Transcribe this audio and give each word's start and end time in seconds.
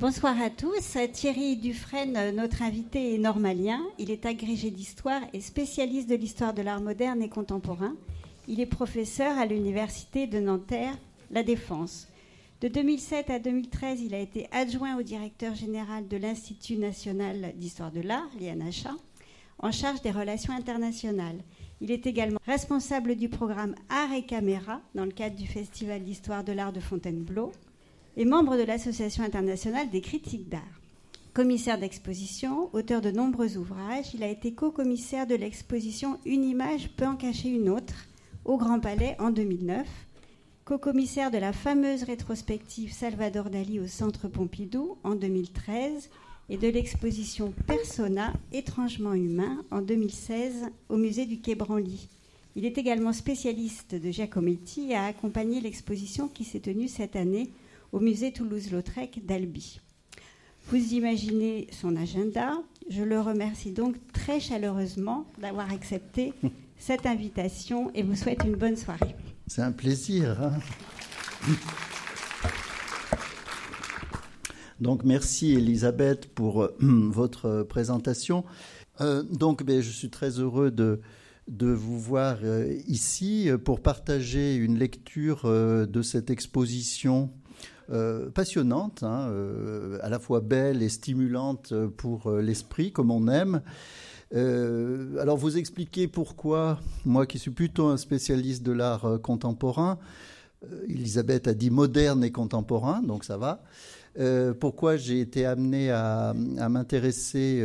Bonsoir 0.00 0.40
à 0.40 0.48
tous. 0.48 0.96
Thierry 1.12 1.58
Dufresne, 1.58 2.34
notre 2.34 2.62
invité 2.62 3.14
est 3.14 3.18
normalien. 3.18 3.82
Il 3.98 4.10
est 4.10 4.24
agrégé 4.24 4.70
d'histoire 4.70 5.20
et 5.34 5.42
spécialiste 5.42 6.08
de 6.08 6.14
l'histoire 6.14 6.54
de 6.54 6.62
l'art 6.62 6.80
moderne 6.80 7.20
et 7.20 7.28
contemporain. 7.28 7.94
Il 8.48 8.60
est 8.60 8.66
professeur 8.66 9.38
à 9.38 9.44
l'université 9.44 10.26
de 10.26 10.40
Nanterre, 10.40 10.96
La 11.30 11.42
Défense. 11.42 12.08
De 12.62 12.68
2007 12.68 13.28
à 13.28 13.38
2013, 13.38 14.00
il 14.00 14.14
a 14.14 14.20
été 14.20 14.48
adjoint 14.52 14.96
au 14.96 15.02
directeur 15.02 15.54
général 15.54 16.08
de 16.08 16.16
l'Institut 16.16 16.78
national 16.78 17.52
d'histoire 17.56 17.92
de 17.92 18.00
l'art, 18.00 18.30
l'INHA, 18.40 18.96
en 19.58 19.70
charge 19.70 20.00
des 20.00 20.12
relations 20.12 20.54
internationales. 20.54 21.42
Il 21.82 21.90
est 21.90 22.06
également 22.06 22.40
responsable 22.46 23.16
du 23.16 23.28
programme 23.28 23.74
Art 23.90 24.14
et 24.14 24.24
Caméra 24.24 24.80
dans 24.94 25.04
le 25.04 25.12
cadre 25.12 25.36
du 25.36 25.46
Festival 25.46 26.02
d'histoire 26.04 26.42
de 26.42 26.52
l'art 26.52 26.72
de 26.72 26.80
Fontainebleau 26.80 27.52
et 28.16 28.24
membre 28.24 28.56
de 28.56 28.62
l'Association 28.62 29.24
internationale 29.24 29.90
des 29.90 30.00
critiques 30.00 30.48
d'art. 30.48 30.80
Commissaire 31.32 31.78
d'exposition, 31.78 32.68
auteur 32.72 33.00
de 33.00 33.10
nombreux 33.10 33.56
ouvrages, 33.56 34.14
il 34.14 34.22
a 34.24 34.28
été 34.28 34.52
co-commissaire 34.52 35.28
de 35.28 35.36
l'exposition 35.36 36.18
Une 36.26 36.44
image 36.44 36.88
peut 36.96 37.06
en 37.06 37.14
cacher 37.14 37.48
une 37.48 37.68
autre 37.68 38.06
au 38.44 38.56
Grand 38.56 38.80
Palais 38.80 39.16
en 39.20 39.30
2009, 39.30 39.86
co-commissaire 40.64 41.30
de 41.30 41.38
la 41.38 41.52
fameuse 41.52 42.02
rétrospective 42.02 42.92
Salvador 42.92 43.48
Dali 43.48 43.78
au 43.78 43.86
Centre 43.86 44.26
Pompidou 44.26 44.98
en 45.04 45.14
2013 45.14 46.10
et 46.48 46.56
de 46.56 46.66
l'exposition 46.66 47.52
Persona, 47.68 48.32
étrangement 48.52 49.14
humain, 49.14 49.64
en 49.70 49.82
2016 49.82 50.66
au 50.88 50.96
musée 50.96 51.26
du 51.26 51.40
Quai 51.40 51.54
Branly. 51.54 52.08
Il 52.56 52.64
est 52.64 52.76
également 52.76 53.12
spécialiste 53.12 53.94
de 53.94 54.10
Giacometti 54.10 54.90
et 54.90 54.96
a 54.96 55.04
accompagné 55.04 55.60
l'exposition 55.60 56.26
qui 56.26 56.42
s'est 56.42 56.58
tenue 56.58 56.88
cette 56.88 57.14
année 57.14 57.50
au 57.92 58.00
musée 58.00 58.32
Toulouse-Lautrec 58.32 59.24
d'Albi. 59.26 59.80
Vous 60.68 60.94
imaginez 60.94 61.66
son 61.72 61.96
agenda. 61.96 62.52
Je 62.88 63.02
le 63.02 63.20
remercie 63.20 63.72
donc 63.72 63.96
très 64.12 64.40
chaleureusement 64.40 65.26
d'avoir 65.38 65.72
accepté 65.72 66.32
cette 66.78 67.06
invitation 67.06 67.90
et 67.94 68.02
vous 68.02 68.14
souhaite 68.14 68.44
une 68.44 68.56
bonne 68.56 68.76
soirée. 68.76 69.16
C'est 69.46 69.62
un 69.62 69.72
plaisir. 69.72 70.40
Hein. 70.40 70.52
donc 74.80 75.04
merci 75.04 75.54
Elisabeth 75.54 76.32
pour 76.34 76.62
euh, 76.62 76.76
votre 76.80 77.62
présentation. 77.64 78.44
Euh, 79.00 79.22
donc 79.24 79.64
ben, 79.64 79.80
je 79.80 79.90
suis 79.90 80.10
très 80.10 80.38
heureux 80.38 80.70
de, 80.70 81.00
de 81.48 81.66
vous 81.66 81.98
voir 81.98 82.38
euh, 82.44 82.72
ici 82.86 83.48
pour 83.64 83.80
partager 83.80 84.54
une 84.54 84.78
lecture 84.78 85.44
de 85.44 86.02
cette 86.02 86.30
exposition 86.30 87.30
euh, 87.92 88.30
passionnante, 88.30 89.02
hein, 89.02 89.30
euh, 89.30 89.98
à 90.02 90.08
la 90.08 90.20
fois 90.20 90.40
belle 90.40 90.80
et 90.80 90.88
stimulante 90.88 91.74
pour 91.96 92.28
euh, 92.28 92.40
l'esprit, 92.40 92.92
comme 92.92 93.10
on 93.10 93.26
aime. 93.26 93.62
alors 94.32 95.36
vous 95.36 95.58
expliquez 95.58 96.06
pourquoi, 96.06 96.78
moi 97.04 97.26
qui 97.26 97.40
suis 97.40 97.50
plutôt 97.50 97.88
un 97.88 97.96
spécialiste 97.96 98.62
de 98.62 98.70
l'art 98.70 99.18
contemporain, 99.20 99.98
Elisabeth 100.88 101.48
a 101.48 101.54
dit 101.54 101.70
moderne 101.70 102.22
et 102.22 102.30
contemporain, 102.30 103.02
donc 103.02 103.24
ça 103.24 103.36
va. 103.36 103.64
pourquoi 104.60 104.96
j'ai 104.96 105.20
été 105.20 105.44
amené 105.44 105.90
à, 105.90 106.32
à 106.58 106.68
m'intéresser 106.68 107.64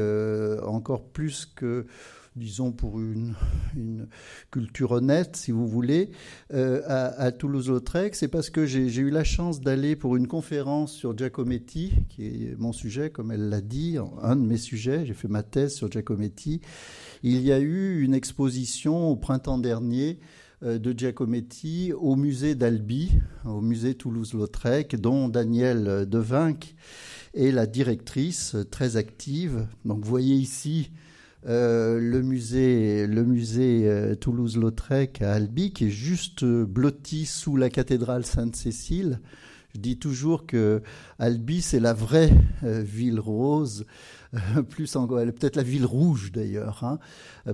encore 0.64 1.04
plus 1.04 1.46
que 1.46 1.86
disons 2.36 2.72
pour 2.72 3.00
une, 3.00 3.34
culture 4.52 4.92
honnête, 4.92 5.36
si 5.36 5.52
vous 5.52 5.68
voulez, 5.68 6.12
euh, 6.54 6.82
à, 6.86 7.32
Toulouse-Lautrec, 7.32 8.16
c'est 8.16 8.28
parce 8.28 8.50
que 8.50 8.66
j'ai 8.66 8.88
eu 8.88 9.10
la 9.10 9.24
chance 9.24 9.62
d'aller 9.62 9.96
pour 9.96 10.16
une 10.16 10.28
conférence 10.28 10.94
sur 10.94 11.18
Giacometti, 11.18 11.94
qui 12.10 12.26
est 12.26 12.56
mon 12.58 12.74
sujet, 12.74 13.10
comme 13.10 13.32
elle 13.32 13.50
l'a 13.50 13.62
dit, 13.62 13.98
un 14.22 14.36
de 14.36 14.46
mes 14.46 14.58
sujets. 14.58 15.06
J'ai 15.06 15.14
fait 15.14 15.28
ma 15.28 15.44
thèse 15.44 15.76
sur 15.76 15.92
Giacometti. 15.92 16.62
Il 17.24 17.42
y 17.42 17.52
a 17.52 17.60
eu 17.60 18.02
une 18.02 18.14
exposition 18.14 19.10
au 19.10 19.16
printemps 19.16 19.58
dernier 19.58 20.20
euh, 20.64 20.78
de 20.78 20.98
Giacometti 20.98 21.94
au 21.94 22.16
musée 22.16 22.56
d'Albi, 22.56 23.12
au 23.46 23.62
musée 23.62 23.96
Toulouse-Lautrec, 23.96 24.96
dont 24.96 25.30
Danielle 25.30 26.06
Devinck 26.08 26.76
est 27.34 27.52
la 27.52 27.66
directrice 27.66 28.56
très 28.72 28.98
active. 28.98 29.68
Donc 29.86 30.04
vous 30.04 30.10
voyez 30.10 30.36
ici 30.36 30.92
euh, 31.48 32.00
le 32.00 32.22
musée, 32.22 33.08
le 33.08 33.24
musée 33.24 33.88
euh, 33.88 34.16
Toulouse-Lautrec 34.16 35.22
à 35.22 35.34
Albi, 35.34 35.72
qui 35.72 35.86
est 35.86 35.92
juste 35.92 36.44
blotti 36.44 37.26
sous 37.26 37.56
la 37.56 37.70
cathédrale 37.70 38.26
Sainte-Cécile. 38.26 39.20
Je 39.76 39.82
dis 39.82 39.98
toujours 39.98 40.46
que 40.46 40.82
Albi, 41.20 41.62
c'est 41.62 41.82
la 41.82 41.92
vraie 41.92 42.32
euh, 42.64 42.82
ville 42.82 43.20
rose 43.20 43.86
plus 44.70 44.96
encore, 44.96 45.20
peut-être 45.20 45.56
la 45.56 45.64
ville 45.64 45.86
rouge 45.86 46.32
d'ailleurs, 46.32 46.84
hein, 46.84 47.00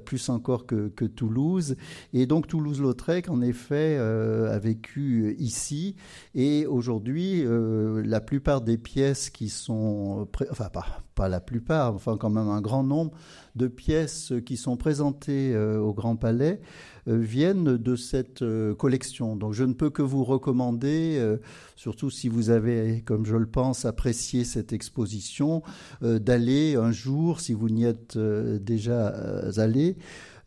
plus 0.05 0.29
encore 0.29 0.65
que, 0.65 0.89
Toulouse. 1.05 1.75
Et 2.13 2.25
donc 2.25 2.47
Toulouse-Lautrec, 2.47 3.29
en 3.29 3.41
effet, 3.41 3.97
euh, 3.97 4.53
a 4.53 4.59
vécu 4.59 5.35
ici. 5.39 5.95
Et 6.35 6.65
aujourd'hui, 6.65 7.43
euh, 7.43 8.03
la 8.05 8.21
plupart 8.21 8.61
des 8.61 8.77
pièces 8.77 9.29
qui 9.29 9.49
sont, 9.49 10.27
enfin 10.51 10.69
pas, 10.69 10.85
pas 11.15 11.27
la 11.27 11.39
plupart, 11.39 11.95
enfin 11.95 12.17
quand 12.17 12.29
même 12.29 12.49
un 12.49 12.61
grand 12.61 12.83
nombre 12.83 13.11
de 13.55 13.67
pièces 13.67 14.33
qui 14.45 14.57
sont 14.57 14.77
présentées 14.77 15.53
euh, 15.53 15.79
au 15.79 15.93
Grand 15.93 16.15
Palais 16.15 16.61
viennent 17.07 17.77
de 17.77 17.95
cette 17.95 18.43
collection. 18.77 19.35
Donc 19.35 19.53
je 19.53 19.63
ne 19.63 19.73
peux 19.73 19.89
que 19.89 20.01
vous 20.01 20.23
recommander, 20.23 21.37
surtout 21.75 22.09
si 22.09 22.29
vous 22.29 22.49
avez, 22.49 23.01
comme 23.05 23.25
je 23.25 23.35
le 23.35 23.45
pense, 23.45 23.85
apprécié 23.85 24.43
cette 24.43 24.73
exposition, 24.73 25.63
d'aller 26.01 26.75
un 26.75 26.91
jour, 26.91 27.39
si 27.39 27.53
vous 27.53 27.69
n'y 27.69 27.85
êtes 27.85 28.17
euh, 28.17 28.59
déjà 28.59 29.09
euh, 29.09 29.51
allé, 29.57 29.97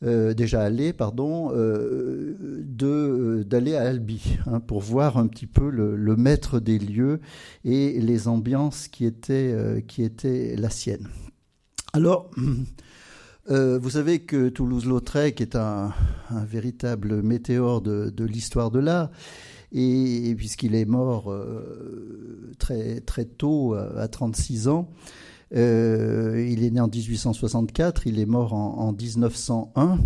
euh, 0.02 0.34
déjà 0.34 0.62
allé, 0.62 0.92
pardon, 0.92 1.50
d'aller 2.68 3.74
à 3.74 3.82
Albi 3.82 4.38
hein, 4.46 4.60
pour 4.60 4.80
voir 4.80 5.18
un 5.18 5.26
petit 5.26 5.46
peu 5.46 5.70
le, 5.70 6.16
maître 6.16 6.60
des 6.60 6.78
lieux 6.78 7.20
et 7.64 8.00
les 8.00 8.28
ambiances 8.28 8.88
qui 8.88 9.04
étaient, 9.04 9.84
qui 9.86 10.02
étaient 10.02 10.56
la 10.56 10.70
sienne. 10.70 11.08
Alors, 11.92 12.30
vous 13.48 13.90
savez 13.90 14.20
que 14.20 14.48
Toulouse-Lautrec 14.48 15.40
est 15.40 15.56
un, 15.56 15.92
véritable 16.30 17.22
météore 17.22 17.80
de, 17.82 18.24
l'histoire 18.24 18.70
de 18.70 18.78
l'art. 18.78 19.10
Et, 19.72 20.34
puisqu'il 20.36 20.74
est 20.74 20.84
mort 20.84 21.34
très, 22.58 23.00
très 23.00 23.24
tôt, 23.24 23.74
à 23.74 24.08
36 24.08 24.68
ans, 24.68 24.90
euh, 25.54 26.46
il 26.50 26.64
est 26.64 26.70
né 26.70 26.80
en 26.80 26.88
1864, 26.88 28.06
il 28.06 28.18
est 28.18 28.26
mort 28.26 28.54
en, 28.54 28.92
1901. 28.92 29.98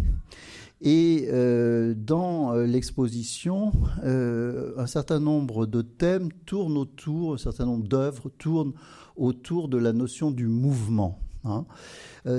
Et 0.80 1.28
euh, 1.32 1.94
dans 1.96 2.54
euh, 2.54 2.64
l'exposition, 2.64 3.72
un 4.04 4.86
certain 4.86 5.20
nombre 5.20 5.66
de 5.66 5.82
thèmes 5.82 6.30
tournent 6.46 6.76
autour, 6.76 7.34
un 7.34 7.38
certain 7.38 7.66
nombre 7.66 7.88
d'œuvres 7.88 8.30
tournent 8.38 8.74
autour 9.16 9.68
de 9.68 9.78
la 9.78 9.92
notion 9.92 10.30
du 10.30 10.46
mouvement. 10.46 11.18
Hein. 11.44 11.64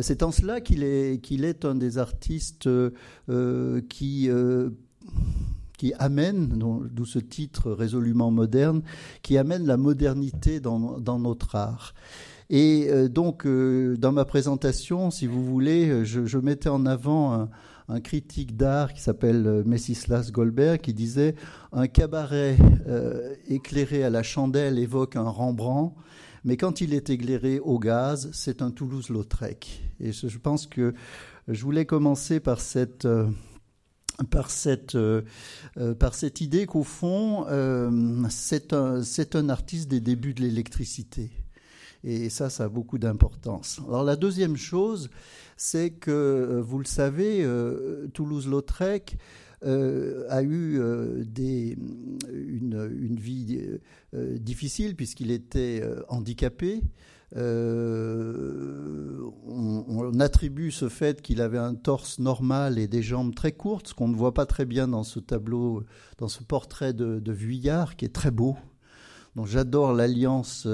C'est 0.02 0.24
en 0.24 0.32
cela 0.32 0.62
qu'il 0.62 0.84
est, 0.84 1.22
qu'il 1.22 1.46
est 1.46 1.66
un 1.66 1.76
des 1.76 1.98
artistes 1.98 2.70
qui 3.90 4.30
qui 5.78 5.94
amène, 5.98 6.60
d'où 6.92 7.06
ce 7.06 7.20
titre 7.20 7.72
résolument 7.72 8.32
moderne, 8.32 8.82
qui 9.22 9.38
amène 9.38 9.66
la 9.66 9.78
modernité 9.78 10.60
dans, 10.60 11.00
dans 11.00 11.20
notre 11.20 11.56
art. 11.56 11.94
Et 12.50 12.88
euh, 12.90 13.08
donc, 13.08 13.46
euh, 13.46 13.96
dans 13.98 14.12
ma 14.12 14.26
présentation, 14.26 15.12
si 15.12 15.28
vous 15.28 15.46
voulez, 15.46 15.90
euh, 15.90 16.04
je, 16.04 16.38
mettais 16.38 16.70
en 16.70 16.86
avant 16.86 17.48
un, 17.88 18.00
critique 18.02 18.56
d'art 18.56 18.94
qui 18.94 19.02
s'appelle 19.02 19.64
Messislas 19.66 20.32
Goldberg, 20.32 20.80
qui 20.80 20.94
disait 20.94 21.34
un 21.72 21.88
cabaret 21.88 22.56
éclairé 23.48 24.04
à 24.04 24.12
la 24.12 24.22
chandelle 24.22 24.78
évoque 24.78 25.16
un 25.16 25.28
Rembrandt, 25.28 25.96
mais 26.44 26.58
quand 26.58 26.82
il 26.82 26.94
est 26.94 27.10
éclairé 27.10 27.60
au 27.60 27.80
gaz, 27.80 28.30
c'est 28.34 28.62
un 28.62 28.72
Toulouse-Lautrec. 28.72 29.84
Et 30.00 30.12
je, 30.12 30.38
pense 30.38 30.68
que 30.68 30.94
je 31.48 31.64
voulais 31.64 31.86
commencer 31.86 32.40
par 32.40 32.62
cette 32.62 33.08
cette, 34.50 34.98
par 35.98 36.14
cette 36.14 36.42
idée 36.42 36.66
qu'au 36.66 36.84
fond, 36.84 37.46
c'est 38.30 38.74
un, 38.74 39.50
artiste 39.50 39.88
des 39.88 40.02
débuts 40.02 40.34
de 40.34 40.42
l'électricité. 40.42 41.32
Et 42.04 42.30
ça, 42.30 42.50
ça 42.50 42.66
a 42.66 42.70
beaucoup 42.70 42.98
d'importance. 42.98 43.82
Alors 43.88 44.04
la 44.04 44.16
deuxième 44.16 44.56
chose, 44.56 45.10
c'est 45.58 45.92
que, 45.92 46.12
euh, 46.12 46.62
vous 46.62 46.80
le 46.80 46.86
savez, 46.86 47.44
euh, 47.44 48.08
Toulouse-Lautrec 48.14 49.18
euh, 49.66 50.26
a 50.30 50.44
eu 50.44 50.80
des, 51.26 51.78
une, 52.32 53.16
vie 53.20 53.60
difficile 54.12 54.96
puisqu'il 54.96 55.32
était 55.32 55.84
handicapé. 56.08 56.82
on, 57.36 57.80
attribue 60.20 60.72
ce 60.72 60.90
fait 60.90 61.22
qu'il 61.22 61.42
avait 61.42 61.58
un 61.58 61.76
torse 61.76 62.20
normal 62.20 62.78
et 62.80 62.88
des 62.88 63.02
jambes 63.02 63.36
très 63.36 63.52
courtes, 63.52 63.88
ce 63.90 63.94
qu'on 63.94 64.08
ne 64.08 64.16
voit 64.16 64.34
pas 64.34 64.46
très 64.46 64.66
bien 64.66 64.88
dans 64.88 65.04
ce 65.04 65.20
tableau, 65.20 65.84
dans 66.18 66.28
ce 66.28 66.44
portrait 66.44 66.94
de 66.94 67.32
Vuillard, 67.32 67.96
qui 67.96 68.06
est 68.06 68.14
très 68.14 68.32
beau, 68.32 68.58
j'adore 69.46 69.94
l'alliance 69.94 70.68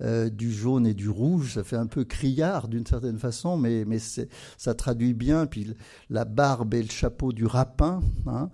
du 0.00 0.52
jaune 0.52 0.86
et 0.86 0.94
du 0.94 1.08
rouge. 1.08 1.54
Ça 1.54 1.64
fait 1.64 1.76
un 1.76 1.86
peu 1.86 2.04
criard 2.04 2.68
d'une 2.68 2.84
certaine 2.86 3.18
façon, 3.18 3.56
mais, 3.56 3.84
mais 3.86 3.98
ça 3.98 4.74
traduit 4.74 5.14
bien. 5.14 5.46
Puis 5.46 5.74
la 6.10 6.24
barbe 6.24 6.74
et 6.74 6.82
le 6.82 6.90
chapeau 6.90 7.32
du 7.32 7.46
rapin. 7.46 8.00
Hein. 8.26 8.50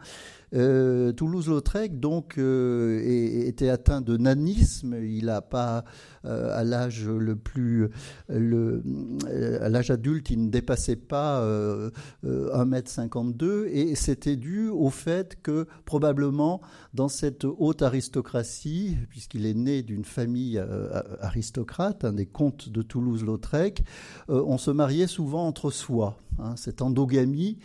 Euh, 0.54 1.12
Toulouse-Lautrec 1.12 1.98
donc 1.98 2.36
euh, 2.36 3.00
était 3.46 3.68
atteint 3.68 4.00
de 4.00 4.16
nanisme. 4.16 4.96
Il 5.02 5.26
n'a 5.26 5.40
pas 5.40 5.84
euh, 6.24 6.56
à 6.56 6.64
l'âge 6.64 7.08
le 7.08 7.36
plus 7.36 7.88
à 8.28 9.68
l'âge 9.68 9.90
adulte, 9.90 10.30
il 10.30 10.44
ne 10.44 10.50
dépassait 10.50 10.96
pas 10.96 11.44
1m52 12.24 13.66
et 13.66 13.94
c'était 13.94 14.36
dû 14.36 14.68
au 14.68 14.90
fait 14.90 15.40
que 15.42 15.66
probablement 15.84 16.60
dans 16.94 17.08
cette 17.08 17.44
haute 17.44 17.82
aristocratie, 17.82 18.96
puisqu'il 19.10 19.46
est 19.46 19.54
né 19.54 19.82
d'une 19.82 20.04
famille 20.04 20.62
aristocrate, 21.20 22.04
un 22.04 22.12
des 22.12 22.26
comtes 22.26 22.68
de 22.68 22.82
Toulouse-Lautrec, 22.82 23.84
on 24.28 24.58
se 24.58 24.70
mariait 24.70 25.06
souvent 25.06 25.46
entre 25.46 25.70
soi. 25.70 26.16
Hein, 26.38 26.54
cette 26.56 26.80
endogamie 26.80 27.58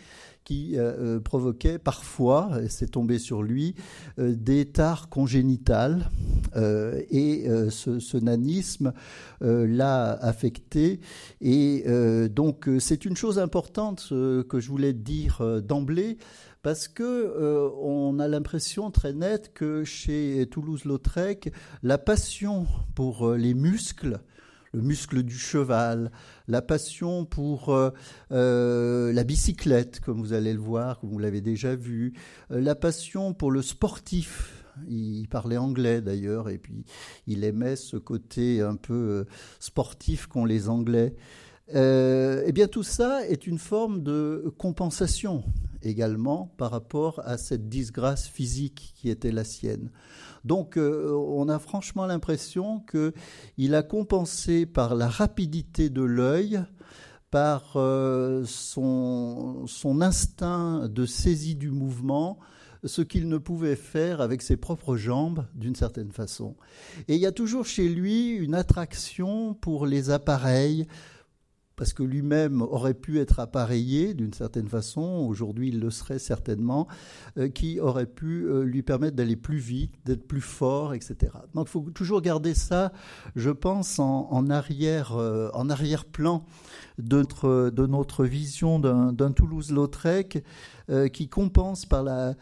qui 0.48 0.78
euh, 0.78 1.16
euh, 1.16 1.20
provoquait 1.20 1.78
parfois, 1.78 2.52
et 2.62 2.70
c'est 2.70 2.92
tombé 2.92 3.18
sur 3.18 3.42
lui, 3.42 3.74
euh, 4.18 4.34
des 4.34 4.64
tares 4.64 5.10
congénitales. 5.10 6.08
et 7.10 7.46
ce, 7.70 8.16
nanisme 8.16 8.92
l'a 9.40 10.12
affecté. 10.12 11.00
Et 11.40 11.84
donc 12.30 12.68
c'est 12.80 13.04
une 13.04 13.16
chose 13.16 13.38
importante 13.38 14.08
que 14.08 14.58
je 14.58 14.68
voulais 14.68 14.92
dire 14.92 15.62
d'emblée 15.62 16.16
parce 16.62 16.88
que 16.88 17.70
on 17.80 18.18
a 18.18 18.26
l'impression 18.26 18.90
très 18.90 19.12
nette 19.12 19.52
que 19.52 19.84
chez 19.84 20.48
Toulouse-Lautrec, 20.50 21.52
la 21.82 21.98
passion 21.98 22.66
pour 22.94 23.34
les 23.34 23.54
muscles 23.54 24.20
le 24.72 24.82
muscle 24.82 25.22
du 25.22 25.36
cheval, 25.36 26.10
la 26.48 26.62
passion 26.62 27.26
pour 27.26 27.68
euh, 27.68 27.90
euh, 28.32 29.12
la 29.12 29.22
bicyclette, 29.22 30.00
comme 30.00 30.20
vous 30.20 30.32
allez 30.32 30.54
le 30.54 30.58
voir, 30.58 30.98
comme 30.98 31.10
vous 31.10 31.18
l'avez 31.18 31.42
déjà 31.42 31.76
vu, 31.76 32.14
euh, 32.50 32.60
la 32.60 32.74
passion 32.74 33.34
pour 33.34 33.50
le 33.50 33.62
sportif. 33.62 34.64
Il 34.88 35.26
parlait 35.28 35.56
anglais 35.56 36.00
d'ailleurs, 36.00 36.48
et 36.48 36.58
puis 36.58 36.84
il 37.26 37.44
aimait 37.44 37.76
ce 37.76 37.96
côté 37.96 38.60
un 38.60 38.76
peu 38.76 39.26
sportif 39.58 40.28
qu'ont 40.28 40.44
les 40.44 40.68
Anglais. 40.68 41.16
eh 41.74 42.52
bien, 42.54 42.68
tout 42.68 42.84
ça 42.84 43.26
est 43.26 43.48
une 43.48 43.58
forme 43.58 44.04
de 44.04 44.54
compensation 44.56 45.42
également 45.82 46.54
par 46.58 46.70
rapport 46.70 47.20
à 47.24 47.38
cette 47.38 47.68
disgrâce 47.68 48.28
physique 48.28 48.94
qui 48.94 49.10
était 49.10 49.32
la 49.32 49.42
sienne. 49.42 49.90
Donc 50.48 50.78
euh, 50.78 51.12
on 51.12 51.50
a 51.50 51.58
franchement 51.58 52.06
l'impression 52.06 52.82
qu'il 52.90 53.74
a 53.74 53.82
compensé 53.82 54.64
par 54.64 54.94
la 54.94 55.06
rapidité 55.06 55.90
de 55.90 56.00
l'œil, 56.00 56.64
par 57.30 57.74
euh, 57.76 58.44
son, 58.46 59.66
son, 59.66 60.00
instinct 60.00 60.88
de 60.88 61.04
saisie 61.04 61.54
du 61.54 61.70
mouvement, 61.70 62.38
ce 62.84 63.02
qu'il 63.02 63.28
ne 63.28 63.36
pouvait 63.36 63.76
faire 63.76 64.22
avec 64.22 64.40
ses 64.40 64.56
propres 64.56 64.96
jambes 64.96 65.44
d'une 65.54 65.74
certaine 65.74 66.12
façon. 66.12 66.56
Et 67.08 67.16
il 67.16 67.20
y 67.20 67.26
a 67.26 67.32
toujours 67.32 67.66
chez 67.66 67.90
lui 67.90 68.30
une 68.30 68.54
attraction 68.54 69.52
pour 69.52 69.84
les 69.84 70.08
appareils, 70.08 70.86
parce 71.78 71.92
que 71.92 72.02
lui-même 72.02 72.60
aurait 72.60 72.92
pu 72.92 73.20
être 73.20 73.38
appareillé 73.38 74.12
d'une 74.12 74.32
certaine 74.32 74.68
façon, 74.68 75.00
aujourd'hui 75.28 75.68
il 75.68 75.80
le 75.80 75.90
serait 75.90 76.18
certainement, 76.18 76.88
euh, 77.38 77.48
qui 77.48 77.80
aurait 77.80 78.06
pu 78.06 78.46
euh, 78.46 78.64
lui 78.64 78.82
permettre 78.82 79.16
d'aller 79.16 79.36
plus 79.36 79.58
vite, 79.58 79.94
d'être 80.04 80.26
plus 80.26 80.40
fort, 80.40 80.92
etc. 80.92 81.32
Donc 81.54 81.68
il 81.68 81.70
faut 81.70 81.86
toujours 81.94 82.20
garder 82.20 82.52
ça, 82.52 82.92
je 83.36 83.50
pense, 83.50 84.00
en, 84.00 84.44
euh, 84.50 85.50
arrière-plan 85.70 86.44
de 86.98 87.18
notre, 87.18 87.70
de 87.70 87.86
notre 87.86 88.24
vision 88.24 88.80
d'un 88.80 89.32
Toulouse-Lautrec 89.32 90.44
qui 91.12 91.28
compense 91.28 91.86
par 91.86 92.02
la, 92.02 92.34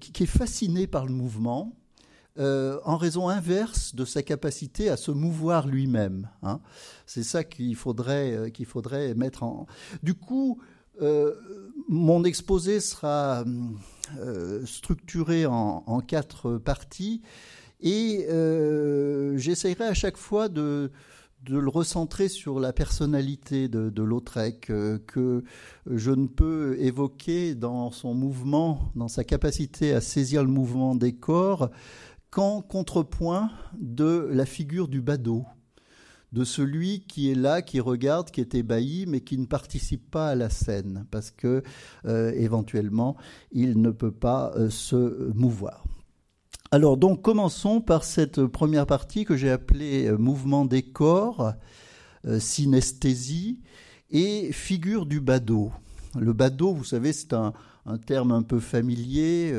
qui 0.00 0.22
est 0.22 0.26
fasciné 0.26 0.86
par 0.86 1.06
le 1.06 1.12
mouvement 1.12 1.76
euh, 2.38 2.78
en 2.84 2.96
raison 2.96 3.28
inverse 3.28 3.96
de 3.96 4.04
sa 4.04 4.22
capacité 4.22 4.88
à 4.90 4.96
se 4.96 5.10
mouvoir 5.10 5.66
lui-même. 5.66 6.28
Hein. 6.44 6.60
C'est 7.04 7.24
ça 7.24 7.42
qu'il 7.42 7.74
faudrait, 7.74 8.32
euh, 8.32 8.48
qu'il 8.48 8.66
faudrait 8.66 9.14
mettre 9.14 9.42
en. 9.42 9.66
Du 10.04 10.14
coup, 10.14 10.60
euh, 11.02 11.34
mon 11.88 12.22
exposé 12.22 12.78
sera 12.80 13.44
structuré 14.64 15.46
en, 15.46 16.00
quatre 16.00 16.58
parties 16.58 17.22
et 17.80 18.26
j'essaierai 19.36 19.84
à 19.84 19.94
chaque 19.94 20.16
fois 20.16 20.48
de, 20.48 20.90
de 21.44 21.58
le 21.58 21.68
recentrer 21.68 22.28
sur 22.28 22.58
la 22.58 22.72
personnalité 22.72 23.68
de, 23.68 23.90
de 23.90 24.02
Lautrec, 24.02 24.60
que 25.06 25.44
je 25.86 26.10
ne 26.10 26.26
peux 26.26 26.76
évoquer 26.80 27.54
dans 27.54 27.90
son 27.90 28.14
mouvement, 28.14 28.90
dans 28.94 29.08
sa 29.08 29.24
capacité 29.24 29.92
à 29.92 30.00
saisir 30.00 30.42
le 30.42 30.50
mouvement 30.50 30.94
des 30.94 31.12
corps, 31.12 31.70
qu'en 32.30 32.62
contrepoint 32.62 33.50
de 33.78 34.28
la 34.32 34.46
figure 34.46 34.88
du 34.88 35.00
badaud, 35.00 35.46
de 36.32 36.44
celui 36.44 37.00
qui 37.00 37.30
est 37.30 37.34
là, 37.34 37.62
qui 37.62 37.80
regarde, 37.80 38.30
qui 38.30 38.40
est 38.40 38.54
ébahi, 38.54 39.06
mais 39.06 39.20
qui 39.20 39.38
ne 39.38 39.46
participe 39.46 40.10
pas 40.10 40.28
à 40.28 40.34
la 40.34 40.50
scène, 40.50 41.06
parce 41.10 41.30
que 41.30 41.62
euh, 42.06 42.32
éventuellement 42.32 43.16
il 43.50 43.80
ne 43.80 43.90
peut 43.90 44.12
pas 44.12 44.52
euh, 44.56 44.68
se 44.68 45.32
mouvoir. 45.32 45.84
Alors 46.70 46.98
donc 46.98 47.22
commençons 47.22 47.80
par 47.80 48.04
cette 48.04 48.44
première 48.44 48.86
partie 48.86 49.24
que 49.24 49.36
j'ai 49.36 49.50
appelée 49.50 50.06
euh, 50.06 50.18
mouvement 50.18 50.64
des 50.64 50.82
corps, 50.82 51.54
synesthésie 52.40 53.60
et 54.10 54.52
figure 54.52 55.06
du 55.06 55.20
badaud. 55.20 55.70
Le 56.18 56.32
badaud, 56.32 56.74
vous 56.74 56.84
savez, 56.84 57.12
c'est 57.12 57.32
un, 57.32 57.52
terme 58.06 58.32
un 58.32 58.42
peu 58.42 58.58
familier. 58.58 59.54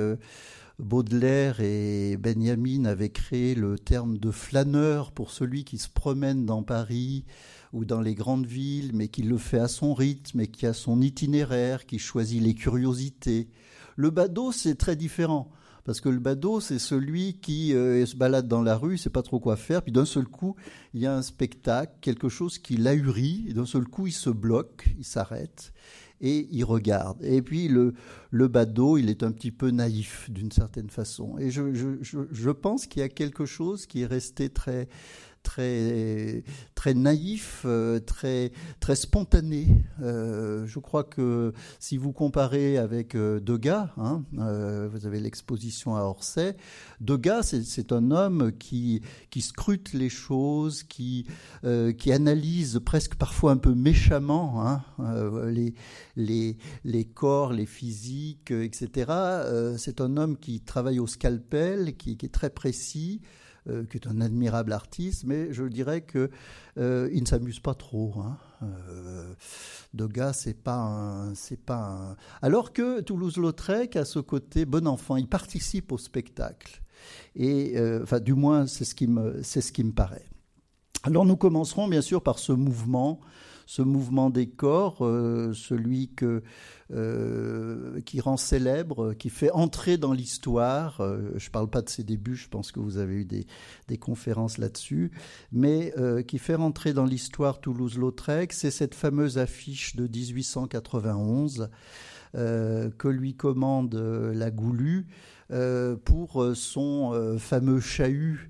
Baudelaire 0.79 1.59
et 1.59 2.15
Benjamin 2.15 2.85
avaient 2.85 3.09
créé 3.09 3.53
le 3.53 3.77
terme 3.77 4.17
de 4.17 4.31
flâneur 4.31 5.11
pour 5.11 5.29
celui 5.29 5.65
qui 5.65 5.77
se 5.77 5.89
promène 5.89 6.45
dans 6.45 6.63
Paris 6.63 7.25
ou 7.73 7.83
dans 7.83 7.99
les 7.99 8.15
grandes 8.15 8.45
villes, 8.45 8.91
mais 8.93 9.09
qui 9.09 9.23
le 9.23 9.37
fait 9.37 9.59
à 9.59 9.67
son 9.67 9.93
rythme 9.93 10.39
et 10.39 10.47
qui 10.47 10.65
a 10.65 10.73
son 10.73 11.01
itinéraire, 11.01 11.85
qui 11.85 11.99
choisit 11.99 12.41
les 12.41 12.53
curiosités. 12.53 13.49
Le 13.97 14.09
badaud, 14.09 14.53
c'est 14.53 14.75
très 14.75 14.95
différent. 14.95 15.51
Parce 15.83 16.01
que 16.01 16.09
le 16.09 16.19
badaud, 16.19 16.59
c'est 16.59 16.79
celui 16.79 17.39
qui 17.39 17.73
euh, 17.73 18.05
se 18.05 18.15
balade 18.15 18.47
dans 18.47 18.61
la 18.61 18.77
rue, 18.77 18.97
sait 18.97 19.09
pas 19.09 19.23
trop 19.23 19.39
quoi 19.39 19.55
faire, 19.55 19.81
puis 19.81 19.91
d'un 19.91 20.05
seul 20.05 20.27
coup, 20.27 20.55
il 20.93 21.01
y 21.01 21.07
a 21.07 21.15
un 21.15 21.21
spectacle, 21.21 21.93
quelque 21.99 22.29
chose 22.29 22.57
qui 22.57 22.77
l'ahurit, 22.77 23.45
et 23.49 23.53
d'un 23.53 23.65
seul 23.65 23.85
coup, 23.85 24.07
il 24.07 24.13
se 24.13 24.29
bloque, 24.29 24.87
il 24.97 25.05
s'arrête, 25.05 25.73
et 26.21 26.47
il 26.51 26.63
regarde. 26.63 27.23
Et 27.23 27.41
puis 27.41 27.67
le, 27.67 27.93
le 28.31 28.47
badaud, 28.47 28.97
il 28.97 29.09
est 29.09 29.23
un 29.23 29.31
petit 29.31 29.51
peu 29.51 29.71
naïf 29.71 30.29
d'une 30.29 30.51
certaine 30.51 30.89
façon. 30.89 31.37
Et 31.37 31.51
je, 31.51 31.73
je, 31.73 32.19
je 32.31 32.49
pense 32.49 32.87
qu'il 32.87 33.01
y 33.01 33.03
a 33.03 33.09
quelque 33.09 33.45
chose 33.45 33.85
qui 33.85 34.01
est 34.01 34.05
resté 34.05 34.49
très 34.49 34.87
très, 35.49 36.43
très 36.75 36.93
naïf, 36.93 37.63
euh, 37.65 37.99
très, 37.99 38.51
très 38.79 38.95
spontané. 38.95 39.67
Euh, 39.99 40.67
je 40.67 40.77
crois 40.77 41.03
que 41.03 41.53
si 41.79 41.97
vous 41.97 42.11
comparez 42.11 42.77
avec 42.77 43.15
euh, 43.15 43.39
Degas, 43.39 43.89
hein, 43.97 44.23
vous 44.31 45.07
avez 45.07 45.19
l'exposition 45.19 45.95
à 45.95 46.01
Orsay, 46.01 46.55
Degas, 47.01 47.55
c'est 47.63 47.91
un 47.91 48.11
homme 48.11 48.51
qui, 48.59 49.01
qui 49.31 49.41
scrute 49.41 49.93
les 49.93 50.09
choses, 50.09 50.83
qui, 50.83 51.25
qui 51.97 52.11
analyse 52.11 52.79
presque 52.85 53.15
parfois 53.15 53.51
un 53.51 53.57
peu 53.57 53.73
méchamment 53.73 54.67
hein, 54.67 54.83
les, 55.47 55.73
les, 56.15 56.57
les 56.83 57.05
corps, 57.05 57.53
les 57.53 57.65
physiques, 57.65 58.51
etc. 58.51 59.11
c'est 59.77 59.99
un 59.99 60.17
homme 60.17 60.37
qui 60.37 60.61
travaille 60.61 60.99
au 60.99 61.07
scalpel, 61.07 61.95
qui, 61.97 62.17
qui 62.17 62.25
est 62.27 62.29
très 62.29 62.51
précis. 62.51 63.21
Euh, 63.67 63.83
qui 63.85 63.97
est 63.97 64.07
un 64.07 64.21
admirable 64.21 64.71
artiste, 64.71 65.25
mais 65.25 65.51
je 65.51 65.65
dirais 65.65 65.99
que 66.01 66.29
euh, 66.77 67.09
il 67.11 67.21
ne 67.23 67.27
s'amuse 67.27 67.59
pas 67.59 67.73
trop. 67.73 68.13
Hein. 68.17 68.37
Euh, 68.63 69.33
Degas, 69.93 70.33
c'est 70.33 70.53
pas 70.53 71.25
c'est 71.35 71.59
pas 71.59 72.15
Alors 72.41 72.71
que 72.71 73.01
Toulouse-Lautrec 73.01 73.97
a 73.97 74.05
ce 74.05 74.19
côté 74.19 74.65
bon 74.65 74.87
enfant, 74.87 75.17
il 75.17 75.27
participe 75.27 75.91
au 75.91 75.97
spectacle. 75.97 76.81
Et 77.35 77.75
enfin, 78.01 78.19
du 78.19 78.33
moins, 78.33 78.65
c'est 78.65 78.85
ce 78.85 78.95
qui 78.95 79.07
me, 79.07 79.41
c'est 79.43 79.61
ce 79.61 79.73
qui 79.73 79.83
me 79.83 79.91
paraît. 79.91 80.29
Alors 81.03 81.25
nous 81.25 81.37
commencerons 81.37 81.87
bien 81.87 82.01
sûr 82.01 82.21
par 82.21 82.39
ce 82.39 82.53
mouvement 82.53 83.19
ce 83.69 83.83
mouvement 83.83 84.31
des 84.31 84.47
corps, 84.47 85.05
euh, 85.05 85.53
celui 85.53 86.07
que, 86.07 86.41
euh, 86.91 88.01
qui 88.01 88.19
rend 88.19 88.35
célèbre, 88.35 89.13
qui 89.13 89.29
fait 89.29 89.51
entrer 89.51 89.97
dans 89.97 90.11
l'histoire. 90.11 91.01
Euh, 91.01 91.33
je 91.35 91.49
ne 91.49 91.51
parle 91.51 91.69
pas 91.69 91.83
de 91.83 91.89
ses 91.89 92.03
débuts, 92.03 92.35
je 92.35 92.49
pense 92.49 92.71
que 92.71 92.79
vous 92.79 92.97
avez 92.97 93.13
eu 93.13 93.25
des, 93.25 93.45
des 93.87 93.97
conférences 93.99 94.57
là-dessus, 94.57 95.11
mais 95.51 95.93
qui 96.27 96.39
fait 96.39 96.55
rentrer 96.55 96.93
dans 96.93 97.05
l'histoire 97.05 97.59
Toulouse-Lautrec, 97.59 98.53
c'est 98.53 98.71
cette 98.71 98.95
fameuse 98.95 99.37
affiche 99.37 99.95
de 99.95 100.07
1891 100.07 101.69
que 102.33 103.07
lui 103.07 103.35
commande 103.35 103.93
la 104.33 104.49
Goulue 104.49 105.05
pour 106.05 106.55
son 106.55 107.37
fameux 107.37 107.79
chahut 107.79 108.49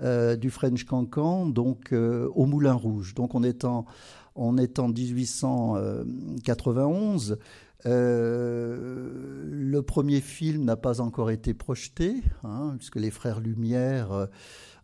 du 0.00 0.50
French 0.50 0.84
Cancan, 0.84 1.46
donc 1.46 1.92
au 1.92 2.46
Moulin 2.46 2.74
Rouge. 2.74 3.14
Donc 3.14 3.34
on 3.34 3.42
est 3.42 3.64
en, 3.64 3.86
on 4.34 4.58
est 4.58 4.78
en 4.78 4.88
1891. 4.88 7.38
le 7.84 9.80
premier 9.80 10.20
film 10.20 10.64
n'a 10.64 10.76
pas 10.76 11.00
encore 11.00 11.30
été 11.30 11.54
projeté, 11.54 12.16
hein, 12.44 12.74
puisque 12.78 12.96
les 12.96 13.10
frères 13.10 13.40
Lumière 13.40 14.28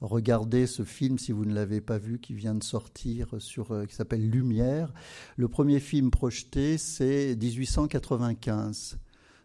regardez 0.00 0.66
ce 0.66 0.84
film 0.84 1.18
si 1.18 1.32
vous 1.32 1.44
ne 1.44 1.54
l'avez 1.54 1.80
pas 1.80 1.98
vu 1.98 2.18
qui 2.18 2.34
vient 2.34 2.54
de 2.54 2.64
sortir 2.64 3.28
sur 3.38 3.72
euh, 3.72 3.86
qui 3.86 3.94
s'appelle 3.94 4.28
Lumière. 4.28 4.92
Le 5.36 5.48
premier 5.48 5.80
film 5.80 6.10
projeté 6.10 6.78
c'est 6.78 7.36
1895. 7.36 8.98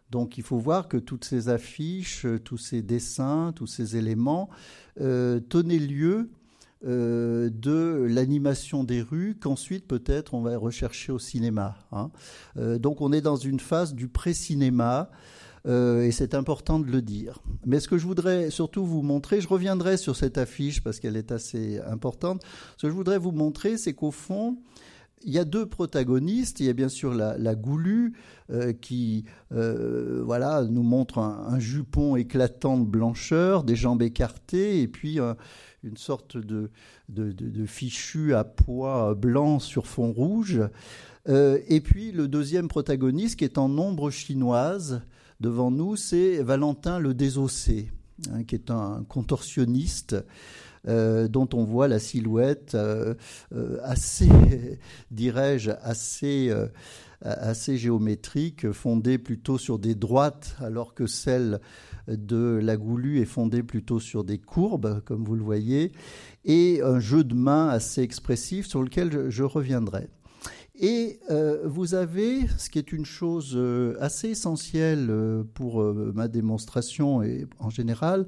Donc 0.10 0.38
il 0.38 0.44
faut 0.44 0.58
voir 0.58 0.88
que 0.88 0.98
toutes 0.98 1.26
ces 1.26 1.50
affiches, 1.50 2.26
euh, 2.26 2.40
tous 2.40 2.58
ces 2.58 2.82
dessins, 2.82 3.54
tous 3.56 3.68
ces 3.68 3.96
éléments 3.96 4.50
euh, 5.00 5.40
tenaient 5.40 5.80
lieu 5.80 6.30
de 6.84 8.08
l'animation 8.10 8.84
des 8.84 9.02
rues 9.02 9.38
qu'ensuite 9.40 9.88
peut-être 9.88 10.34
on 10.34 10.42
va 10.42 10.58
rechercher 10.58 11.12
au 11.12 11.20
cinéma. 11.20 11.76
Hein. 11.92 12.10
donc 12.80 13.02
on 13.02 13.12
est 13.12 13.22
dans 13.22 13.36
une 13.36 13.60
phase 13.60 13.94
du 13.94 14.08
pré-cinéma 14.08 15.12
euh, 15.68 16.04
et 16.04 16.12
c'est 16.12 16.34
important 16.34 16.80
de 16.80 16.90
le 16.90 17.02
dire. 17.02 17.40
Mais 17.66 17.80
ce 17.80 17.88
que 17.88 17.98
je 17.98 18.06
voudrais 18.06 18.50
surtout 18.50 18.86
vous 18.86 19.02
montrer, 19.02 19.42
je 19.42 19.48
reviendrai 19.48 19.98
sur 19.98 20.16
cette 20.16 20.38
affiche 20.38 20.82
parce 20.84 21.00
qu'elle 21.00 21.18
est 21.18 21.32
assez 21.32 21.80
importante, 21.82 22.44
ce 22.78 22.88
que 22.88 22.90
je 22.90 22.96
voudrais 22.96 23.20
vous 23.20 23.32
montrer, 23.32 23.78
c'est 23.78 23.94
qu'au 23.94 24.12
fond, 24.12 24.58
il 25.24 25.32
y 25.32 25.38
a 25.38 25.46
deux 25.46 25.68
protagonistes. 25.68 26.60
Il 26.62 26.66
y 26.66 26.70
a 26.70 26.74
bien 26.74 26.90
sûr 26.90 27.14
la, 27.14 27.56
Goulue 27.56 28.14
euh, 28.50 28.74
qui 28.74 29.26
euh, 29.52 30.24
voilà, 30.26 30.64
nous 30.64 30.82
montre 30.82 31.20
un, 31.20 31.60
jupon 31.60 32.16
éclatant 32.16 32.80
de 32.80 32.86
blancheur, 32.86 33.64
des 33.64 33.76
jambes 33.76 34.02
écartées 34.02 34.82
et 34.82 34.88
puis 34.88 35.20
une 35.84 35.98
sorte 35.98 36.38
de, 36.38 36.70
fichu 37.66 38.34
à 38.34 38.44
pois 38.44 39.16
blanc 39.16 39.60
sur 39.60 39.88
fond 39.88 40.12
rouge. 40.12 40.62
et 41.28 41.82
puis 41.82 42.12
le 42.12 42.28
deuxième 42.28 42.68
protagoniste 42.68 43.38
qui 43.40 43.46
est 43.46 43.58
en 43.58 43.78
ombre 43.78 44.10
chinoise 44.10 45.02
devant 45.40 45.72
nous, 45.72 45.96
c'est 45.96 46.44
Valentin 46.44 47.00
le 47.00 47.14
Désossé, 47.14 47.92
hein, 48.32 48.44
qui 48.44 48.56
est 48.56 48.72
un 48.72 49.04
contorsionniste. 49.10 50.16
Euh, 50.88 51.28
dont 51.28 51.48
on 51.54 51.64
voit 51.64 51.88
la 51.88 52.00
silhouette 52.00 52.74
euh, 52.74 53.14
euh, 53.54 53.78
assez, 53.84 54.80
dirais-je, 55.12 55.70
assez, 55.84 56.52
assez 57.22 57.78
géométrique, 57.78 58.72
fondée 58.72 59.20
plutôt 59.20 59.60
sur 59.60 59.78
des 59.78 59.94
droites, 59.94 60.56
alors 60.60 60.96
que 60.96 61.06
celle 61.06 61.60
de 62.08 62.60
la 62.62 62.78
Goulue 62.78 63.20
est 63.20 63.26
fondée 63.26 63.64
plutôt 63.64 64.00
sur 64.00 64.24
des 64.24 64.38
courbes, 64.38 65.02
comme 65.06 65.24
vous 65.24 65.36
le 65.36 65.44
voyez, 65.44 65.92
et 66.46 66.82
un 66.84 67.00
jeu 67.00 67.24
de 67.24 67.36
main 67.36 67.68
assez 67.70 68.02
expressif 68.02 68.68
sur 68.68 68.82
lequel 68.84 69.30
je 69.30 69.44
reviendrai. 69.44 70.10
Et 70.84 71.20
euh, 71.30 71.62
vous 71.66 71.94
avez, 71.94 72.48
ce 72.58 72.72
qui 72.72 72.80
est 72.80 72.92
une 72.92 73.06
chose 73.06 73.54
euh, 73.56 73.96
assez 74.00 74.30
essentielle 74.30 75.08
euh, 75.12 75.44
pour 75.54 75.84
ma 75.84 76.28
démonstration 76.28 77.22
et 77.22 77.46
en 77.60 77.70
général, 77.70 78.26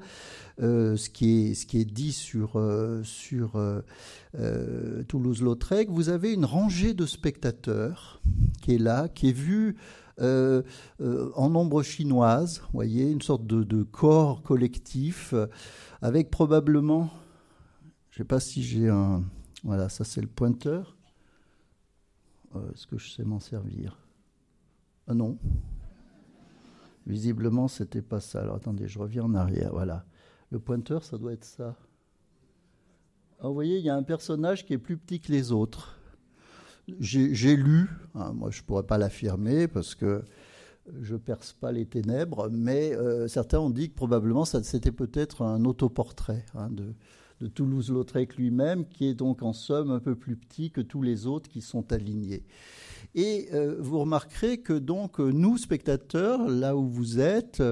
ce, 0.60 1.10
qui 1.10 1.48
est, 1.48 1.54
ce 1.56 1.66
qui 1.66 1.82
est 1.82 1.92
dit 1.92 2.12
sur, 2.12 2.62
sur 3.04 3.60
Toulouse-Lautrec, 5.08 5.90
vous 5.90 6.10
avez 6.10 6.32
une 6.32 6.46
rangée 6.46 6.94
de 6.94 7.08
spectateurs 7.08 8.22
qui 8.62 8.76
est 8.76 8.80
là, 8.80 9.08
qui 9.08 9.30
est 9.30 9.36
vue 9.36 9.76
en 10.20 11.50
nombre 11.50 11.84
chinoise, 11.84 12.62
voyez, 12.72 13.10
une 13.10 13.22
sorte 13.22 13.46
de, 13.46 13.84
corps 13.84 14.42
collectif, 14.44 15.34
avec 16.02 16.30
probablement, 16.30 17.10
je 18.12 18.16
ne 18.16 18.24
sais 18.24 18.28
pas 18.28 18.40
si 18.40 18.64
j'ai 18.64 18.90
un, 18.90 19.24
voilà, 19.64 19.90
ça 19.90 20.04
c'est 20.04 20.22
le 20.22 20.28
pointeur, 20.28 20.96
euh, 22.56 22.72
est-ce 22.72 22.88
que 22.88 22.98
je 22.98 23.10
sais 23.10 23.24
m'en 23.24 23.40
servir? 23.40 23.98
Ah 25.08 25.14
non. 25.14 25.38
Visiblement, 27.06 27.68
c'était 27.68 28.02
pas 28.02 28.20
ça. 28.20 28.42
Alors 28.42 28.56
attendez, 28.56 28.88
je 28.88 29.00
reviens 29.00 29.24
en 29.24 29.34
arrière. 29.34 29.72
Voilà. 29.72 30.06
Le 30.52 30.60
pointeur, 30.60 31.04
ça 31.04 31.18
doit 31.18 31.34
être 31.34 31.44
ça. 31.44 31.76
Ah, 33.40 33.48
vous 33.48 33.54
voyez, 33.54 33.80
il 33.80 33.86
y 33.86 33.90
a 33.90 33.96
un 33.96 34.04
personnage 34.04 34.66
qui 34.66 34.74
est 34.74 34.78
plus 34.78 34.98
petit 34.98 35.20
que 35.20 35.32
les 35.32 35.52
autres. 35.52 36.00
J'ai 37.00 37.56
lu, 37.56 37.90
hein, 38.16 38.34
moi 38.34 38.52
je 38.52 38.62
ne 38.62 38.66
pourrais 38.66 38.84
pas 38.84 38.98
l'affirmer 38.98 39.68
parce 39.68 39.96
que 39.96 40.24
je 41.02 41.16
perce 41.16 41.54
pas 41.54 41.72
les 41.72 41.86
ténèbres, 41.86 42.50
mais 42.52 42.94
euh, 42.94 43.28
certains 43.28 43.60
ont 43.60 43.70
dit 43.70 43.90
que 43.90 43.96
probablement 43.96 44.44
c'était 44.44 44.92
peut-être 44.92 45.42
un 45.44 45.64
autoportrait 45.64 46.46
hein, 46.56 46.70
de 46.70 47.48
Toulouse-Lautrec 47.48 48.36
lui-même, 48.36 48.86
qui 48.86 49.08
est 49.08 49.14
donc 49.14 49.44
en 49.44 49.54
somme 49.54 49.92
un 49.92 50.00
peu 50.00 50.16
plus 50.16 50.36
petit 50.36 50.72
que 50.72 50.82
tous 50.82 51.02
les 51.02 51.26
autres 51.26 51.50
qui 51.50 51.62
sont 51.62 51.92
alignés. 51.92 52.44
Et 53.16 53.50
euh, 53.54 53.76
vous 53.80 54.00
remarquerez 54.00 54.60
que 54.60 54.74
donc 54.74 55.20
nous, 55.20 55.58
spectateurs, 55.58 56.48
là 56.48 56.76
où 56.76 56.88
vous 56.88 57.20
êtes, 57.20 57.64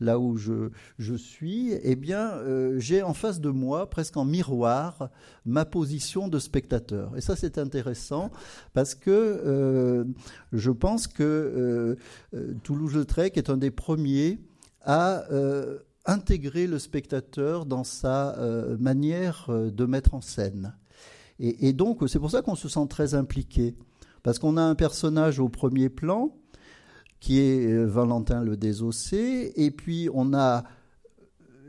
là 0.00 0.18
où 0.18 0.36
je, 0.36 0.70
je 0.98 1.14
suis, 1.14 1.72
eh 1.82 1.96
bien, 1.96 2.30
euh, 2.32 2.78
j'ai 2.78 3.02
en 3.02 3.14
face 3.14 3.40
de 3.40 3.50
moi, 3.50 3.88
presque 3.88 4.16
en 4.16 4.24
miroir, 4.24 5.10
ma 5.44 5.64
position 5.64 6.28
de 6.28 6.38
spectateur. 6.38 7.16
Et 7.16 7.20
ça, 7.20 7.36
c'est 7.36 7.58
intéressant 7.58 8.30
parce 8.72 8.94
que 8.94 9.10
euh, 9.10 10.04
je 10.52 10.70
pense 10.70 11.06
que 11.06 11.96
Toulouse-Lautrec 12.62 13.36
est 13.36 13.50
un 13.50 13.56
des 13.56 13.70
premiers 13.70 14.38
à 14.82 15.24
intégrer 16.06 16.66
le 16.66 16.78
spectateur 16.78 17.66
dans 17.66 17.84
sa 17.84 18.36
euh, 18.38 18.76
manière 18.78 19.46
euh, 19.48 19.70
de 19.70 19.84
mettre 19.84 20.14
en 20.14 20.20
scène. 20.20 20.74
Et, 21.42 21.72
donc, 21.72 22.02
c'est 22.06 22.18
pour 22.18 22.30
ça 22.30 22.42
qu'on 22.42 22.54
se 22.54 22.68
sent 22.68 22.86
très 22.90 23.14
impliqué, 23.14 23.74
parce 24.22 24.38
qu'on 24.38 24.56
a 24.56 24.62
un 24.62 24.74
personnage 24.74 25.38
au 25.38 25.48
premier 25.48 25.88
plan, 25.88 26.34
qui 27.20 27.38
est 27.38 27.66
euh, 27.66 27.86
Valentin 27.86 28.42
le 28.42 28.56
Désossé, 28.56 29.52
et 29.56 29.70
puis 29.70 30.08
on 30.12 30.32
a 30.34 30.64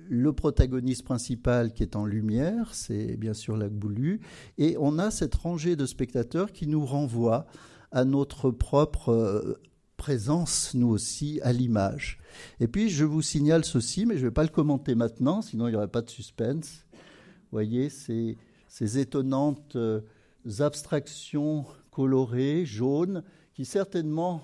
le 0.10 0.34
protagoniste 0.34 1.04
principal 1.04 1.74
qui 1.74 1.84
est 1.84 1.96
en 1.96 2.06
lumière, 2.06 2.74
c'est 2.74 3.16
bien 3.18 3.34
sûr 3.34 3.56
la 3.56 3.70
Goulue, 3.70 4.22
et 4.58 4.76
on 4.80 5.00
a 5.00 5.12
cette 5.12 5.36
rangée 5.36 5.76
de 5.76 5.86
spectateurs 5.86 6.52
qui 6.52 6.68
nous 6.68 6.86
renvoie 6.86 7.46
à 7.92 8.06
notre 8.06 8.52
propre 8.52 9.60
présence, 10.02 10.74
nous 10.74 10.88
aussi, 10.88 11.40
à 11.44 11.54
l'image. 11.54 12.18
Et 12.60 12.68
puis, 12.68 12.90
je 12.90 13.06
vous 13.06 13.22
signale 13.22 13.64
ceci, 13.64 14.08
mais 14.08 14.16
je 14.16 14.22
ne 14.22 14.30
vais 14.30 14.34
pas 14.34 14.42
le 14.42 14.50
commenter 14.50 14.96
maintenant, 14.96 15.44
sinon 15.44 15.68
il 15.68 15.72
n'y 15.72 15.78
aurait 15.78 15.88
pas 15.88 16.02
de 16.02 16.10
suspense. 16.10 16.86
Vous 16.94 17.52
voyez, 17.52 17.90
ces, 17.90 18.36
ces 18.68 18.98
étonnantes 18.98 19.76
euh, 19.76 20.02
abstractions 20.60 21.66
colorées, 21.92 22.66
jaunes, 22.66 23.24
qui 23.54 23.66
certainement, 23.66 24.42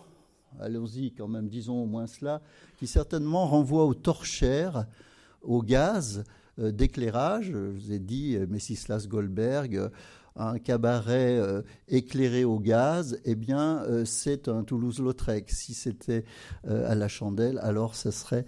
allons-y 0.59 1.11
quand 1.11 1.27
même, 1.27 1.47
disons 1.47 1.83
au 1.83 1.85
moins 1.85 2.07
cela, 2.07 2.41
qui 2.77 2.87
certainement 2.87 3.47
renvoient 3.47 3.85
aux 3.85 3.93
torchères, 3.93 4.85
au 5.41 5.61
gaz 5.61 6.23
euh, 6.59 6.71
d'éclairage. 6.71 7.51
Je 7.51 7.57
vous 7.57 7.91
ai 7.91 7.99
dit, 7.99 8.35
euh, 8.35 8.45
Messislas 8.47 9.07
Goldberg 9.07 9.89
un 10.37 10.59
cabaret 10.59 11.37
euh, 11.37 11.61
éclairé 11.87 12.43
au 12.43 12.59
gaz, 12.59 13.19
eh 13.25 13.35
bien, 13.35 13.83
euh, 13.83 14.05
c'est 14.05 14.47
un 14.47 14.63
Toulouse-Lautrec. 14.63 15.49
Si 15.49 15.73
c'était 15.73 16.25
euh, 16.67 16.89
à 16.89 16.95
la 16.95 17.07
chandelle, 17.07 17.59
alors 17.59 17.95
ce 17.95 18.11
serait 18.11 18.45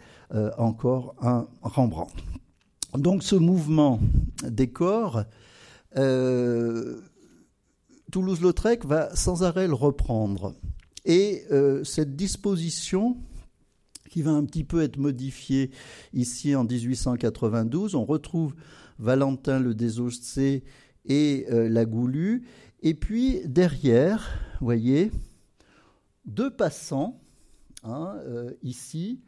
encore 0.57 1.15
un 1.21 1.47
Rembrandt. 1.61 2.13
Donc, 2.93 3.23
ce 3.23 3.35
mouvement 3.35 3.99
des 4.43 4.69
corps, 4.69 5.23
Toulouse-Lautrec 8.11 8.85
va 8.85 9.15
sans 9.15 9.43
arrêt 9.43 9.67
le 9.67 9.73
reprendre. 9.73 10.53
Et 11.05 11.45
cette 11.83 12.15
disposition 12.15 13.17
qui 14.09 14.21
va 14.21 14.31
un 14.31 14.43
petit 14.43 14.63
peu 14.63 14.81
être 14.81 14.97
modifiée 14.97 15.71
ici 16.13 16.55
en 16.55 16.65
1892, 16.65 17.95
on 17.95 18.03
retrouve 18.03 18.53
Valentin 18.97 19.59
le 19.59 19.73
Désossé 19.73 20.63
et 21.05 21.45
euh, 21.51 21.69
la 21.69 21.85
Goulue. 21.85 22.43
Et 22.81 22.93
puis 22.93 23.41
derrière, 23.45 24.39
vous 24.59 24.65
voyez, 24.65 25.11
deux 26.25 26.49
passants, 26.49 27.21
hein, 27.83 28.15
euh, 28.25 28.51
ici, 28.63 29.21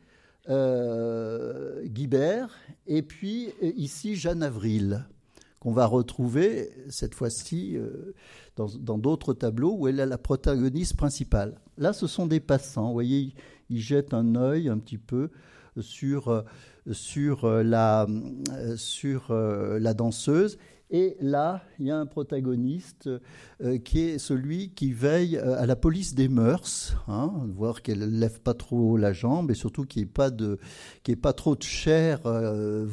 euh, 0.49 1.85
Guibert, 1.85 2.57
et 2.87 3.01
puis 3.01 3.49
ici 3.61 4.15
Jeanne 4.15 4.43
Avril, 4.43 5.05
qu'on 5.61 5.71
va 5.71 5.85
retrouver 5.85 6.71
cette 6.89 7.15
fois-ci 7.15 7.77
dans 8.57 8.97
d'autres 8.97 9.33
tableaux 9.33 9.75
où 9.77 9.87
elle 9.87 9.99
est 9.99 10.05
la 10.05 10.17
protagoniste 10.17 10.97
principale. 10.97 11.61
Là, 11.77 11.93
ce 11.93 12.07
sont 12.07 12.25
des 12.25 12.39
passants, 12.41 12.87
vous 12.87 12.93
voyez, 12.93 13.33
ils 13.69 13.79
jettent 13.79 14.13
un 14.13 14.35
œil 14.35 14.67
un 14.67 14.79
petit 14.79 14.97
peu 14.97 15.29
sur, 15.79 16.43
la, 17.63 18.07
sur 18.75 19.33
la 19.33 19.93
danseuse 19.93 20.57
Et 20.93 21.15
là, 21.21 21.63
il 21.79 21.85
y 21.85 21.91
a 21.91 21.97
un 21.97 22.05
protagoniste 22.05 23.09
euh, 23.61 23.77
qui 23.77 24.01
est 24.01 24.17
celui 24.17 24.71
qui 24.71 24.91
veille 24.91 25.37
euh, 25.37 25.57
à 25.57 25.65
la 25.65 25.77
police 25.77 26.15
des 26.15 26.27
mœurs, 26.27 26.97
hein, 27.07 27.31
voir 27.55 27.81
qu'elle 27.81 27.99
ne 27.99 28.19
lève 28.19 28.41
pas 28.41 28.53
trop 28.53 28.97
la 28.97 29.13
jambe 29.13 29.51
et 29.51 29.53
surtout 29.53 29.85
qu'il 29.85 30.01
n'y 30.01 30.09
ait, 30.09 30.11
pas 30.11 30.29
de, 30.29 30.59
pas 31.21 31.31
trop 31.31 31.55
de 31.55 31.63
chair 31.63 32.19
euh, 32.25 32.85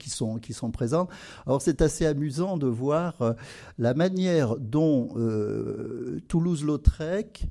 qui, 0.00 0.10
sont, 0.10 0.38
qui 0.38 0.52
sont 0.52 0.72
présentes. 0.72 1.10
Alors 1.46 1.62
c'est 1.62 1.80
assez 1.80 2.06
amusant 2.06 2.56
de 2.56 2.66
voir 2.66 3.36
la 3.78 3.94
manière 3.94 4.56
dont 4.56 5.10
Toulouse-Lautrec 6.26 7.46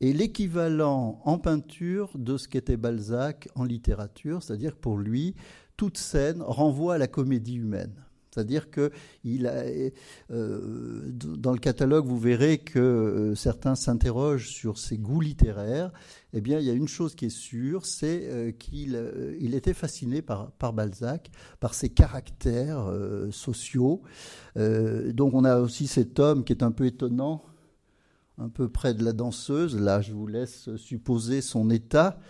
est 0.00 0.12
l'équivalent 0.12 1.20
en 1.24 1.38
peinture 1.38 2.10
de 2.16 2.36
ce 2.36 2.48
qu'était 2.48 2.76
Balzac 2.76 3.48
en 3.54 3.62
littérature, 3.62 4.42
c'est-à-dire 4.42 4.74
pour 4.74 4.98
lui, 4.98 5.36
toute 5.76 5.98
scène 5.98 6.42
renvoie 6.42 6.94
à 6.94 6.98
la 6.98 7.06
comédie 7.06 7.56
humaine. 7.56 7.94
C'est-à-dire 8.30 8.70
que 8.70 8.92
euh, 10.30 11.00
dans 11.10 11.52
le 11.52 11.58
catalogue, 11.58 12.06
vous 12.06 12.18
verrez 12.18 12.58
que 12.58 12.78
euh, 12.78 13.34
certains 13.34 13.74
s'interrogent 13.74 14.48
sur 14.48 14.78
ses 14.78 14.98
goûts 14.98 15.20
littéraires. 15.20 15.92
Eh 16.32 16.40
bien, 16.40 16.60
il 16.60 16.66
y 16.66 16.70
a 16.70 16.74
une 16.74 16.86
chose 16.86 17.16
qui 17.16 17.26
est 17.26 17.28
sûre, 17.36 17.86
c'est 17.86 18.28
euh, 18.30 18.52
qu'il 18.52 19.54
était 19.54 19.74
fasciné 19.74 20.22
par, 20.22 20.52
Balzac, 20.72 21.30
par 21.58 21.74
ses 21.74 21.88
caractères 21.88 22.88
sociaux. 23.32 24.02
donc, 24.56 25.34
on 25.34 25.44
a 25.44 25.58
aussi 25.58 25.88
cet 25.88 26.20
homme 26.20 26.44
qui 26.44 26.52
est 26.52 26.62
un 26.62 26.70
peu 26.70 26.86
étonnant, 26.86 27.42
un 28.38 28.48
peu 28.48 28.68
près 28.68 28.94
de 28.94 29.04
la 29.04 29.12
danseuse. 29.12 29.78
Là, 29.78 30.00
je 30.00 30.12
vous 30.12 30.28
laisse 30.28 30.74
supposer 30.76 31.40
son 31.40 31.68
état. 31.70 32.20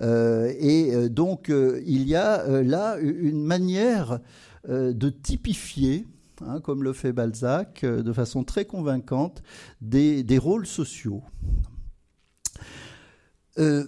et 0.00 1.08
donc, 1.10 1.50
il 1.50 2.08
y 2.08 2.14
a 2.14 2.62
là 2.62 2.96
une 3.00 3.44
manière 3.44 4.20
de 4.66 5.08
typifier, 5.08 6.06
hein, 6.46 6.60
comme 6.60 6.82
le 6.82 6.92
fait 6.92 7.12
Balzac, 7.12 7.84
euh, 7.84 8.02
de 8.02 8.12
façon 8.12 8.44
très 8.44 8.64
convaincante, 8.64 9.42
des, 9.80 10.38
rôles 10.38 10.66
sociaux. 10.66 11.22
Euh, 13.58 13.86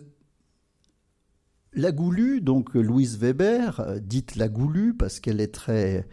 la 1.73 1.93
Goulue, 1.93 2.41
donc 2.41 2.75
Louise 2.75 3.19
Weber, 3.19 4.01
dite 4.03 4.37
la 4.37 4.49
Goulue 4.49 4.95
parce 4.95 5.21
qu'elle 5.21 5.41
est 5.41 5.55
très, 5.55 6.09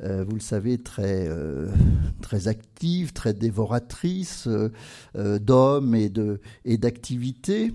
vous 0.00 0.34
le 0.34 0.40
savez, 0.40 0.78
très, 0.78 1.28
très 2.22 2.48
active, 2.48 3.12
très 3.12 3.34
dévoratrice 3.34 4.48
d'hommes 5.14 5.94
et 5.94 6.78
d'activités, 6.78 7.74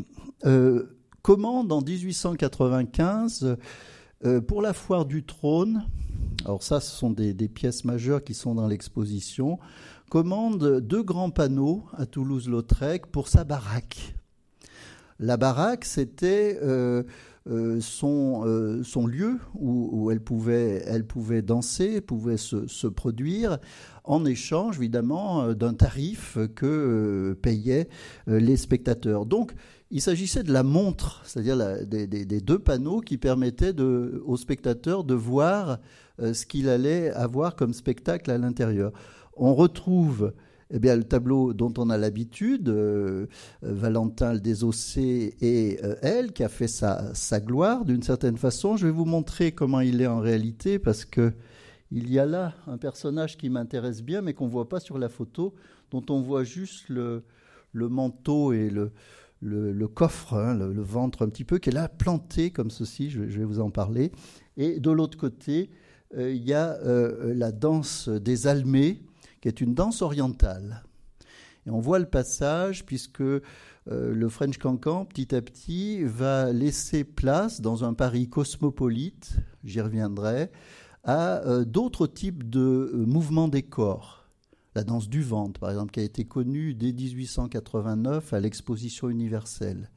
commande 1.21 1.71
en 1.71 1.81
1895 1.81 3.57
pour 4.47 4.61
la 4.61 4.73
foire 4.73 5.05
du 5.05 5.23
trône 5.23 5.83
alors 6.45 6.63
ça, 6.63 6.79
ce 6.79 6.95
sont 6.95 7.11
des, 7.11 7.33
pièces 7.47 7.83
majeures 7.83 8.23
qui 8.23 8.33
sont 8.33 8.55
dans 8.55 8.67
l'exposition, 8.67 9.59
commande 10.09 10.79
deux 10.79 11.03
grands 11.03 11.29
panneaux 11.29 11.83
à 11.93 12.05
Toulouse-Lautrec 12.05 13.07
pour 13.07 13.27
sa 13.27 13.43
baraque. 13.43 14.15
La 15.19 15.35
baraque, 15.35 15.83
c'était 15.83 16.59
euh, 16.61 17.03
euh, 17.49 17.79
euh, 18.03 18.83
son, 18.83 19.07
lieu 19.07 19.39
où, 19.55 20.11
elle, 20.11 20.21
pouvait, 20.21 20.83
elle 20.85 21.05
pouvait 21.05 21.41
danser, 21.41 22.01
pouvait 22.01 22.37
se, 22.37 22.87
produire, 22.87 23.57
en 24.03 24.23
échange 24.23 24.77
évidemment 24.77 25.53
d'un 25.53 25.73
tarif 25.73 26.37
que 26.55 27.37
payaient 27.41 27.89
les 28.27 28.57
spectateurs. 28.57 29.25
Donc, 29.25 29.53
il 29.89 30.01
s'agissait 30.01 30.43
de 30.43 30.51
la 30.51 30.63
montre, 30.63 31.21
c'est-à-dire 31.25 31.85
des, 31.85 32.41
deux 32.41 32.59
panneaux 32.59 32.99
qui 32.99 33.17
permettaient 33.17 33.79
aux 33.79 34.37
spectateurs 34.37 35.03
de 35.03 35.13
voir 35.13 35.79
euh, 36.19 36.33
ce 36.33 36.45
qu'il 36.45 36.67
allait 36.67 37.11
avoir 37.11 37.55
comme 37.55 37.73
spectacle 37.73 38.29
à 38.31 38.37
l'intérieur. 38.37 38.91
On 39.35 39.55
retrouve 39.55 40.33
eh 40.71 40.79
bien, 40.79 40.97
le 40.97 41.05
tableau 41.05 41.53
dont 41.53 41.73
on 41.77 41.89
a 41.89 41.97
l'habitude, 41.97 42.67
euh, 42.67 43.27
Valentin 43.61 44.33
le 44.33 44.41
Désossé 44.41 45.35
et 45.39 45.79
euh, 45.83 45.95
elle, 46.01 46.33
qui 46.33 46.43
a 46.43 46.49
fait 46.49 46.67
sa, 46.67 47.13
gloire 47.39 47.85
d'une 47.85 48.03
certaine 48.03 48.35
façon. 48.35 48.75
Je 48.75 48.87
vais 48.87 48.91
vous 48.91 49.05
montrer 49.05 49.53
comment 49.53 49.79
il 49.79 50.01
est 50.01 50.07
en 50.07 50.19
réalité, 50.19 50.79
parce 50.79 51.05
que 51.05 51.31
il 51.91 52.11
y 52.11 52.19
a 52.19 52.25
là 52.25 52.53
un 52.67 52.77
personnage 52.77 53.37
qui 53.37 53.49
m'intéresse 53.49 54.03
bien, 54.03 54.21
mais 54.21 54.33
qu'on 54.33 54.47
ne 54.47 54.51
voit 54.51 54.67
pas 54.67 54.81
sur 54.81 54.97
la 54.97 55.07
photo, 55.07 55.55
dont 55.91 56.03
on 56.09 56.19
voit 56.19 56.43
juste 56.43 56.89
le 56.89 57.23
manteau 57.73 58.51
et 58.51 58.69
le, 58.69 58.91
le, 59.41 59.87
coffre, 59.87 60.33
hein, 60.33 60.55
le, 60.55 60.81
ventre 60.81 61.23
un 61.23 61.29
petit 61.29 61.43
peu, 61.43 61.59
qui 61.59 61.69
est 61.69 61.73
là 61.73 61.89
planté 61.89 62.51
comme 62.51 62.71
ceci, 62.71 63.09
je, 63.09 63.21
vais 63.21 63.45
vous 63.45 63.59
en 63.59 63.69
parler. 63.69 64.11
Et 64.57 64.79
de 64.79 64.91
l'autre 64.91 65.17
côté, 65.17 65.69
euh, 66.15 66.31
il 66.31 66.43
y 66.43 66.53
a 66.53 66.77
euh, 66.83 67.33
la 67.33 67.51
danse 67.51 68.09
des 68.09 68.47
Almées, 68.47 69.01
qui 69.41 69.47
est 69.47 69.61
une 69.61 69.73
danse 69.73 70.01
orientale. 70.01 70.83
Et 71.65 71.69
on 71.69 71.79
voit 71.79 71.99
le 71.99 72.05
passage, 72.05 72.85
puisque 72.85 73.21
euh, 73.21 73.41
le 73.85 74.29
French 74.29 74.57
Cancan, 74.57 75.05
petit 75.05 75.35
à 75.35 75.41
petit, 75.41 76.03
va 76.03 76.51
laisser 76.51 77.03
place 77.03 77.61
dans 77.61 77.83
un 77.83 77.93
Paris 77.93 78.29
cosmopolite, 78.29 79.37
j'y 79.63 79.81
reviendrai, 79.81 80.49
à 81.03 81.41
d'autres 81.65 82.05
types 82.05 82.49
de 82.49 82.91
mouvements 83.07 83.47
des 83.47 83.63
corps. 83.63 84.16
La 84.77 84.83
danse 84.83 85.09
du 85.09 85.23
ventre, 85.23 85.59
par 85.59 85.71
exemple, 85.71 85.89
qui 85.89 86.01
a 86.01 86.03
été 86.03 86.25
connue 86.25 86.75
dès 86.75 86.93
1889 86.93 88.31
à 88.31 88.39
l'exposition 88.39 89.09
universelle 89.09 89.89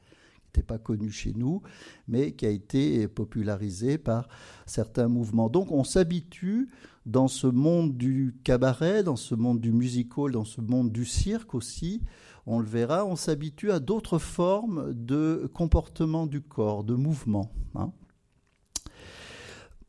n'était 0.47 0.63
pas 0.63 0.79
connu 0.79 1.11
chez 1.11 1.33
nous, 1.35 1.61
mais 2.07 2.31
qui 2.31 2.47
a 2.47 2.49
été 2.49 3.07
popularisé 3.07 3.99
par 3.99 4.27
certains 4.65 5.07
mouvements. 5.07 5.51
Donc 5.51 5.71
on 5.71 5.83
s'habitue 5.83 6.67
dans 7.05 7.27
ce 7.27 7.45
monde 7.45 7.95
du 7.95 8.33
cabaret, 8.43 9.03
dans 9.03 9.17
ce 9.17 9.35
monde 9.35 9.61
du 9.61 9.71
musical, 9.71 10.31
dans 10.31 10.45
ce 10.45 10.61
monde 10.61 10.91
du 10.91 11.05
cirque 11.05 11.53
aussi, 11.53 12.01
on 12.47 12.57
le 12.57 12.65
verra, 12.65 13.05
on 13.05 13.15
s'habitue 13.15 13.69
à 13.69 13.79
d'autres 13.79 14.17
formes 14.17 14.95
de 14.95 15.47
comportement 15.53 16.25
du 16.25 16.41
corps, 16.41 16.83
de 16.83 16.95
mouvement. 16.95 17.51
Hein. 17.75 17.91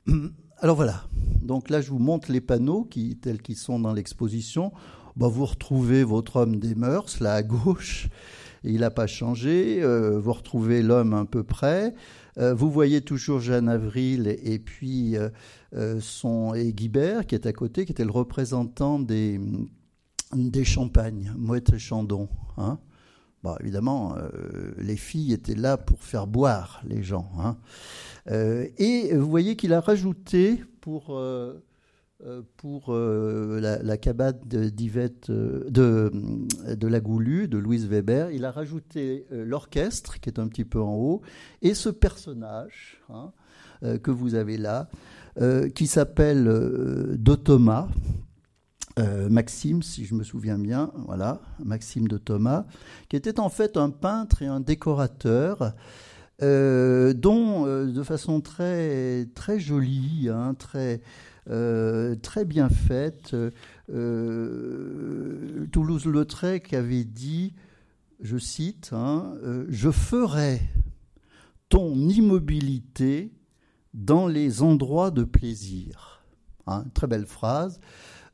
Alors 0.62 0.76
voilà, 0.76 1.04
donc 1.42 1.68
là 1.68 1.80
je 1.80 1.90
vous 1.90 1.98
montre 1.98 2.32
les 2.32 2.40
panneaux 2.40 2.84
qui, 2.84 3.16
tels 3.16 3.42
qu'ils 3.42 3.56
sont 3.56 3.78
dans 3.78 3.92
l'exposition. 3.92 4.72
Bah, 5.16 5.28
vous 5.28 5.44
retrouvez 5.44 6.04
votre 6.04 6.36
homme 6.36 6.56
des 6.56 6.74
mœurs 6.74 7.20
là 7.20 7.34
à 7.34 7.42
gauche 7.42 8.08
il 8.64 8.80
n'a 8.80 8.90
pas 8.90 9.06
changé. 9.06 9.82
Euh, 9.82 10.18
vous 10.18 10.32
retrouvez 10.32 10.82
l'homme 10.82 11.14
un 11.14 11.24
peu 11.24 11.42
près. 11.42 11.94
Euh, 12.38 12.54
vous 12.54 12.70
voyez 12.70 13.02
toujours 13.02 13.40
Jeanne 13.40 13.68
Avril 13.68 14.36
et, 14.42 14.58
puis 14.58 15.16
euh, 15.16 16.00
son 16.00 16.54
et 16.54 16.72
Guibert 16.72 17.26
qui 17.26 17.34
est 17.34 17.46
à 17.46 17.52
côté, 17.52 17.84
qui 17.84 17.92
était 17.92 18.04
le 18.04 18.10
représentant 18.10 18.98
des, 18.98 19.40
des 20.34 20.64
champagnes, 20.64 21.34
Mouette 21.36 21.76
Chandon. 21.76 22.28
Hein. 22.56 22.78
Évidemment, 23.60 24.14
les 24.78 24.96
filles 24.96 25.32
étaient 25.32 25.54
là 25.54 25.76
pour 25.76 26.02
faire 26.02 26.26
boire 26.26 26.82
les 26.86 27.02
gens. 27.02 27.30
Hein. 27.38 27.56
et 28.78 29.14
vous 29.14 29.28
voyez 29.28 29.56
qu'il 29.56 29.72
a 29.72 29.80
rajouté 29.80 30.62
pour 30.80 31.16
euh, 32.24 32.40
pour 32.56 32.90
euh, 32.90 33.58
la, 33.60 33.96
cabane 33.96 34.38
euh, 34.54 34.70
de, 34.70 36.12
de, 36.72 36.86
la 36.86 37.00
Goulue, 37.00 37.48
de 37.48 37.58
Louise 37.58 37.88
Weber. 37.88 38.30
Il 38.30 38.44
a 38.44 38.52
rajouté 38.52 39.26
l'orchestre, 39.32 40.20
qui 40.20 40.28
est 40.28 40.38
un 40.38 40.46
petit 40.46 40.64
peu 40.64 40.80
en 40.80 40.94
haut, 40.94 41.22
et 41.62 41.74
ce 41.74 41.88
personnage 41.88 43.02
hein, 43.08 43.32
que 44.04 44.12
vous 44.12 44.36
avez 44.36 44.56
là, 44.56 44.88
qui 45.74 45.88
s'appelle 45.88 46.44
de 46.44 47.34
Thomas. 48.96 49.28
Maxime, 49.28 49.82
si 49.82 50.04
je 50.04 50.14
me 50.14 50.24
souviens 50.24 50.58
bien, 50.58 50.90
voilà, 51.06 51.40
Maxime 51.64 52.08
de 52.08 52.18
Thomas, 52.18 52.64
qui 53.08 53.16
était 53.16 53.40
en 53.40 53.48
fait 53.48 53.76
un 53.76 53.90
peintre 53.90 54.42
et 54.42 54.46
un 54.46 54.60
décorateur, 54.60 55.74
dont 56.40 57.66
de 57.66 58.02
façon 58.02 58.40
très 58.40 59.26
très 59.34 59.60
jolie, 59.60 60.28
hein, 60.28 60.54
très 60.58 61.00
euh, 61.50 62.14
très 62.16 62.44
bien 62.44 62.68
faite. 62.68 63.34
Euh, 63.90 65.66
Toulouse-Lautrec 65.72 66.72
avait 66.72 67.04
dit, 67.04 67.54
je 68.20 68.38
cite, 68.38 68.90
hein, 68.92 69.34
euh, 69.42 69.66
Je 69.68 69.90
ferai 69.90 70.60
ton 71.68 71.94
immobilité 72.08 73.32
dans 73.94 74.26
les 74.28 74.62
endroits 74.62 75.10
de 75.10 75.24
plaisir. 75.24 76.24
Hein, 76.66 76.84
très 76.94 77.06
belle 77.06 77.26
phrase. 77.26 77.80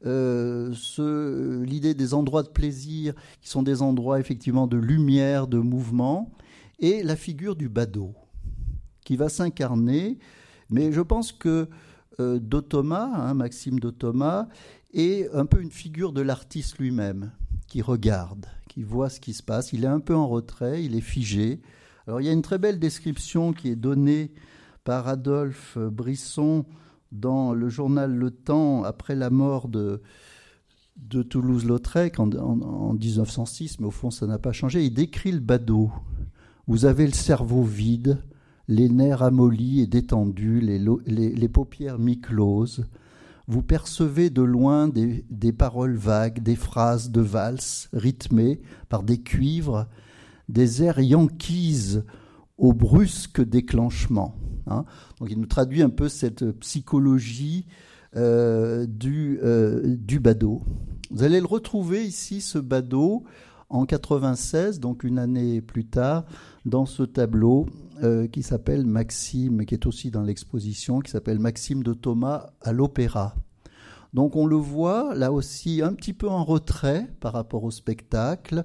L'idée 0.02 1.94
des 1.94 2.14
endroits 2.14 2.42
de 2.42 2.48
plaisir, 2.48 3.14
qui 3.40 3.48
sont 3.48 3.62
des 3.62 3.82
endroits 3.82 4.20
effectivement 4.20 4.66
de 4.66 4.76
lumière, 4.76 5.46
de 5.46 5.58
mouvement, 5.58 6.30
et 6.78 7.02
la 7.02 7.16
figure 7.16 7.56
du 7.56 7.68
badaud, 7.68 8.14
qui 9.04 9.16
va 9.16 9.28
s'incarner. 9.28 10.18
Mais 10.70 10.92
je 10.92 11.00
pense 11.00 11.32
que 11.32 11.68
euh, 12.20 12.40
hein, 12.72 13.34
Maxime 13.34 13.80
d'Otoma, 13.80 14.48
est 14.92 15.32
un 15.34 15.46
peu 15.46 15.60
une 15.60 15.70
figure 15.70 16.12
de 16.12 16.22
l'artiste 16.22 16.78
lui-même, 16.78 17.32
qui 17.66 17.82
regarde, 17.82 18.46
qui 18.68 18.82
voit 18.82 19.10
ce 19.10 19.20
qui 19.20 19.34
se 19.34 19.42
passe. 19.42 19.72
Il 19.72 19.84
est 19.84 19.88
un 19.88 20.00
peu 20.00 20.14
en 20.14 20.26
retrait, 20.26 20.82
il 20.84 20.96
est 20.96 21.02
figé. 21.02 21.60
Alors 22.06 22.20
il 22.20 22.26
y 22.26 22.30
a 22.30 22.32
une 22.32 22.42
très 22.42 22.58
belle 22.58 22.78
description 22.78 23.52
qui 23.52 23.68
est 23.68 23.76
donnée 23.76 24.32
par 24.84 25.08
Adolphe 25.08 25.76
Brisson 25.76 26.64
dans 27.12 27.52
le 27.52 27.68
journal 27.68 28.14
Le 28.14 28.30
Temps 28.30 28.84
après 28.84 29.14
la 29.14 29.30
mort 29.30 29.68
de, 29.68 30.02
de 30.96 31.22
Toulouse-Lautrec 31.22 32.18
en, 32.20 32.30
en, 32.32 32.92
1906, 32.94 33.80
mais 33.80 33.86
au 33.86 33.90
fond 33.90 34.10
ça 34.10 34.26
n'a 34.26 34.38
pas 34.38 34.52
changé. 34.52 34.84
Il 34.84 34.94
décrit 34.94 35.32
le 35.32 35.40
badaud. 35.40 35.90
Vous 36.66 36.84
avez 36.84 37.06
le 37.06 37.12
cerveau 37.12 37.62
vide, 37.62 38.22
les 38.68 38.88
nerfs 38.88 39.22
amollis 39.22 39.80
et 39.80 39.86
détendus, 39.86 40.60
les, 40.60 40.78
les, 41.06 41.48
paupières 41.48 41.98
mi-closes. 41.98 42.86
Vous 43.46 43.62
percevez 43.62 44.28
de 44.28 44.42
loin 44.42 44.88
des, 44.88 45.24
des, 45.30 45.52
paroles 45.52 45.96
vagues, 45.96 46.42
des 46.42 46.56
phrases 46.56 47.10
de 47.10 47.22
valse 47.22 47.88
rythmées 47.94 48.60
par 48.90 49.02
des 49.02 49.22
cuivres, 49.22 49.86
des 50.50 50.82
airs 50.82 51.00
yankees 51.00 52.00
au 52.58 52.74
brusque 52.74 53.40
déclenchement. 53.40 54.34
Hein. 54.70 54.84
Donc 55.18 55.30
il 55.30 55.38
nous 55.38 55.46
traduit 55.46 55.82
un 55.82 55.90
peu 55.90 56.08
cette 56.08 56.50
psychologie 56.60 57.66
euh, 58.16 58.86
du, 58.86 59.38
euh, 59.44 59.82
du 59.84 60.18
badaud. 60.18 60.62
Vous 61.10 61.24
allez 61.24 61.40
le 61.40 61.46
retrouver 61.46 62.06
ici, 62.06 62.40
ce 62.40 62.58
badaud, 62.58 63.24
en 63.68 63.84
96, 63.84 64.80
donc 64.80 65.04
une 65.04 65.18
année 65.18 65.60
plus 65.60 65.84
tard, 65.84 66.24
dans 66.64 66.86
ce 66.86 67.02
tableau 67.02 67.66
euh, 68.02 68.26
qui 68.26 68.42
s'appelle 68.42 68.86
Maxime, 68.86 69.66
qui 69.66 69.74
est 69.74 69.84
aussi 69.84 70.10
dans 70.10 70.22
l'exposition, 70.22 71.00
qui 71.00 71.10
s'appelle 71.10 71.38
Maxime 71.38 71.82
de 71.82 71.92
Thomas 71.92 72.46
à 72.62 72.72
l'opéra. 72.72 73.34
Donc 74.14 74.36
on 74.36 74.46
le 74.46 74.56
voit 74.56 75.14
là 75.14 75.30
aussi 75.30 75.82
un 75.82 75.92
petit 75.92 76.14
peu 76.14 76.30
en 76.30 76.44
retrait 76.44 77.10
par 77.20 77.34
rapport 77.34 77.62
au 77.64 77.70
spectacle, 77.70 78.64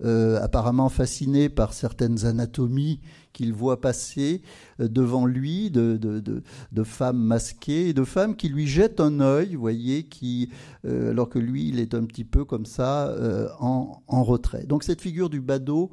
apparemment 0.00 0.88
fasciné 0.88 1.48
par 1.48 1.72
certaines 1.72 2.24
anatomies 2.24 3.00
qu'il 3.36 3.52
voit 3.52 3.80
passer 3.80 4.40
euh, 4.80 4.88
devant 4.88 5.26
lui, 5.26 5.70
de, 5.70 5.96
de, 5.96 6.84
femmes 6.84 7.18
masquées, 7.18 7.92
de 7.92 8.04
femmes 8.04 8.34
qui 8.34 8.48
lui 8.48 8.66
jettent 8.66 9.00
un 9.00 9.20
œil, 9.20 9.54
voyez, 9.54 10.04
qui, 10.04 10.48
euh, 10.86 11.10
alors 11.10 11.28
que 11.28 11.38
lui, 11.38 11.68
il 11.68 11.78
est 11.78 11.94
un 11.94 12.04
petit 12.04 12.24
peu 12.24 12.44
comme 12.44 12.66
ça, 12.66 13.14
en, 13.60 14.02
en, 14.06 14.24
retrait. 14.24 14.64
Donc 14.66 14.82
cette 14.82 15.00
figure 15.00 15.28
du 15.28 15.40
badaud 15.40 15.90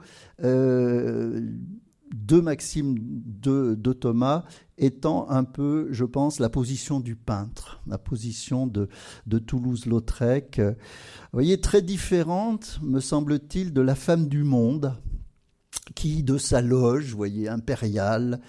de 2.13 2.39
Maxime 2.39 2.95
de, 2.99 3.93
Thomas 3.93 4.43
étant 4.77 5.29
un 5.29 5.43
peu, 5.43 5.87
je 5.91 6.05
pense, 6.05 6.39
la 6.39 6.49
position 6.49 6.99
du 6.99 7.15
peintre, 7.15 7.81
la 7.87 7.97
position 7.97 8.67
de, 8.67 8.87
Toulouse-Lautrec. 9.27 10.59
Vous 10.59 10.73
voyez, 11.33 11.59
très 11.59 11.81
différente, 11.81 12.79
me 12.83 12.99
semble-t-il, 12.99 13.73
de 13.73 13.81
la 13.81 13.95
femme 13.95 14.27
du 14.27 14.43
monde, 14.43 14.93
qui, 15.95 16.23
de 16.23 16.37
sa 16.37 16.61
loge, 16.61 17.11
vous 17.11 17.17
voyez, 17.17 17.49
impériale, 17.49 18.39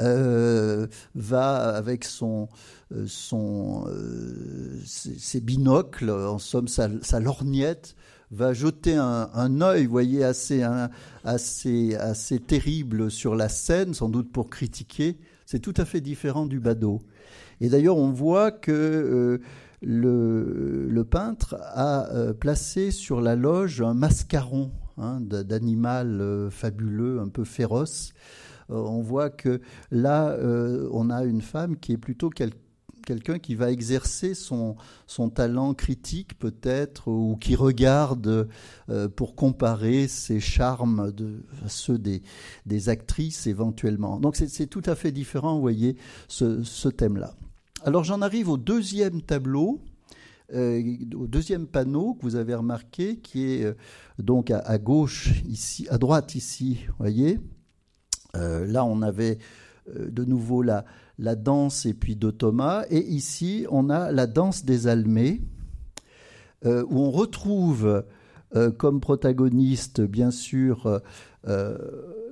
euh, 0.00 0.86
va 1.14 1.56
avec 1.76 2.04
son, 2.04 2.48
euh, 2.92 3.04
son, 3.06 3.84
euh, 3.88 4.78
ses, 4.86 5.40
binocles, 5.40 6.10
en 6.10 6.38
somme 6.38 6.68
sa 6.68 7.20
lorgnette, 7.20 7.96
va 8.30 8.52
jeter 8.52 8.94
un, 8.94 9.60
œil, 9.60 9.84
vous 9.86 9.90
voyez, 9.90 10.22
assez, 10.24 10.64
assez, 11.24 11.96
assez 11.96 12.38
terrible 12.38 13.10
sur 13.10 13.34
la 13.34 13.48
scène, 13.48 13.92
sans 13.92 14.08
doute 14.08 14.30
pour 14.30 14.48
critiquer. 14.48 15.18
C'est 15.46 15.58
tout 15.58 15.74
à 15.76 15.84
fait 15.84 16.00
différent 16.00 16.46
du 16.46 16.60
badaud. 16.60 17.02
Et 17.60 17.68
d'ailleurs, 17.68 17.96
on 17.96 18.12
voit 18.12 18.52
que 18.52 19.40
le, 19.82 20.86
le, 20.88 21.04
peintre 21.04 21.56
a 21.74 22.08
placé 22.38 22.92
sur 22.92 23.20
la 23.20 23.34
loge 23.34 23.82
un 23.82 23.94
mascaron 23.94 24.70
hein, 24.98 25.20
d'animal 25.20 26.20
euh, 26.20 26.50
fabuleux, 26.50 27.20
un 27.20 27.28
peu 27.28 27.44
féroce. 27.44 28.12
on 28.68 29.00
voit 29.00 29.30
que 29.30 29.60
là, 29.90 30.36
on 30.92 31.10
a 31.10 31.24
une 31.24 31.42
femme 31.42 31.76
qui 31.76 31.92
est 31.92 31.98
plutôt 31.98 32.30
quelqu'un 32.30 33.38
qui 33.38 33.54
va 33.54 33.70
exercer 33.70 34.34
son, 34.34 34.76
talent 35.34 35.74
critique 35.74 36.38
peut-être, 36.38 37.08
ou 37.08 37.36
qui 37.40 37.56
regarde 37.56 38.48
euh, 38.88 39.08
pour 39.08 39.34
comparer 39.34 40.06
ses 40.08 40.40
charmes 40.40 41.12
de, 41.12 41.42
à 41.64 41.68
ceux 41.68 41.98
des, 41.98 42.22
actrices 42.88 43.46
éventuellement. 43.46 44.20
Donc 44.20 44.36
c'est 44.36 44.66
tout 44.66 44.82
à 44.86 44.94
fait 44.94 45.12
différent, 45.12 45.54
vous 45.54 45.60
voyez, 45.60 45.96
ce 46.28 46.88
thème-là. 46.88 47.34
Alors 47.82 48.04
j'en 48.04 48.20
arrive 48.20 48.48
au 48.48 48.58
deuxième 48.58 49.22
tableau. 49.22 49.80
Euh, 50.54 50.82
au 51.16 51.26
deuxième 51.26 51.66
panneau 51.66 52.14
que 52.14 52.22
vous 52.22 52.36
avez 52.36 52.54
remarqué, 52.54 53.16
qui 53.16 53.44
est 53.44 53.64
euh, 53.64 53.74
donc 54.18 54.50
à, 54.50 54.78
gauche 54.78 55.42
ici, 55.48 55.86
à 55.90 55.98
droite 55.98 56.34
ici, 56.34 56.86
voyez. 56.98 57.38
là, 58.34 58.84
on 58.84 59.02
avait 59.02 59.38
de 59.88 60.24
nouveau 60.24 60.62
la, 60.62 60.84
la 61.20 61.36
danse 61.36 61.86
et 61.86 61.94
puis 61.94 62.16
de 62.16 62.30
Thomas. 62.30 62.84
Et 62.90 63.06
ici, 63.06 63.66
on 63.70 63.90
a 63.90 64.10
la 64.10 64.26
danse 64.26 64.64
des 64.64 64.88
Almées, 64.88 65.42
euh, 66.64 66.84
où 66.88 66.98
on 66.98 67.10
retrouve 67.10 68.04
euh, 68.56 68.70
comme 68.70 69.00
protagoniste, 69.00 70.00
bien 70.00 70.30
sûr, 70.30 71.00
euh, 71.46 71.78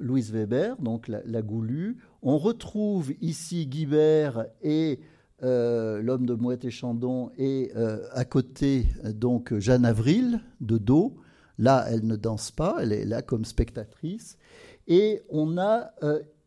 Louise 0.01 0.33
Weber, 0.33 0.77
donc 0.79 1.07
la, 1.09 1.43
Goulue. 1.43 1.99
On 2.23 2.39
retrouve 2.39 3.13
ici 3.21 3.67
Guibert 3.67 4.47
et 4.63 5.01
l'homme 5.41 6.27
de 6.27 6.35
Mouette 6.35 6.65
et 6.65 6.71
Chandon, 6.71 7.31
et 7.39 7.73
à 8.13 8.25
côté, 8.25 8.87
donc, 9.05 9.57
Jeanne 9.59 9.85
Avril, 9.85 10.41
de 10.61 10.79
dos. 10.79 11.17
Là, 11.59 11.87
elle 11.89 12.07
ne 12.07 12.17
danse 12.17 12.51
pas, 12.51 12.77
elle 12.81 12.93
est 12.93 13.05
là 13.05 13.23
comme 13.23 13.45
spectatrice. 13.45 14.37
Et 14.87 15.23
on 15.29 15.59
a 15.59 15.91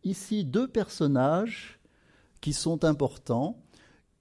ici 0.04 0.46
deux 0.46 0.68
personnages 0.68 1.80
qui 2.42 2.54
sont 2.54 2.84
importants, 2.84 3.62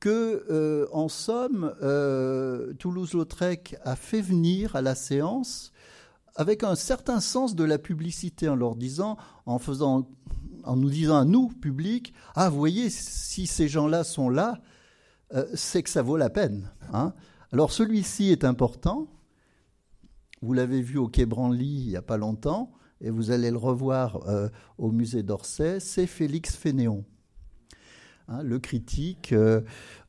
que, 0.01 0.47
euh, 0.51 0.87
en 0.93 1.09
somme, 1.09 1.75
euh, 1.83 2.73
Toulouse-Lautrec 2.75 3.77
a 3.85 3.97
fait 3.97 4.23
venir 4.23 4.75
à 4.75 4.83
la 4.83 4.95
séance 4.95 5.73
avec 6.37 6.65
un 6.65 6.75
certain 6.75 7.21
sens 7.21 7.55
de 7.55 7.65
la 7.65 7.77
publicité 7.77 8.49
en 8.49 8.57
leur 8.57 8.77
disant, 8.77 9.19
en 9.45 9.59
faisant, 9.59 10.09
en 10.65 10.77
nous 10.77 10.91
disant 10.91 11.19
à 11.19 11.25
nous, 11.25 11.49
public, 11.49 12.13
ah, 12.35 12.49
vous 12.49 12.59
voyez, 12.59 12.91
si 12.91 13.47
ces 13.47 13.69
gens-là 13.69 14.05
sont 14.05 14.29
là, 14.29 14.61
euh, 15.35 15.47
c'est 15.55 15.83
que 15.83 15.91
ça 15.91 16.03
vaut 16.03 16.17
la 16.17 16.31
peine. 16.31 16.71
Hein. 16.93 17.15
Alors 17.53 17.73
celui-ci 17.73 18.31
est 18.31 18.45
important. 18.45 19.09
Vous 20.43 20.53
l'avez 20.53 20.83
vu 20.83 20.99
au 20.99 21.09
Quai 21.09 21.27
Branly 21.27 21.83
il 21.83 21.89
n'y 21.89 21.97
a 21.97 22.03
pas 22.03 22.17
longtemps, 22.17 22.73
et 23.01 23.11
vous 23.11 23.31
allez 23.31 23.51
le 23.51 23.57
revoir 23.57 24.21
au 24.79 24.91
musée 24.91 25.23
d'Orsay. 25.23 25.81
C'est 25.81 26.07
Félix 26.07 26.57
Fénéon. 26.57 27.05
Hein, 28.31 28.45
le 28.45 28.61
critique 28.61 29.33
euh, 29.33 29.61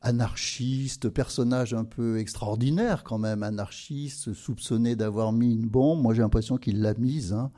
anarchiste, 0.01 1.09
personnage 1.09 1.73
un 1.73 1.85
peu 1.85 2.19
extraordinaire 2.19 3.03
quand 3.03 3.17
même, 3.17 3.41
anarchiste, 3.41 4.33
soupçonné 4.33 4.95
d'avoir 4.95 5.31
mis 5.31 5.51
une 5.51 5.67
bombe. 5.67 6.01
Moi 6.01 6.13
j'ai 6.13 6.21
l'impression 6.21 6.57
qu'il 6.57 6.81
l'a 6.81 6.93
mise. 6.93 7.33
Hein. 7.33 7.51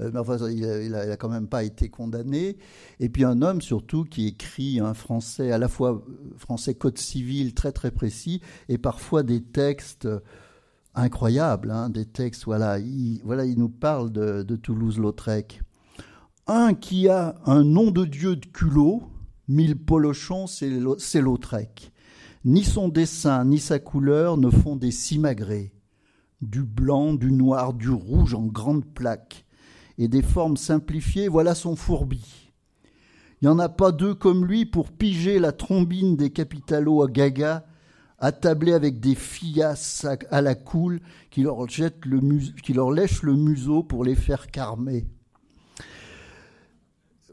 Euh, 0.00 0.10
mais 0.12 0.54
il 0.54 0.90
n'a 0.90 1.16
quand 1.16 1.28
même 1.28 1.48
pas 1.48 1.64
été 1.64 1.88
condamné. 1.88 2.56
Et 3.00 3.08
puis 3.08 3.24
un 3.24 3.42
homme 3.42 3.60
surtout 3.60 4.04
qui 4.04 4.28
écrit 4.28 4.80
un 4.80 4.94
français, 4.94 5.52
à 5.52 5.58
la 5.58 5.68
fois 5.68 5.92
euh, 5.92 6.34
français 6.36 6.74
code 6.74 6.98
civil 6.98 7.54
très 7.54 7.72
très 7.72 7.90
précis, 7.90 8.40
et 8.68 8.78
parfois 8.78 9.22
des 9.22 9.42
textes 9.42 10.08
incroyables, 10.94 11.70
hein, 11.70 11.90
des 11.90 12.06
textes, 12.06 12.44
voilà 12.44 12.78
il, 12.78 13.20
voilà, 13.24 13.44
il 13.44 13.58
nous 13.58 13.68
parle 13.68 14.12
de, 14.12 14.42
de 14.42 14.56
Toulouse-Lautrec. 14.56 15.62
Un 16.46 16.74
qui 16.74 17.08
a 17.08 17.36
un 17.46 17.64
nom 17.64 17.90
de 17.90 18.04
Dieu 18.04 18.36
de 18.36 18.46
culot, 18.46 19.02
Mille 19.46 19.76
polochons, 19.76 20.46
c'est 20.46 21.20
Lautrec. 21.20 21.92
Ni 22.46 22.64
son 22.64 22.88
dessin, 22.88 23.44
ni 23.44 23.58
sa 23.58 23.78
couleur 23.78 24.38
ne 24.38 24.48
font 24.48 24.76
des 24.76 24.90
simagrées. 24.90 25.74
Du 26.40 26.62
blanc, 26.62 27.12
du 27.12 27.30
noir, 27.30 27.74
du 27.74 27.90
rouge 27.90 28.34
en 28.34 28.46
grandes 28.46 28.86
plaques. 28.86 29.44
Et 29.98 30.08
des 30.08 30.22
formes 30.22 30.56
simplifiées, 30.56 31.28
voilà 31.28 31.54
son 31.54 31.76
fourbi. 31.76 32.50
Il 33.40 33.48
n'y 33.48 33.54
en 33.54 33.58
a 33.58 33.68
pas 33.68 33.92
deux 33.92 34.14
comme 34.14 34.46
lui 34.46 34.64
pour 34.64 34.90
piger 34.90 35.38
la 35.38 35.52
trombine 35.52 36.16
des 36.16 36.30
capitalos 36.30 37.02
à 37.02 37.08
gaga, 37.08 37.66
attablés 38.18 38.72
avec 38.72 39.00
des 39.00 39.14
fillasses 39.14 40.06
à 40.30 40.40
la 40.40 40.54
coule 40.54 41.00
qui 41.30 41.42
leur, 41.42 41.68
jettent 41.68 42.06
le 42.06 42.20
lèchent 42.92 43.22
le 43.22 43.34
museau 43.34 43.82
pour 43.82 44.04
les 44.04 44.14
faire 44.14 44.50
carmer. 44.50 45.06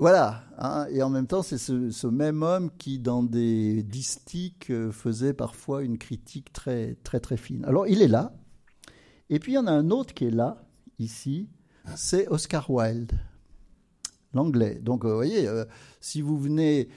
Voilà, 0.02 0.43
hein, 0.58 0.88
et 0.89 1.04
en 1.04 1.12
même 1.12 1.28
temps, 1.28 1.43
c'est 1.43 1.60
ce, 1.60 2.08
même 2.08 2.41
homme 2.41 2.71
qui, 2.80 2.97
dans 2.97 3.21
des 3.21 3.84
distiques, 3.84 4.71
euh, 4.71 4.91
faisait 4.91 5.34
parfois 5.34 5.84
une 5.84 6.00
critique 6.00 6.52
très, 6.52 6.95
très, 7.04 7.19
très 7.19 7.38
fine. 7.38 7.63
Alors, 7.65 7.88
il 7.88 8.02
est 8.02 8.08
là. 8.08 8.34
Et 9.30 9.38
puis, 9.38 9.52
il 9.52 9.56
y 9.56 9.60
en 9.60 9.67
a 9.67 9.71
un 9.71 9.91
autre 9.91 10.15
qui 10.15 10.26
est 10.26 10.32
là, 10.32 10.65
ici, 10.97 11.50
c'est 11.96 12.28
Oscar 12.28 12.70
Wilde, 12.70 13.13
l'anglais. 14.34 14.80
Donc, 14.82 15.06
euh, 15.06 15.10
vous 15.10 15.15
voyez, 15.15 15.48
euh, 15.48 15.65
si 16.00 16.22
vous 16.22 16.39
venez. 16.39 16.89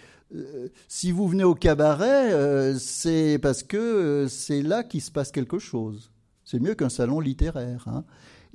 si 0.88 1.12
vous 1.12 1.28
venez 1.28 1.44
au 1.44 1.54
cabaret, 1.54 2.74
c'est 2.78 3.38
parce 3.40 3.62
que 3.62 4.26
c'est 4.28 4.62
là 4.62 4.82
qu'il 4.82 5.00
se 5.00 5.10
passe 5.10 5.30
quelque 5.30 5.58
chose. 5.58 6.10
C'est 6.44 6.60
mieux 6.60 6.74
qu'un 6.74 6.88
salon 6.88 7.20
littéraire. 7.20 7.84
Hein. 7.86 8.04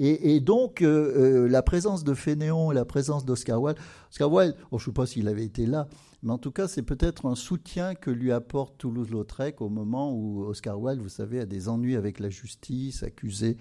Et, 0.02 0.40
donc, 0.40 0.82
euh, 0.82 1.44
euh, 1.44 1.50
la 1.50 1.62
présence 1.62 2.06
de 2.06 2.14
Fénéon 2.14 2.72
et 2.72 2.76
la 2.76 2.86
présence 2.86 3.26
d'Oscar 3.26 3.62
Wilde, 3.62 3.78
Oscar 4.10 4.32
Wilde, 4.32 4.56
oh, 4.72 4.80
je 4.80 4.84
ne 4.84 4.86
sais 4.86 4.94
pas 4.94 5.06
s'il 5.06 5.28
avait 5.28 5.44
été 5.44 5.66
là, 5.66 5.90
mais 6.22 6.32
en 6.32 6.38
tout 6.38 6.52
cas, 6.52 6.68
c'est 6.68 6.82
peut-être 6.82 7.26
un 7.28 7.36
soutien 7.36 7.96
que 7.96 8.12
lui 8.12 8.32
apporte 8.34 8.78
Toulouse-Lautrec 8.78 9.62
au 9.62 9.70
moment 9.70 10.14
où 10.14 10.44
Oscar 10.44 10.80
Wilde, 10.80 11.02
vous 11.02 11.08
savez, 11.08 11.40
a 11.40 11.46
des 11.46 11.70
ennuis 11.70 11.96
avec 11.96 12.20
la 12.20 12.30
justice, 12.30 13.04
accusé 13.04 13.58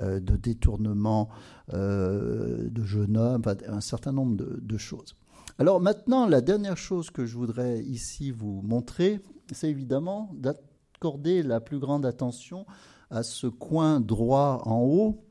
euh, 0.00 0.20
de 0.20 0.36
détournement 0.36 1.30
euh, 1.72 2.68
de 2.68 2.84
jeunes 2.84 3.16
hommes, 3.16 3.42
un 3.66 3.80
certain 3.80 4.12
nombre 4.12 4.36
de, 4.36 4.76
choses. 4.76 5.16
Alors 5.58 5.80
maintenant, 5.80 6.26
la 6.26 6.42
dernière 6.42 6.76
chose 6.76 7.10
que 7.10 7.24
je 7.24 7.36
voudrais 7.36 7.80
ici 7.82 8.30
vous 8.32 8.60
montrer, 8.62 9.20
c'est 9.52 9.70
évidemment 9.70 10.30
d'accorder 10.34 11.42
la 11.42 11.60
plus 11.60 11.78
grande 11.78 12.04
attention 12.04 12.66
à 13.10 13.22
ce 13.22 13.46
coin 13.46 14.00
droit 14.00 14.62
en 14.66 14.80
haut, 14.80 15.24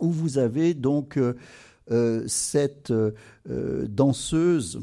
où 0.00 0.10
vous 0.10 0.38
avez 0.38 0.72
donc 0.72 1.18
euh, 1.18 2.24
cette 2.28 2.92
danseuse 3.46 4.78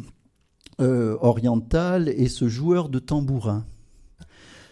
euh, 0.82 1.18
orientale 1.22 2.10
et 2.10 2.28
ce 2.28 2.48
joueur 2.48 2.90
de 2.90 3.00
tambourin. 3.00 3.66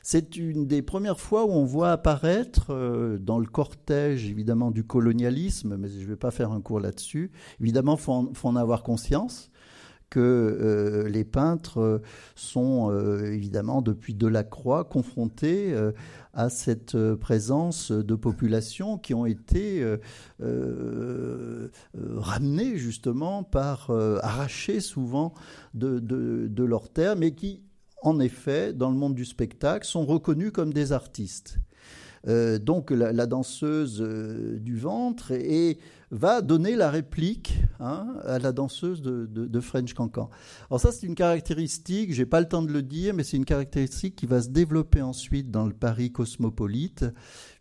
C'est 0.05 0.35
une 0.35 0.67
des 0.67 0.81
premières 0.81 1.19
fois 1.19 1.45
où 1.45 1.51
on 1.51 1.63
voit 1.63 1.91
apparaître, 1.91 2.71
euh, 2.71 3.17
dans 3.17 3.39
le 3.39 3.45
cortège 3.45 4.29
évidemment 4.29 4.69
du 4.69 4.83
colonialisme, 4.83 5.77
mais 5.77 5.87
je 5.87 5.99
ne 5.99 6.05
vais 6.05 6.17
pas 6.17 6.31
faire 6.31 6.51
un 6.51 6.59
cours 6.59 6.81
là-dessus, 6.81 7.31
évidemment, 7.61 7.95
faut, 7.95 8.31
faut, 8.33 8.49
en 8.49 8.57
avoir 8.57 8.83
conscience, 8.83 9.49
que 10.13 10.19
euh, 10.19 11.09
les 11.09 11.23
peintres 11.23 11.79
euh, 11.79 12.01
sont 12.35 12.91
euh, 12.91 13.31
évidemment 13.31 13.81
depuis 13.81 14.13
Delacroix 14.13 14.83
confrontés 14.83 15.73
à 16.33 16.49
cette 16.49 16.95
présence 17.15 17.91
de 17.91 18.15
populations 18.15 18.99
qui 18.99 19.15
ont 19.15 19.25
été 19.25 19.83
ramenées 21.99 22.77
justement 22.77 23.43
par, 23.43 23.89
arrachées 24.21 24.79
souvent 24.79 25.33
de, 25.73 25.99
de 25.99 26.63
leur 26.63 26.89
terre, 26.89 27.15
mais 27.15 27.33
qui 27.33 27.63
en 28.01 28.19
effet, 28.19 28.73
dans 28.73 28.89
le 28.89 28.97
monde 28.97 29.15
du 29.15 29.25
spectacle, 29.25 29.87
sont 29.87 30.05
reconnus 30.05 30.51
comme 30.51 30.73
des 30.73 30.91
artistes. 30.91 31.59
Donc 32.27 32.91
la, 32.91 33.25
danseuse 33.25 34.01
du 34.01 34.77
ventre 34.77 35.31
et, 35.31 35.77
va 36.13 36.41
donner 36.41 36.75
la 36.75 36.91
réplique 36.91 37.57
hein, 37.79 38.07
à 38.23 38.37
la 38.37 38.51
danseuse 38.51 39.01
de, 39.01 39.59
French 39.59 39.93
Cancan. 39.93 40.29
Alors 40.69 40.79
ça 40.79 40.91
c'est 40.91 41.07
une 41.07 41.15
caractéristique, 41.15 42.13
j'ai 42.13 42.27
pas 42.27 42.39
le 42.39 42.47
temps 42.47 42.61
de 42.61 42.71
le 42.71 42.83
dire, 42.83 43.13
mais 43.13 43.23
c'est 43.23 43.37
une 43.37 43.45
caractéristique 43.45 44.15
qui 44.15 44.27
va 44.27 44.41
se 44.41 44.49
développer 44.49 45.01
ensuite 45.01 45.49
dans 45.49 45.65
le 45.65 45.73
Paris 45.73 46.11
cosmopolite 46.11 47.05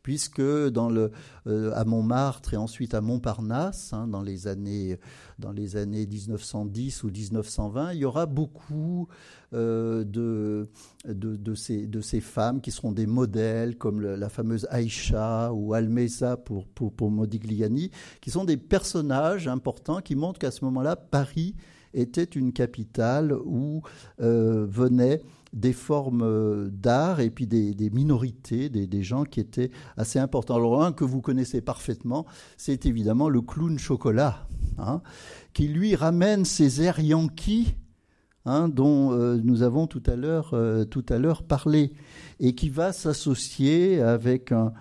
puisque 0.03 0.43
dans 0.43 0.89
le, 0.89 1.13
euh, 1.47 1.73
à 1.75 1.85
Montmartre 1.85 2.55
et 2.55 2.57
ensuite 2.57 2.95
à 2.95 3.01
Montparnasse, 3.01 3.93
hein, 3.93 4.09
dans, 4.09 4.23
les 4.23 4.47
années, 4.49 4.99
dans 5.39 5.53
les 5.53 5.77
années 5.77 6.07
1910 6.07 7.05
ou 7.05 7.11
1920, 7.11 7.93
il 7.93 7.99
y 8.01 8.05
aura 8.05 8.27
beaucoup 8.27 9.09
euh, 9.55 10.05
de, 10.05 10.69
de, 11.05 11.55
ces, 11.55 11.87
de 11.87 12.01
ces 12.01 12.21
femmes 12.21 12.61
qui 12.61 12.71
seront 12.71 12.93
des 12.93 13.07
modèles, 13.07 13.77
comme 13.77 14.01
la 14.01 14.29
fameuse 14.29 14.67
Aïcha 14.71 15.53
ou 15.53 15.75
Almeza 15.75 16.37
pour, 16.37 16.67
pour, 16.67 16.93
pour 16.93 17.11
Modigliani, 17.11 17.91
qui 18.21 18.31
sont 18.31 18.45
des 18.45 18.57
personnages 18.57 19.49
importants 19.49 20.01
qui 20.01 20.17
montrent 20.17 20.39
qu'à 20.39 20.51
ce 20.51 20.65
moment-là, 20.65 20.97
Paris 20.97 21.55
était 21.95 22.25
une 22.25 22.53
capitale 22.53 23.33
où 23.45 23.83
euh, 24.21 24.67
venaient 24.69 25.21
des 25.53 25.73
formes 25.73 26.23
euh, 26.23 26.71
d'art 26.71 27.21
et 27.21 27.31
puis 27.31 27.47
des, 27.47 27.91
minorités, 27.91 28.69
des, 28.69 29.03
gens 29.03 29.25
qui 29.25 29.41
étaient 29.41 29.71
assez 29.97 30.19
importants. 30.19 30.57
Alors 30.57 30.83
un 30.83 30.93
que 30.93 31.05
vous 31.05 31.21
connaissez 31.21 31.61
parfaitement, 31.61 32.27
c'est 32.57 32.87
évidemment 32.87 33.29
le 33.29 33.41
clown 33.43 33.79
chocolat, 33.79 34.47
hein, 34.79 35.03
qui 35.53 35.69
lui 35.69 35.95
ramène 35.95 36.45
ces 36.45 36.83
airs 36.83 37.01
yankees 37.01 37.75
hein, 38.47 38.69
dont 38.69 39.13
euh, 39.13 39.39
nous 39.43 39.63
avons 39.63 39.87
tout 39.87 40.03
à 40.07 40.17
l'heure 40.17 40.51
euh, 40.55 40.85
tout 40.85 41.05
à 41.09 41.19
l'heure 41.19 41.43
parlé 41.43 41.93
et 42.41 42.55
qui 42.55 42.69
va 42.69 42.93
s'associer 42.93 44.01
avec 44.01 44.53
un, 44.53 44.73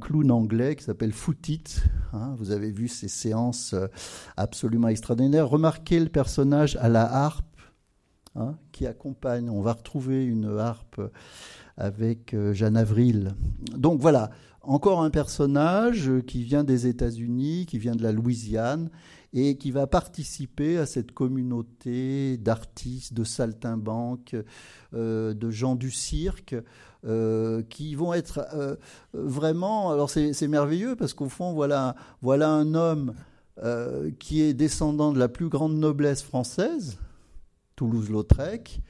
clown 0.00 0.30
anglais 0.30 0.74
qui 0.74 0.84
s'appelle 0.84 1.12
Footit. 1.12 1.62
Hein. 2.14 2.34
vous 2.38 2.50
avez 2.50 2.70
vu 2.70 2.88
ces 2.88 3.08
séances 3.08 3.74
absolument 4.38 4.88
extraordinaires. 4.88 5.48
Remarquez 5.50 6.00
le 6.00 6.08
personnage 6.08 6.78
à 6.80 6.88
la 6.88 7.04
harpe 7.04 7.45
Hein, 8.38 8.58
qui 8.70 8.86
accompagne. 8.86 9.48
On 9.48 9.62
va 9.62 9.72
retrouver 9.72 10.26
une 10.26 10.58
harpe 10.58 11.00
avec 11.78 12.34
euh, 12.34 12.52
Jeanne 12.52 12.76
Avril. 12.76 13.34
Donc 13.74 13.98
voilà, 13.98 14.30
encore 14.60 15.00
un 15.00 15.08
personnage 15.08 16.10
qui 16.26 16.42
vient 16.42 16.62
des 16.62 16.86
États-Unis, 16.86 17.64
qui 17.64 17.78
vient 17.78 17.94
de 17.94 18.02
la 18.02 18.12
Louisiane 18.12 18.90
et 19.32 19.56
qui 19.56 19.70
va 19.70 19.86
participer 19.86 20.76
à 20.76 20.84
cette 20.84 21.12
communauté 21.12 22.36
d'artistes, 22.36 23.14
de 23.14 23.24
saltimbanques, 23.24 24.36
euh, 24.92 25.32
de 25.32 25.50
gens 25.50 25.74
du 25.74 25.90
cirque. 25.90 26.54
Euh, 27.04 27.62
qui 27.62 27.94
vont 27.94 28.14
être 28.14 28.40
vraiment. 29.12 29.92
Alors 29.92 30.10
c'est 30.10 30.48
merveilleux 30.48 30.96
parce 30.96 31.14
qu'au 31.14 31.28
fond, 31.28 31.52
voilà, 31.52 31.94
voilà 32.20 32.50
un 32.50 32.74
homme 32.74 33.14
qui 34.18 34.42
est 34.42 34.54
descendant 34.54 35.12
de 35.12 35.18
la 35.18 35.28
plus 35.28 35.48
grande 35.48 35.76
noblesse 35.76 36.22
française, 36.22 36.98
Toulouse-Lautrec, 37.76 38.80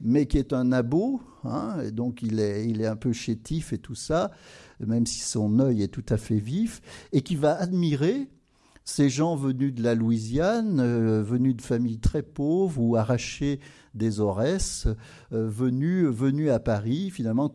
mais 0.00 0.26
qui 0.26 0.38
est 0.38 0.52
un 0.52 0.72
abo, 0.72 1.20
hein, 1.44 1.80
et 1.84 1.90
donc 1.90 2.22
il 2.22 2.40
est, 2.40 2.66
il 2.66 2.80
est 2.80 2.86
un 2.86 2.96
peu 2.96 3.12
chétif 3.12 3.72
et 3.72 3.78
tout 3.78 3.94
ça, 3.94 4.30
même 4.80 5.06
si 5.06 5.20
son 5.20 5.58
œil 5.58 5.82
est 5.82 5.88
tout 5.88 6.04
à 6.08 6.16
fait 6.16 6.38
vif, 6.38 6.80
et 7.12 7.22
qui 7.22 7.36
va 7.36 7.56
admirer 7.56 8.28
ces 8.84 9.10
gens 9.10 9.34
venus 9.34 9.74
de 9.74 9.82
la 9.82 9.94
Louisiane, 9.94 10.78
euh, 10.78 11.22
venus 11.22 11.56
de 11.56 11.62
familles 11.62 11.98
très 11.98 12.22
pauvres 12.22 12.80
ou 12.80 12.96
arrachés 12.96 13.58
des 13.94 14.20
Aurès, 14.20 14.86
euh, 15.32 15.48
venus, 15.48 16.06
venus 16.06 16.50
à 16.50 16.60
Paris, 16.60 17.10
finalement 17.10 17.52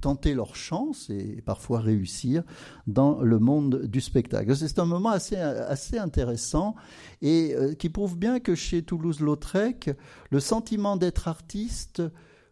tenter 0.00 0.34
leur 0.34 0.54
chance 0.56 1.08
et 1.10 1.42
parfois 1.44 1.80
réussir 1.80 2.42
dans 2.86 3.20
le 3.22 3.38
monde 3.38 3.82
du 3.86 4.00
spectacle. 4.00 4.54
C'est 4.54 4.78
un 4.78 4.84
moment 4.84 5.10
assez, 5.10 5.36
assez 5.36 5.98
intéressant 5.98 6.74
et 7.22 7.54
euh, 7.54 7.74
qui 7.74 7.88
prouve 7.88 8.18
bien 8.18 8.40
que 8.40 8.54
chez 8.54 8.82
Toulouse-Lautrec, 8.82 9.90
le 10.30 10.40
sentiment 10.40 10.96
d'être 10.96 11.28
artiste 11.28 12.02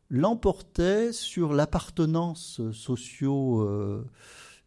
l'emportait 0.09 1.13
sur 1.13 1.53
l'appartenance 1.53 2.61
socio- 2.73 3.63
euh, 3.63 4.05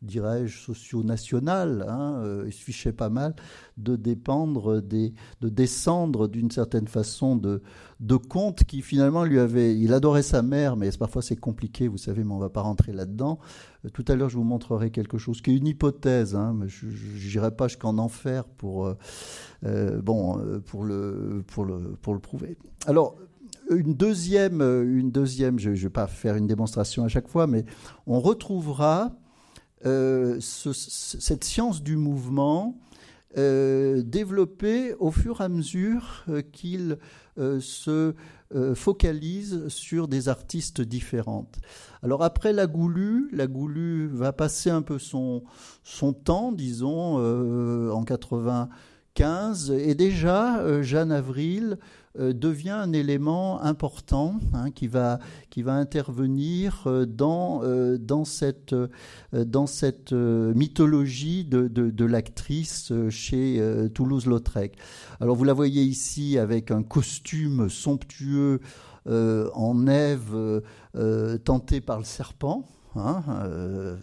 dirais-je, 0.06 0.60
socio-national. 0.60 1.86
Hein, 1.88 2.22
euh, 2.24 2.44
il 2.48 2.54
suffisait 2.54 2.94
pas 2.94 3.10
mal 3.10 3.36
de 3.78 3.96
dépendre 3.96 4.82
de 4.82 5.50
descendre 5.50 6.28
d'une 6.28 6.52
certaine 6.52 6.88
façon 6.88 7.36
de, 7.36 7.62
de 8.00 8.18
qui 8.65 8.82
finalement 8.82 9.24
lui 9.24 9.39
avait. 9.39 9.78
Il 9.78 9.94
adorait 9.94 10.24
sa 10.24 10.41
mère, 10.41 10.76
mais 10.76 10.89
parfois 10.91 11.22
c'est 11.22 11.36
compliqué, 11.36 11.88
vous 11.88 11.98
savez, 11.98 12.24
mais 12.24 12.34
on 12.34 12.39
va 12.39 12.50
pas 12.50 12.62
rentrer 12.62 12.94
là-dedans. 12.94 13.39
Euh, 13.86 13.89
tout 13.89 14.06
à 14.08 14.15
l'heure, 14.15 14.30
je 14.30 14.38
vous 14.38 14.44
montrerai 14.44 14.91
quelque 14.91 15.18
chose 15.18 15.41
qui 15.41 15.52
est 15.52 15.58
une 15.58 15.68
hypothèse, 15.68 16.36
hein, 16.36 16.54
mais 16.56 16.68
je 16.68 16.86
n'irai 16.86 17.52
pas 17.52 17.68
jusqu'en 17.68 17.98
enfer 17.98 18.46
pour, 18.46 18.96
euh, 19.65 20.02
bon, 20.02 20.39
pour, 20.65 20.84
le, 20.84 21.44
pour, 21.48 21.65
le, 21.65 21.96
pour 22.02 22.13
le 22.13 22.20
prouver. 22.20 22.58
Alors, 22.88 23.15
une 23.70 23.94
deuxième, 23.94 24.62
une 24.62 25.12
deuxième 25.12 25.60
je 25.60 25.70
ne 25.72 25.76
vais 25.76 25.89
pas 25.89 26.08
faire 26.08 26.36
une 26.36 26.48
démonstration 26.48 27.04
à 27.04 27.08
chaque 27.08 27.28
fois, 27.28 27.48
mais 27.48 27.65
on 28.06 28.20
retrouvera 28.20 29.15
euh, 29.85 30.39
cette 30.39 31.43
science 31.43 31.83
du 31.83 31.97
mouvement 31.97 32.77
euh, 33.38 34.01
développée 34.01 34.95
au 34.99 35.11
fur 35.11 35.41
et 35.41 35.43
à 35.43 35.49
mesure 35.49 36.23
euh, 36.29 36.41
qu'il 36.41 36.97
se 37.38 38.13
focalise 38.75 39.67
sur 39.67 40.07
des 40.07 40.29
artistes 40.29 40.79
différentes. 40.79 41.57
Alors 42.01 42.23
après 42.23 42.53
la 42.53 42.65
Goulue, 42.65 43.27
la 43.33 43.45
Goulue 43.47 44.07
va 44.07 44.31
passer 44.31 44.69
un 44.69 44.81
peu 44.81 44.99
son, 44.99 45.43
son 45.83 46.13
temps, 46.13 46.53
disons, 46.53 47.17
en 47.91 48.03
95, 48.05 49.71
et 49.71 49.95
déjà 49.95 50.81
Jeanne 50.81 51.11
Avril 51.11 51.77
devient 52.17 52.71
un 52.71 52.93
élément 52.93 53.62
important 53.62 54.39
hein, 54.54 54.71
qui, 54.71 54.88
va, 54.88 55.19
qui 55.49 55.62
va 55.62 55.73
intervenir 55.73 56.84
euh, 56.86 57.06
dans, 57.06 57.62
euh, 57.63 57.97
dans 57.97 58.25
cette, 58.25 58.75
dans 59.34 59.67
cette 59.67 60.12
mythologie 60.12 61.45
de, 61.45 61.67
de, 61.67 62.06
l'actrice 62.06 62.93
chez 63.10 63.62
Toulouse-Lautrec. 63.93 64.78
Alors 65.19 65.36
vous 65.36 65.43
la 65.43 65.54
voyez 65.54 65.82
ici 65.84 66.38
avec 66.38 66.71
un 66.71 66.84
costume 66.84 67.69
somptueux 67.69 68.60
en 69.08 69.88
Ève 69.88 70.62
tenté 71.43 71.82
par 71.82 71.99
le 71.99 72.06
serpent. 72.06 72.65
Hein, 72.95 73.23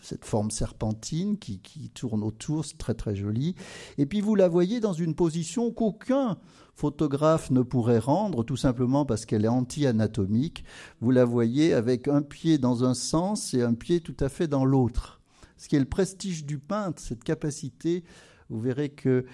cette 0.03 0.25
forme 0.25 0.51
serpentine 0.51 1.39
qui, 1.39 1.61
qui 1.61 1.89
tourne 1.91 2.23
autour, 2.23 2.65
c'est 2.65 2.77
très 2.77 2.95
très 2.95 3.15
joli. 3.15 3.55
Et 3.97 4.07
puis 4.07 4.21
vous 4.21 4.35
la 4.35 4.49
voyez 4.49 4.81
dans 4.81 4.93
une 4.93 5.15
position 5.15 5.71
qu'aucun 5.71 6.37
photographe 6.75 7.51
ne 7.51 7.63
pourrait 7.63 7.99
rendre, 7.99 8.45
tout 8.45 8.57
simplement 8.57 9.05
parce 9.05 9.25
qu'elle 9.25 9.45
est 9.45 9.49
anti-anatomique. 9.49 10.65
Vous 11.01 11.11
la 11.11 11.25
voyez 11.25 11.75
avec 11.75 12.09
un 12.09 12.23
pied 12.23 12.59
dans 12.59 12.85
un 12.85 12.95
sens 12.95 13.55
et 13.55 13.63
un 13.63 13.75
pied 13.75 14.01
tout 14.01 14.17
à 14.21 14.29
fait 14.29 14.49
dans 14.49 14.65
l'autre. 14.65 15.21
Ce 15.57 15.69
qui 15.69 15.77
est 15.77 15.81
le 15.81 15.85
prestige 15.85 16.45
du 16.45 16.59
peintre, 16.59 17.01
cette 17.01 17.25
capacité, 17.25 18.05
vous 18.51 18.61
verrez 18.61 18.89
que 18.89 19.25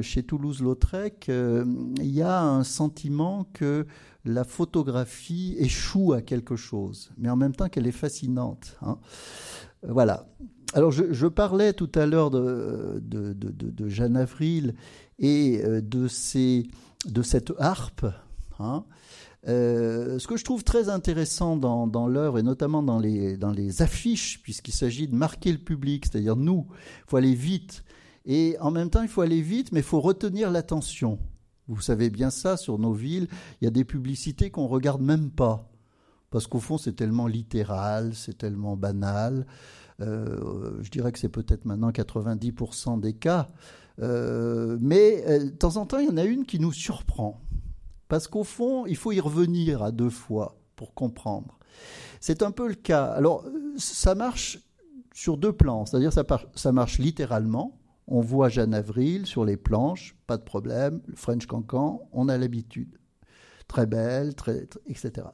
chez 0.00 0.22
Toulouse-Lautrec, 0.22 1.26
il 1.28 2.10
y 2.10 2.22
a 2.22 2.42
un 2.42 2.64
sentiment 2.64 3.46
que 3.52 3.86
la 4.24 4.44
photographie 4.44 5.54
échoue 5.58 6.12
à 6.14 6.22
quelque 6.22 6.56
chose, 6.56 7.10
mais 7.18 7.28
en 7.28 7.36
même 7.36 7.54
temps 7.54 7.68
qu'elle 7.68 7.86
est 7.86 7.92
fascinante. 7.92 8.76
Hein. 8.82 8.98
Voilà. 9.86 10.26
Alors, 10.72 10.90
je, 10.90 11.26
parlais 11.26 11.72
tout 11.72 11.90
à 11.94 12.06
l'heure 12.06 12.30
de, 12.30 13.02
Jeanne 13.86 14.16
Avril 14.16 14.74
et 15.18 15.62
de, 15.62 16.08
cette 16.08 17.52
harpe. 17.58 18.06
Hein. 18.58 18.84
Euh, 19.46 20.18
ce 20.18 20.26
que 20.26 20.36
je 20.36 20.44
trouve 20.44 20.64
très 20.64 20.88
intéressant 20.88 21.56
dans, 21.56 21.86
dans 21.86 22.08
l'œuvre, 22.08 22.38
et 22.38 22.42
notamment 22.42 22.82
dans 22.82 22.98
les, 22.98 23.36
dans 23.36 23.50
les 23.50 23.82
affiches, 23.82 24.40
puisqu'il 24.42 24.72
s'agit 24.72 25.06
de 25.06 25.14
marquer 25.14 25.52
le 25.52 25.58
public, 25.58 26.06
c'est-à-dire 26.06 26.36
nous, 26.36 26.66
il 26.70 27.10
faut 27.10 27.16
aller 27.18 27.34
vite. 27.34 27.84
Et 28.24 28.56
en 28.60 28.70
même 28.70 28.90
temps, 28.90 29.02
il 29.02 29.08
faut 29.08 29.20
aller 29.20 29.42
vite, 29.42 29.72
mais 29.72 29.80
il 29.80 29.84
faut 29.84 30.00
retenir 30.00 30.50
l'attention. 30.50 31.18
Vous 31.68 31.80
savez 31.80 32.10
bien 32.10 32.30
ça, 32.30 32.56
sur 32.56 32.78
nos 32.78 32.92
villes, 32.92 33.28
il 33.60 33.64
y 33.64 33.68
a 33.68 33.70
des 33.70 33.84
publicités 33.84 34.50
qu'on 34.50 34.64
ne 34.64 34.68
regarde 34.68 35.02
même 35.02 35.30
pas. 35.30 35.70
Parce 36.30 36.46
qu'au 36.46 36.60
fond, 36.60 36.78
c'est 36.78 36.94
tellement 36.94 37.26
littéral, 37.26 38.14
c'est 38.14 38.36
tellement 38.36 38.76
banal. 38.76 39.46
Euh, 40.00 40.82
je 40.82 40.90
dirais 40.90 41.12
que 41.12 41.18
c'est 41.18 41.28
peut-être 41.28 41.64
maintenant 41.64 41.90
90% 41.90 43.00
des 43.00 43.14
cas. 43.14 43.48
Euh, 44.00 44.76
mais 44.80 45.22
de 45.38 45.50
temps 45.50 45.76
en 45.76 45.86
temps, 45.86 45.98
il 45.98 46.06
y 46.06 46.10
en 46.10 46.16
a 46.16 46.24
une 46.24 46.44
qui 46.44 46.58
nous 46.58 46.72
surprend. 46.72 47.40
Parce 48.08 48.26
qu'au 48.26 48.44
fond, 48.44 48.84
il 48.86 48.96
faut 48.96 49.12
y 49.12 49.20
revenir 49.20 49.82
à 49.82 49.92
deux 49.92 50.10
fois 50.10 50.58
pour 50.76 50.92
comprendre. 50.94 51.58
C'est 52.20 52.42
un 52.42 52.50
peu 52.50 52.68
le 52.68 52.74
cas. 52.74 53.04
Alors, 53.04 53.44
ça 53.76 54.14
marche 54.14 54.58
sur 55.14 55.36
deux 55.36 55.52
plans. 55.52 55.86
C'est-à-dire, 55.86 56.12
ça, 56.12 56.24
ça 56.54 56.72
marche 56.72 56.98
littéralement. 56.98 57.78
On 58.06 58.20
voit 58.20 58.48
Jeanne 58.48 58.74
Avril 58.74 59.26
sur 59.26 59.44
les 59.44 59.56
planches, 59.56 60.14
pas 60.26 60.36
de 60.36 60.42
problème. 60.42 61.00
Le 61.06 61.16
French 61.16 61.46
Cancan, 61.46 62.02
on 62.12 62.28
a 62.28 62.36
l'habitude. 62.36 62.98
Très 63.66 63.86
belle, 63.86 64.34
très, 64.34 64.68
etc. 64.86 65.28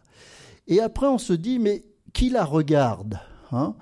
Et 0.68 0.80
après, 0.80 1.06
on 1.06 1.18
se 1.18 1.32
dit, 1.32 1.58
mais 1.58 1.84
qui 2.12 2.30
la 2.30 2.44
regarde 2.44 3.18
hein? 3.52 3.74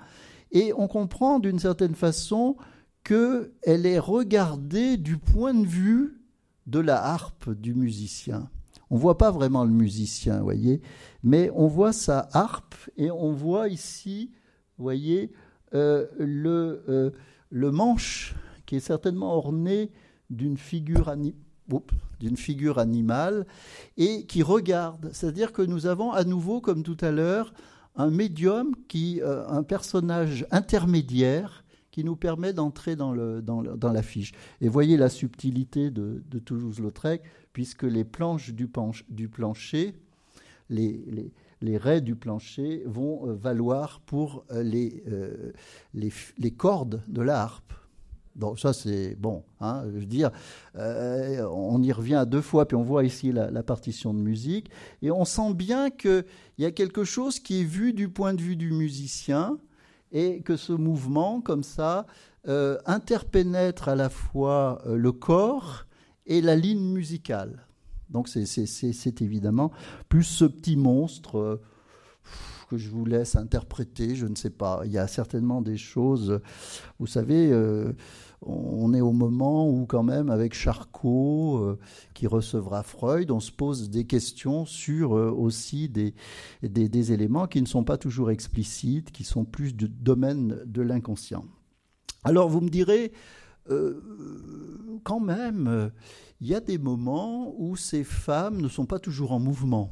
Et 0.51 0.73
on 0.75 0.87
comprend 0.87 1.39
d'une 1.39 1.59
certaine 1.59 1.93
façon 1.93 2.57
qu'elle 3.03 3.85
est 3.85 3.99
regardée 3.99 4.97
du 4.97 5.17
point 5.17 5.53
de 5.53 5.65
vue 5.65 6.21
de 6.65 6.79
la 6.79 7.03
harpe 7.03 7.51
du 7.51 7.75
musicien. 7.75 8.49
On 8.89 8.95
ne 8.95 8.99
voit 8.99 9.17
pas 9.17 9.29
vraiment 9.29 9.63
le 9.63 9.71
musicien, 9.71 10.41
voyez, 10.41 10.81
mais 11.21 11.51
on 11.53 11.67
voit 11.67 11.93
sa 11.93 12.27
harpe 12.33 12.75
et 12.97 13.11
on 13.11 13.31
voit 13.31 13.67
ici, 13.67 14.31
voyez, 14.79 15.31
euh, 15.75 16.07
euh, 16.19 17.11
le 17.51 17.71
manche 17.71 18.35
qui 18.69 18.75
est 18.75 18.79
certainement 18.81 19.35
orné 19.35 19.89
d'une 20.29 20.55
figure, 20.55 21.11
figure 22.37 22.77
animale 22.77 23.47
et 23.97 24.27
qui 24.27 24.43
regarde. 24.43 25.09
C'est-à-dire 25.11 25.53
que 25.53 25.63
nous 25.63 25.87
avons 25.87 26.11
à 26.11 26.23
nouveau, 26.23 26.61
comme 26.61 26.83
tout 26.83 26.97
à 27.01 27.09
l'heure, 27.09 27.51
un 27.95 28.11
médium, 28.11 28.75
qui, 28.87 29.21
euh, 29.23 29.43
un 29.47 29.63
personnage 29.63 30.45
intermédiaire 30.51 31.65
qui 31.89 32.03
nous 32.03 32.15
permet 32.15 32.53
d'entrer 32.53 32.95
dans, 32.95 33.11
le. 33.11 33.43
Et 34.61 34.67
voyez 34.67 34.97
la 34.97 35.09
subtilité 35.09 35.89
de, 35.89 36.21
Toulouse-Lautrec, 36.45 37.23
puisque 37.53 37.81
les 37.81 38.03
planches 38.03 38.51
du, 38.51 38.67
plancher, 38.67 39.95
les, 40.69 41.31
les, 41.59 41.77
raies 41.77 42.01
du 42.01 42.15
plancher 42.15 42.83
vont 42.85 43.27
euh, 43.27 43.33
valoir 43.33 43.99
pour 44.01 44.45
les, 44.51 45.03
euh, 45.07 45.53
les, 45.95 46.13
les, 46.37 46.51
cordes 46.51 47.01
de 47.07 47.23
la 47.23 47.41
harpe. 47.41 47.73
Donc 48.39 48.59
ça 48.59 48.73
c'est 48.73 49.15
bon, 49.15 49.43
hein, 49.59 49.83
je 49.85 49.99
veux 49.99 50.05
dire, 50.05 50.31
on 50.75 51.83
y 51.83 51.91
revient 51.91 52.25
deux 52.27 52.41
fois, 52.41 52.67
puis 52.67 52.77
on 52.77 52.83
voit 52.83 53.03
ici 53.03 53.31
la, 53.31 53.63
partition 53.63 54.13
de 54.13 54.19
musique, 54.19 54.69
et 55.01 55.11
on 55.11 55.25
sent 55.25 55.53
bien 55.53 55.89
qu'il 55.89 56.23
y 56.57 56.65
a 56.65 56.71
quelque 56.71 57.03
chose 57.03 57.39
qui 57.39 57.61
est 57.61 57.65
vu 57.65 57.93
du 57.93 58.09
point 58.09 58.33
de 58.33 58.41
vue 58.41 58.55
du 58.55 58.71
musicien, 58.71 59.57
et 60.11 60.41
que 60.41 60.55
ce 60.55 60.73
mouvement, 60.73 61.41
comme 61.41 61.63
ça, 61.63 62.05
euh, 62.47 62.77
interpénètre 62.85 63.89
à 63.89 63.95
la 63.95 64.09
fois 64.09 64.81
euh, 64.85 64.95
le 64.95 65.11
corps 65.11 65.85
et 66.25 66.41
la 66.41 66.55
ligne 66.55 66.79
musicale. 66.79 67.67
Donc 68.09 68.27
c'est 68.27 69.21
évidemment 69.21 69.71
plus 70.07 70.23
ce 70.23 70.45
petit 70.45 70.77
monstre 70.77 71.37
euh, 71.37 71.61
que 72.69 72.77
je 72.77 72.89
vous 72.89 73.05
laisse 73.05 73.35
interpréter, 73.35 74.15
je 74.15 74.27
ne 74.27 74.35
sais 74.35 74.51
pas. 74.51 74.81
Il 74.85 74.91
y 74.91 74.97
a 74.97 75.07
certainement 75.07 75.61
des 75.61 75.77
choses, 75.77 76.39
vous 76.99 77.07
savez, 77.07 77.51
on 78.41 78.93
est 78.93 79.01
au 79.01 79.11
moment 79.11 79.67
où 79.67 79.85
quand 79.85 80.03
même 80.03 80.29
avec 80.29 80.53
Charcot, 80.53 81.77
qui 82.13 82.27
recevra 82.27 82.83
Freud, 82.83 83.31
on 83.31 83.39
se 83.39 83.51
pose 83.51 83.89
des 83.89 84.05
questions 84.05 84.65
sur 84.65 85.11
aussi 85.11 85.89
des, 85.89 86.13
éléments 87.11 87.47
qui 87.47 87.61
ne 87.61 87.67
sont 87.67 87.83
pas 87.83 87.97
toujours 87.97 88.29
explicites, 88.29 89.11
qui 89.11 89.23
sont 89.23 89.45
plus 89.45 89.75
du 89.75 89.89
domaine 89.89 90.59
de 90.65 90.81
l'inconscient. 90.81 91.45
Alors 92.23 92.49
vous 92.49 92.61
me 92.61 92.69
direz, 92.69 93.11
euh, 93.71 94.01
quand 95.03 95.19
même, 95.19 95.91
il 96.41 96.47
y 96.47 96.55
a 96.55 96.59
des 96.59 96.77
moments 96.77 97.53
où 97.57 97.75
ces 97.75 98.03
femmes 98.03 98.61
ne 98.61 98.67
sont 98.67 98.85
pas 98.85 98.99
toujours 98.99 99.31
en 99.31 99.39
mouvement. 99.39 99.91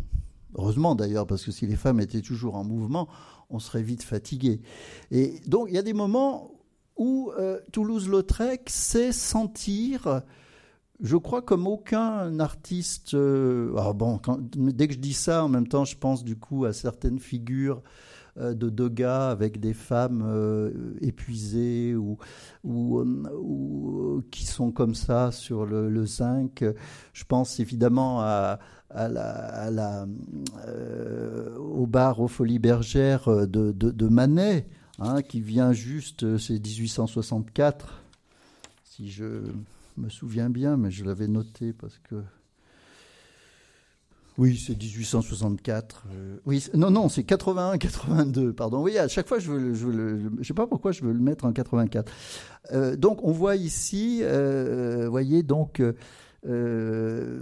Heureusement 0.56 0.96
d'ailleurs, 0.96 1.28
parce 1.28 1.44
que 1.44 1.52
si 1.52 1.68
les 1.68 1.76
femmes 1.76 2.00
étaient 2.00 2.22
toujours 2.22 2.56
en 2.56 2.64
mouvement, 2.64 3.08
on 3.50 3.60
serait 3.60 3.84
vite 3.84 4.04
fatigué. 4.04 4.62
Et 5.12 5.40
donc 5.48 5.68
il 5.70 5.76
y 5.76 5.78
a 5.78 5.84
des 5.84 5.94
moments 5.94 6.52
où 6.96 7.32
euh, 7.38 7.60
Toulouse-Lautrec 7.72 8.70
sait 8.70 9.12
sentir, 9.12 10.24
je 11.02 11.16
crois 11.16 11.42
comme 11.42 11.68
aucun 11.68 12.40
artiste. 12.40 13.14
Euh, 13.14 13.74
ah 13.78 13.94
bon, 13.94 14.20
dès 14.56 14.88
que 14.88 14.94
je 14.94 15.00
dis 15.00 15.14
ça, 15.14 15.44
en 15.44 15.50
même 15.50 15.68
temps, 15.68 15.86
je 15.86 15.96
pense 15.96 16.24
du 16.24 16.38
coup 16.38 16.66
à 16.66 16.74
certaines 16.74 17.20
figures 17.20 17.84
euh, 18.40 18.54
de 18.54 18.70
Degas 18.70 19.30
avec 19.30 19.60
des 19.60 19.74
femmes 19.74 20.24
euh, 20.26 20.96
épuisées 21.02 21.96
ou, 21.96 22.18
ou, 22.64 23.00
ou, 23.02 24.24
qui 24.32 24.46
sont 24.46 24.72
comme 24.72 24.96
ça 24.96 25.32
sur 25.32 25.66
le, 25.66 26.06
zinc. 26.06 26.64
Je 27.14 27.24
pense 27.26 27.60
évidemment 27.60 28.22
à, 28.22 28.60
euh, 28.96 30.06
au 31.58 31.86
bar 31.86 32.20
aux 32.20 32.28
Folies 32.28 32.60
Bergères 32.60 33.48
de, 33.48 33.72
de, 33.72 34.08
Manet, 34.08 34.68
hein, 35.00 35.22
qui 35.22 35.42
vient 35.42 35.74
juste, 35.74 36.38
c'est 36.38 36.60
1864, 36.60 38.04
si 38.84 39.10
je 39.10 39.44
me 39.98 40.10
souviens 40.10 40.50
bien, 40.50 40.78
mais 40.78 40.92
je 40.92 41.04
l'avais 41.04 41.28
noté 41.28 41.74
parce 41.74 42.00
que 42.10 42.16
oui, 44.38 44.56
c'est 44.56 44.80
1864. 44.80 46.04
Euh, 46.12 46.38
oui, 46.46 46.64
non, 46.76 46.92
non, 46.92 47.10
c'est 47.10 47.24
81, 47.24 47.78
82, 47.80 48.54
pardon. 48.54 48.84
Oui, 48.84 48.98
à 48.98 49.08
chaque 49.08 49.28
fois, 49.28 49.40
je 49.40 49.52
veux, 49.52 49.74
je 49.74 49.88
veux 49.88 50.44
sais 50.44 50.54
pas 50.54 50.68
pourquoi 50.68 50.92
je 50.92 51.04
veux 51.04 51.12
le 51.12 51.20
mettre 51.20 51.46
en 51.46 51.54
84. 51.54 52.12
Euh, 52.72 52.96
donc, 52.96 53.24
on 53.24 53.32
voit 53.32 53.56
ici, 53.56 54.20
euh, 54.22 55.08
voyez, 55.10 55.42
donc, 55.42 55.82
euh, 56.46 57.42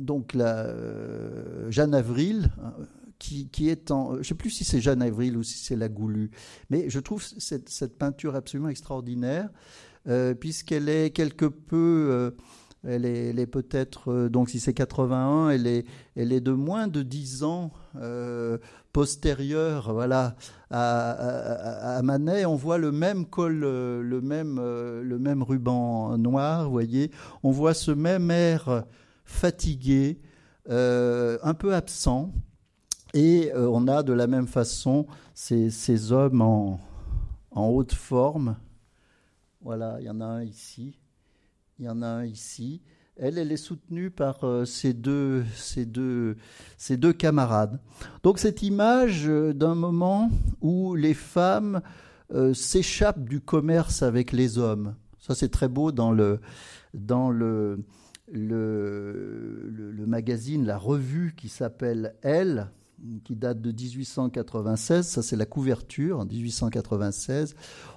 donc 0.00 0.34
la 0.34 0.72
Jeanne 1.70 1.94
Avril. 1.94 2.50
Hein, 2.62 2.72
qui, 3.18 3.68
est 3.68 3.90
en. 3.90 4.12
Je 4.12 4.18
ne 4.18 4.22
sais 4.22 4.34
plus 4.36 4.50
si 4.50 4.62
c'est 4.62 4.80
Jeanne 4.80 5.02
Avril 5.02 5.36
ou 5.36 5.42
si 5.42 5.58
c'est 5.58 5.74
la 5.74 5.88
Goulue, 5.88 6.30
mais 6.70 6.88
je 6.88 7.00
trouve 7.00 7.20
cette, 7.20 7.98
peinture 7.98 8.36
absolument 8.36 8.68
extraordinaire, 8.68 9.48
puisqu'elle 10.38 10.88
est 10.88 11.10
quelque 11.10 11.46
peu 11.46 12.32
elle 12.84 13.04
est, 13.04 13.46
peut-être, 13.46 14.12
euh, 14.12 14.28
donc 14.28 14.50
si 14.50 14.60
c'est 14.60 14.72
81, 14.72 15.50
elle 15.50 15.66
est, 15.66 15.84
elle 16.14 16.32
est 16.32 16.40
de 16.40 16.52
moins 16.52 16.86
de 16.86 17.02
10 17.02 17.42
ans 17.42 17.72
euh, 17.96 18.58
postérieure 18.92 19.92
voilà, 19.92 20.36
à, 20.70 22.00
Manet. 22.04 22.44
On 22.44 22.54
voit 22.54 22.78
le 22.78 22.92
même 22.92 23.26
col, 23.26 23.62
euh, 23.64 24.00
le 24.00 24.20
même, 24.20 24.60
le 24.60 25.18
même 25.18 25.42
ruban 25.42 26.16
noir, 26.18 26.64
vous 26.64 26.70
voyez. 26.70 27.10
On 27.42 27.50
voit 27.50 27.74
ce 27.74 27.90
même 27.90 28.30
air 28.30 28.84
fatigué, 29.28 30.20
un 30.68 31.54
peu 31.54 31.74
absent. 31.74 32.32
Et 33.14 33.52
on 33.54 33.86
a 33.86 34.02
de 34.02 34.12
la 34.12 34.26
même 34.26 34.48
façon 34.48 35.06
ces, 35.34 35.70
ces 35.70 36.12
hommes 36.12 36.42
en, 36.42 36.80
en 37.52 37.66
haute 37.68 37.94
forme. 37.94 38.56
Voilà, 39.60 39.96
il 40.00 40.06
y 40.06 40.10
en 40.10 40.20
a 40.20 40.26
un 40.26 40.44
ici. 40.44 40.98
Il 41.78 41.86
y 41.86 41.88
en 41.88 42.02
a 42.02 42.06
un 42.06 42.24
ici. 42.24 42.82
Elle, 43.16 43.38
elle 43.38 43.50
est 43.50 43.56
soutenue 43.56 44.10
par 44.10 44.44
euh, 44.44 44.64
ses, 44.64 44.92
deux, 44.92 45.44
ses, 45.56 45.84
deux, 45.84 46.36
ses 46.76 46.96
deux 46.96 47.12
camarades. 47.12 47.80
Donc 48.22 48.38
cette 48.38 48.62
image 48.62 49.28
euh, 49.28 49.52
d'un 49.52 49.74
moment 49.74 50.30
où 50.60 50.94
les 50.94 51.14
femmes 51.14 51.80
euh, 52.32 52.54
s'échappent 52.54 53.24
du 53.24 53.40
commerce 53.40 54.02
avec 54.02 54.30
les 54.30 54.58
hommes. 54.58 54.94
Ça 55.18 55.34
c'est 55.34 55.48
très 55.48 55.68
beau 55.68 55.90
dans 55.90 56.12
le, 56.12 56.40
dans 56.94 57.30
le, 57.30 57.84
le, 58.32 60.04
magazine, 60.06 60.64
la 60.64 60.78
revue 60.78 61.34
qui 61.36 61.48
s'appelle 61.48 62.14
Elle, 62.22 62.70
qui 63.24 63.36
date 63.36 63.60
de 63.60 63.70
1896. 63.70 65.06
Ça 65.06 65.22
c'est 65.22 65.36
la 65.36 65.46
couverture, 65.46 66.20
en 66.20 66.24
1896. 66.24 67.54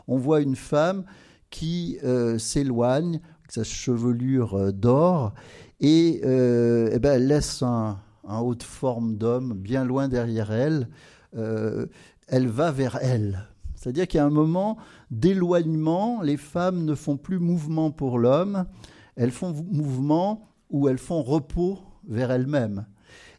On 0.07 0.17
voit 0.17 0.41
une 0.41 0.55
femme 0.55 1.05
qui 1.49 1.97
s'éloigne 2.37 3.19
sa 3.49 3.63
chevelure 3.63 4.71
d'or, 4.71 5.33
et, 5.81 6.21
eh 6.23 6.99
ben, 6.99 7.13
elle 7.13 7.27
laisse 7.27 7.61
un, 7.63 7.99
un 8.27 8.39
haut 8.39 8.55
de 8.55 8.63
forme 8.63 9.17
d'homme 9.17 9.53
bien 9.53 9.83
loin 9.83 10.07
derrière 10.07 10.51
elle. 10.51 10.87
elle 11.33 12.47
va 12.47 12.71
vers 12.71 12.97
elle. 13.01 13.47
C'est-à-dire 13.75 14.07
qu'il 14.07 14.19
y 14.19 14.21
a 14.21 14.25
un 14.25 14.29
moment 14.29 14.77
d'éloignement, 15.09 16.21
les 16.21 16.37
femmes 16.37 16.85
ne 16.85 16.93
font 16.93 17.17
plus 17.17 17.39
mouvement 17.39 17.89
pour 17.89 18.19
l'homme, 18.19 18.65
elles 19.15 19.31
font 19.31 19.53
mouvement 19.71 20.49
ou 20.69 20.87
elles 20.87 20.97
font 20.97 21.21
repos 21.21 21.79
vers 22.07 22.31
elles-mêmes. 22.31 22.85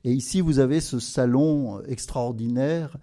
Et 0.05 0.13
ici, 0.13 0.41
vous 0.41 0.59
avez 0.59 0.81
ce 0.81 0.99
salon 0.99 1.81
extraordinaire 1.85 2.97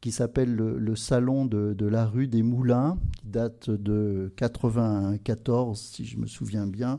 qui 0.00 0.10
s'appelle 0.10 0.54
le, 0.54 0.96
salon 0.96 1.46
de, 1.46 1.86
la 1.86 2.06
rue 2.06 2.26
des 2.26 2.42
Moulins, 2.42 2.98
qui 3.20 3.28
date 3.28 3.70
de 3.70 4.32
94, 4.36 5.78
si 5.78 6.04
je 6.04 6.18
me 6.18 6.26
souviens 6.26 6.66
bien. 6.66 6.98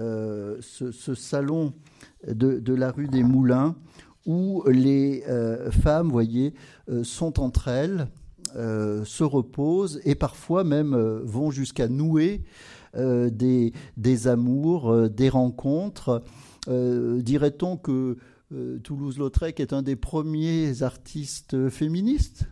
Euh, 0.00 0.56
ce, 0.60 1.14
salon 1.14 1.74
de, 2.26 2.74
la 2.74 2.92
rue 2.92 3.08
des 3.08 3.24
Moulins, 3.24 3.74
où 4.24 4.62
les 4.68 5.24
euh, 5.28 5.70
femmes, 5.70 6.10
voyez, 6.10 6.54
euh, 6.88 7.04
sont 7.04 7.40
entre 7.40 7.68
elles, 7.68 8.06
euh, 8.54 9.04
se 9.04 9.24
reposent 9.24 10.00
et 10.04 10.14
parfois 10.14 10.62
même 10.62 10.94
vont 11.24 11.50
jusqu'à 11.50 11.88
nouer 11.88 12.42
des, 12.94 13.72
des, 13.96 14.28
amours, 14.28 15.08
des 15.08 15.28
rencontres. 15.28 16.22
Dirait-on 16.68 17.76
que 17.76 18.16
Toulouse-Lautrec 18.82 19.60
est 19.60 19.72
un 19.72 19.82
des 19.82 19.96
premiers 19.96 20.82
artistes 20.82 21.68
féministes? 21.68 22.44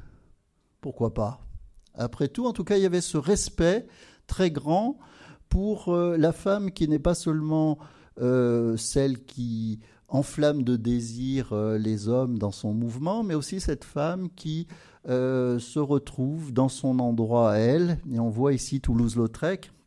Pourquoi 0.80 1.12
pas? 1.14 1.40
Après 1.94 2.28
tout, 2.28 2.46
en 2.46 2.52
tout 2.52 2.64
cas, 2.64 2.76
il 2.76 2.82
y 2.82 2.86
avait 2.86 3.00
ce 3.00 3.18
respect 3.18 3.86
très 4.26 4.50
grand 4.50 4.98
pour 5.48 5.94
la 5.94 6.32
femme 6.32 6.70
qui 6.70 6.88
n'est 6.88 6.98
pas 6.98 7.14
seulement 7.14 7.78
celle 8.16 9.24
qui 9.24 9.80
enflamme 10.08 10.62
de 10.62 10.76
désir 10.76 11.54
les 11.78 12.08
hommes 12.08 12.38
dans 12.38 12.50
son 12.50 12.72
mouvement, 12.72 13.22
mais 13.22 13.34
aussi 13.34 13.60
cette 13.60 13.84
femme 13.84 14.28
qui 14.34 14.66
euh, 15.08 15.58
se 15.58 15.78
retrouve 15.78 16.52
dans 16.52 16.68
son 16.68 16.98
endroit 16.98 17.52
à 17.52 17.56
elle. 17.56 17.98
Et 18.12 18.20
on 18.20 18.28
voit 18.28 18.52
ici 18.52 18.82
Toulouse-Lautrec 18.82 19.66
euh, 19.66 19.79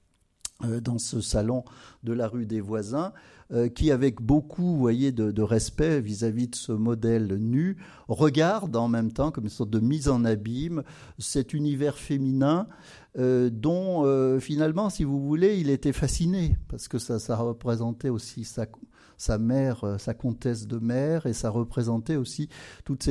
dans 0.61 0.97
ce 0.97 1.19
salon 1.19 1.65
de 2.03 2.13
la 2.13 2.27
rue 2.27 2.45
des 2.45 2.61
voisins, 2.61 3.11
euh, 3.51 3.67
qui, 3.67 3.91
avec 3.91 4.21
beaucoup 4.21 4.77
voyez, 4.77 5.11
de, 5.11 5.41
respect 5.41 5.99
vis-à-vis 5.99 6.47
de 6.47 6.55
ce 6.55 6.71
modèle 6.71 7.35
nu, 7.35 7.77
regarde 8.07 8.75
en 8.75 8.87
même 8.87 9.11
temps, 9.11 9.31
comme 9.31 9.43
une 9.43 9.49
sorte 9.49 9.69
de 9.69 9.79
mise 9.79 10.07
en 10.07 10.23
abîme, 10.23 10.83
cet 11.19 11.53
univers 11.53 11.97
féminin 11.97 12.67
dont, 13.15 14.39
finalement, 14.39 14.89
si 14.89 15.03
vous 15.03 15.21
voulez, 15.21 15.59
il 15.59 15.69
était 15.69 15.93
fasciné, 15.93 16.57
parce 16.67 16.87
que 16.87 16.97
ça, 16.97 17.35
représentait 17.35 18.09
aussi 18.09 18.43
sa, 18.43 19.37
mère, 19.37 19.83
euh, 19.83 19.97
sa 19.97 20.13
comtesse 20.15 20.65
de 20.65 20.79
mère, 20.79 21.27
et 21.27 21.33
ça 21.33 21.49
représentait 21.49 22.15
aussi 22.15 22.49
toutes 22.85 23.03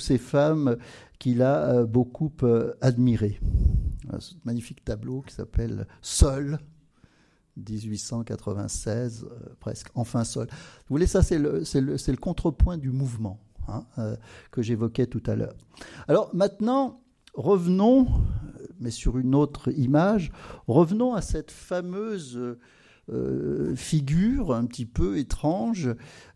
ces 0.00 0.18
femmes 0.18 0.76
qu'il 1.18 1.42
a 1.42 1.70
euh, 1.70 1.86
beaucoup 1.86 2.32
euh, 2.42 2.74
admirées. 2.80 3.40
Ce 4.18 4.34
magnifique 4.44 4.84
tableau 4.84 5.22
qui 5.22 5.34
s'appelle 5.34 5.86
Seul, 6.02 6.58
1896, 7.56 9.26
presque, 9.60 9.88
enfin 9.94 10.24
seul. 10.24 10.46
Vous 10.48 10.94
voulez, 10.94 11.06
ça 11.06 11.22
c'est 11.22 11.38
le, 11.38 12.16
contrepoint 12.16 12.78
du 12.78 12.90
mouvement 12.90 13.38
hein, 13.68 13.84
que 14.50 14.62
j'évoquais 14.62 15.06
tout 15.06 15.22
à 15.26 15.36
l'heure. 15.36 15.54
Alors 16.08 16.30
maintenant, 16.34 17.00
revenons, 17.34 18.06
mais 18.80 18.90
sur 18.90 19.18
une 19.18 19.34
autre 19.34 19.70
image, 19.72 20.32
revenons 20.66 21.14
à 21.14 21.22
cette 21.22 21.50
fameuse 21.50 22.56
euh, 23.08 23.76
figure 23.76 24.52
un 24.52 24.64
petit 24.64 24.84
peu 24.84 25.16
étrange 25.16 25.90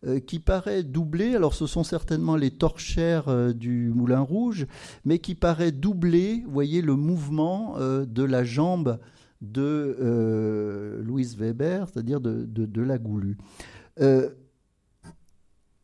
euh, 0.06 0.20
qui 0.20 0.38
paraît 0.38 0.84
doubler, 0.84 1.34
alors 1.34 1.52
ce 1.52 1.66
sont 1.66 1.82
certainement 1.82 2.36
les 2.36 2.52
torchères 2.52 3.26
euh, 3.26 3.52
du 3.52 3.90
Moulin 3.92 4.20
Rouge, 4.20 4.68
mais 5.04 5.18
qui 5.18 5.34
paraît 5.34 5.72
doubler, 5.72 6.44
vous 6.46 6.52
voyez, 6.52 6.80
le 6.80 6.94
mouvement 6.94 7.74
de 7.80 8.22
la 8.22 8.44
jambe 8.44 9.00
de 9.40 11.00
Louise 11.02 11.36
Weber, 11.36 11.88
c'est-à-dire 11.88 12.20
de, 12.20 12.44
de, 12.44 12.82
la 12.82 12.98
Goulue. 12.98 13.38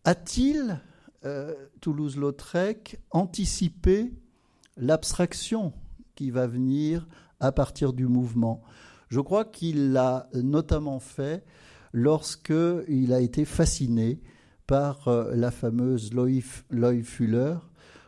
A-t-il, 0.04 0.80
Toulouse-Lautrec, 1.80 3.00
anticipé 3.10 4.12
l'abstraction 4.76 5.72
qui 6.14 6.30
va 6.30 6.46
venir 6.46 7.08
à 7.40 7.50
partir 7.52 7.92
du 7.92 8.06
mouvement? 8.06 8.62
Je 9.08 9.20
crois 9.20 9.44
qu'il 9.44 9.92
l'a 9.92 10.28
notamment 10.34 11.00
fait 11.00 11.44
lorsqu'il 11.92 13.12
a 13.12 13.20
été 13.20 13.44
fasciné 13.44 14.20
par 14.66 15.08
euh, 15.08 15.34
la 15.34 15.50
fameuse 15.50 16.12
Loy 16.12 17.02
Fuller, 17.02 17.54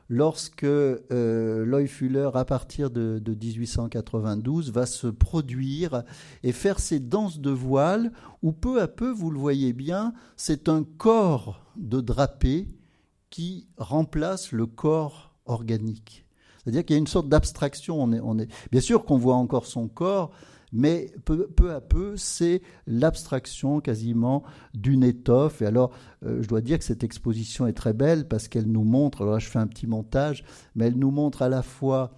lorsque 0.08 0.64
euh, 0.64 1.86
Fuller, 1.86 2.30
à 2.34 2.44
partir 2.44 2.90
de, 2.90 3.20
1892, 3.24 4.72
va 4.72 4.86
se 4.86 5.06
produire 5.06 6.02
et 6.42 6.52
faire 6.52 6.78
ses 6.78 6.98
danses 6.98 7.40
de 7.40 7.50
voile, 7.50 8.12
où 8.42 8.52
peu 8.52 8.80
à 8.80 8.88
peu, 8.88 9.10
vous 9.10 9.30
le 9.30 9.38
voyez 9.38 9.72
bien, 9.72 10.14
c'est 10.36 10.68
un 10.68 10.84
corps 10.84 11.64
de 11.76 12.00
drapé 12.00 12.68
qui 13.30 13.68
remplace 13.76 14.52
le 14.52 14.66
corps 14.66 15.34
organique. 15.46 16.24
C'est-à-dire 16.62 16.84
qu'il 16.84 16.94
y 16.94 16.98
a 16.98 17.00
une 17.00 17.06
sorte 17.06 17.28
d'abstraction. 17.28 18.02
On 18.02 18.38
est... 18.38 18.48
Bien 18.70 18.80
sûr 18.80 19.04
qu'on 19.04 19.18
voit 19.18 19.36
encore 19.36 19.66
son 19.66 19.88
corps, 19.88 20.32
mais 20.72 21.10
peu, 21.24 21.72
à 21.72 21.80
peu, 21.80 22.16
c'est 22.16 22.62
l'abstraction 22.86 23.80
quasiment 23.80 24.42
d'une 24.74 25.02
étoffe. 25.02 25.62
Et 25.62 25.66
alors, 25.66 25.92
euh, 26.24 26.42
je 26.42 26.48
dois 26.48 26.60
dire 26.60 26.78
que 26.78 26.84
cette 26.84 27.04
exposition 27.04 27.66
est 27.66 27.72
très 27.72 27.92
belle 27.92 28.28
parce 28.28 28.48
qu'elle 28.48 28.70
nous 28.70 28.84
montre, 28.84 29.22
alors 29.22 29.34
là 29.34 29.38
je 29.38 29.48
fais 29.48 29.58
un 29.58 29.66
petit 29.66 29.86
montage, 29.86 30.44
mais 30.74 30.86
elle 30.86 30.98
nous 30.98 31.10
montre 31.10 31.42
à 31.42 31.48
la 31.48 31.62
fois 31.62 32.12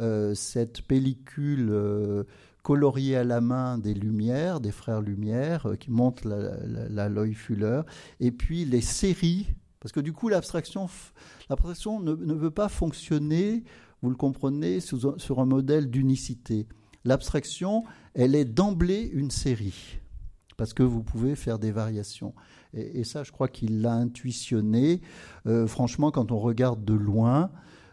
euh, 0.00 0.34
cette 0.34 0.82
pellicule 0.82 1.68
euh, 1.70 2.24
coloriée 2.62 3.16
à 3.16 3.24
la 3.24 3.40
main 3.40 3.78
des 3.78 3.94
Lumières, 3.94 4.60
des 4.60 4.72
frères 4.72 5.00
Lumière, 5.00 5.66
qui 5.80 5.90
montre 5.90 6.28
la, 6.28 7.08
la, 7.08 7.24
Fuller, 7.32 7.82
et 8.20 8.32
puis 8.32 8.64
les 8.64 8.80
séries, 8.80 9.48
parce 9.80 9.92
que 9.92 10.00
du 10.00 10.12
coup 10.12 10.28
l'abstraction, 10.28 10.88
ne, 12.00 12.14
ne 12.14 12.34
veut 12.34 12.50
pas 12.50 12.68
fonctionner, 12.68 13.64
vous 14.02 14.10
le 14.10 14.16
comprenez, 14.16 14.80
sur 14.80 15.38
un 15.38 15.46
modèle 15.46 15.90
d'unicité 15.90 16.66
l'abstraction, 17.04 17.84
elle 18.14 18.34
est 18.34 18.44
d'emblée 18.44 19.10
une 19.12 19.30
série, 19.30 20.00
parce 20.56 20.72
que 20.72 20.82
vous 20.82 21.02
pouvez 21.02 21.34
faire 21.34 21.58
des 21.58 21.72
variations. 21.72 22.34
Et, 22.72 23.04
ça, 23.04 23.22
je 23.22 23.30
crois 23.30 23.48
qu'il 23.48 23.82
l'a 23.82 23.94
intuitionné. 23.94 25.00
Euh, 25.46 25.66
franchement, 25.66 26.10
quand 26.10 26.32
on 26.32 26.38
regarde 26.40 26.84
de 26.84 26.94
loin, 26.94 27.50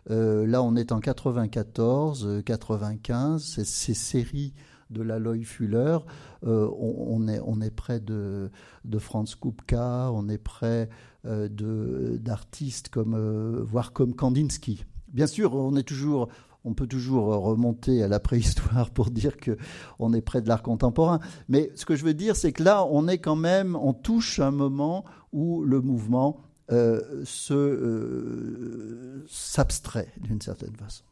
euh, 0.10 0.48
là, 0.48 0.64
on 0.64 0.76
est 0.76 0.92
en 0.92 1.00
94, 1.00 2.42
95, 2.44 3.44
ces, 3.44 3.64
ces 3.64 3.94
séries 3.94 4.54
de 4.90 5.04
la 5.04 5.20
Loy 5.20 5.44
Fuller, 5.44 6.00
euh, 6.46 6.68
on, 6.78 7.28
est, 7.28 7.70
près 7.70 8.00
de, 8.00 8.52
de 8.84 9.00
Franz 9.00 9.36
Kupka, 9.40 10.10
on 10.12 10.28
est 10.28 10.40
près 10.40 10.90
d'artistes 11.24 12.90
comme, 12.90 13.60
voire 13.62 13.94
comme 13.94 14.16
Kandinsky. 14.16 14.84
Bien 15.14 15.28
sûr, 15.28 15.54
on 15.54 15.76
est 15.76 15.84
toujours, 15.84 16.30
on 16.64 16.74
peut 16.74 16.88
toujours 16.88 17.26
remonter 17.26 18.04
à 18.04 18.08
la 18.08 18.20
préhistoire 18.20 18.90
pour 18.92 19.10
dire 19.10 19.38
que 19.38 19.58
on 20.00 20.14
est 20.14 20.22
près 20.22 20.42
de 20.42 20.48
l'art 20.48 20.64
contemporain. 20.64 21.20
Mais 21.50 21.72
ce 21.76 21.86
que 21.86 21.96
je 21.96 22.06
veux 22.06 22.14
dire, 22.14 22.36
c'est 22.36 22.52
que 22.52 22.64
là, 22.64 22.86
on 22.90 23.08
est 23.08 23.18
quand 23.18 23.36
même, 23.36 23.76
on 23.76 23.94
touche 23.94 24.40
un 24.40 24.52
moment 24.52 25.06
où 25.32 25.64
le 25.64 25.82
mouvement 25.82 26.42
euh, 26.72 27.24
euh, 27.52 29.26
s'abstrait 29.28 30.08
d'une 30.22 30.42
certaine 30.42 30.76
façon. 30.76 31.04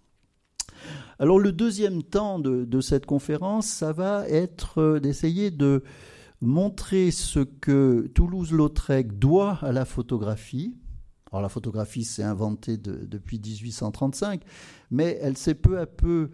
Alors 1.19 1.39
le 1.39 1.51
deuxième 1.51 2.03
temps 2.03 2.39
de, 2.39 2.81
cette 2.81 3.05
conférence, 3.05 3.67
ça 3.67 3.91
va 3.91 4.27
être 4.29 4.79
euh, 4.79 4.99
d'essayer 4.99 5.51
de 5.51 5.83
montrer 6.41 7.11
ce 7.11 7.39
que 7.39 8.09
Toulouse-Lautrec 8.13 9.19
doit 9.19 9.59
à 9.61 9.73
la 9.73 9.83
photographie, 9.83 10.77
alors 11.31 11.41
la 11.41 11.49
photographie 11.49 12.03
s'est 12.03 12.23
inventée 12.23 12.77
depuis 12.77 13.39
1835, 13.39 14.41
mais 14.91 15.17
elle 15.21 15.37
s'est 15.37 15.55
peu 15.55 15.79
à 15.79 15.85
peu 15.85 16.31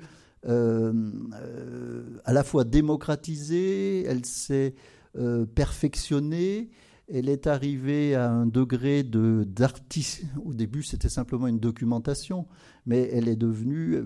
euh, 0.48 0.94
euh, 1.42 2.04
à 2.24 2.34
la 2.34 2.44
fois 2.44 2.64
démocratisée, 2.64 4.04
elle 4.04 4.26
s'est 4.26 4.76
euh, 5.18 5.46
perfectionnée, 5.46 6.70
elle 7.12 7.30
est 7.30 7.48
arrivée 7.48 8.16
à 8.16 8.30
un 8.30 8.46
degré 8.46 9.04
d'artiste. 9.04 10.24
Au 10.44 10.54
début, 10.54 10.84
c'était 10.84 11.10
simplement 11.10 11.48
une 11.48 11.60
documentation, 11.60 12.48
mais 12.86 13.10
elle 13.12 13.28
est 13.28 13.36
devenue 13.36 14.02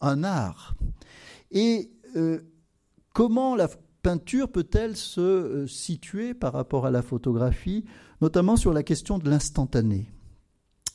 un 0.00 0.24
art. 0.24 0.74
Et 1.50 1.90
comment 3.12 3.56
la 3.56 3.68
peinture 4.02 4.52
peut-elle 4.52 4.96
se 4.96 5.66
situer 5.66 6.32
par 6.32 6.52
rapport 6.52 6.86
à 6.86 6.92
la 6.92 7.02
photographie? 7.02 7.84
Notamment 8.24 8.56
sur 8.56 8.72
la 8.72 8.82
question 8.82 9.18
de 9.18 9.28
l'instantané. 9.28 10.10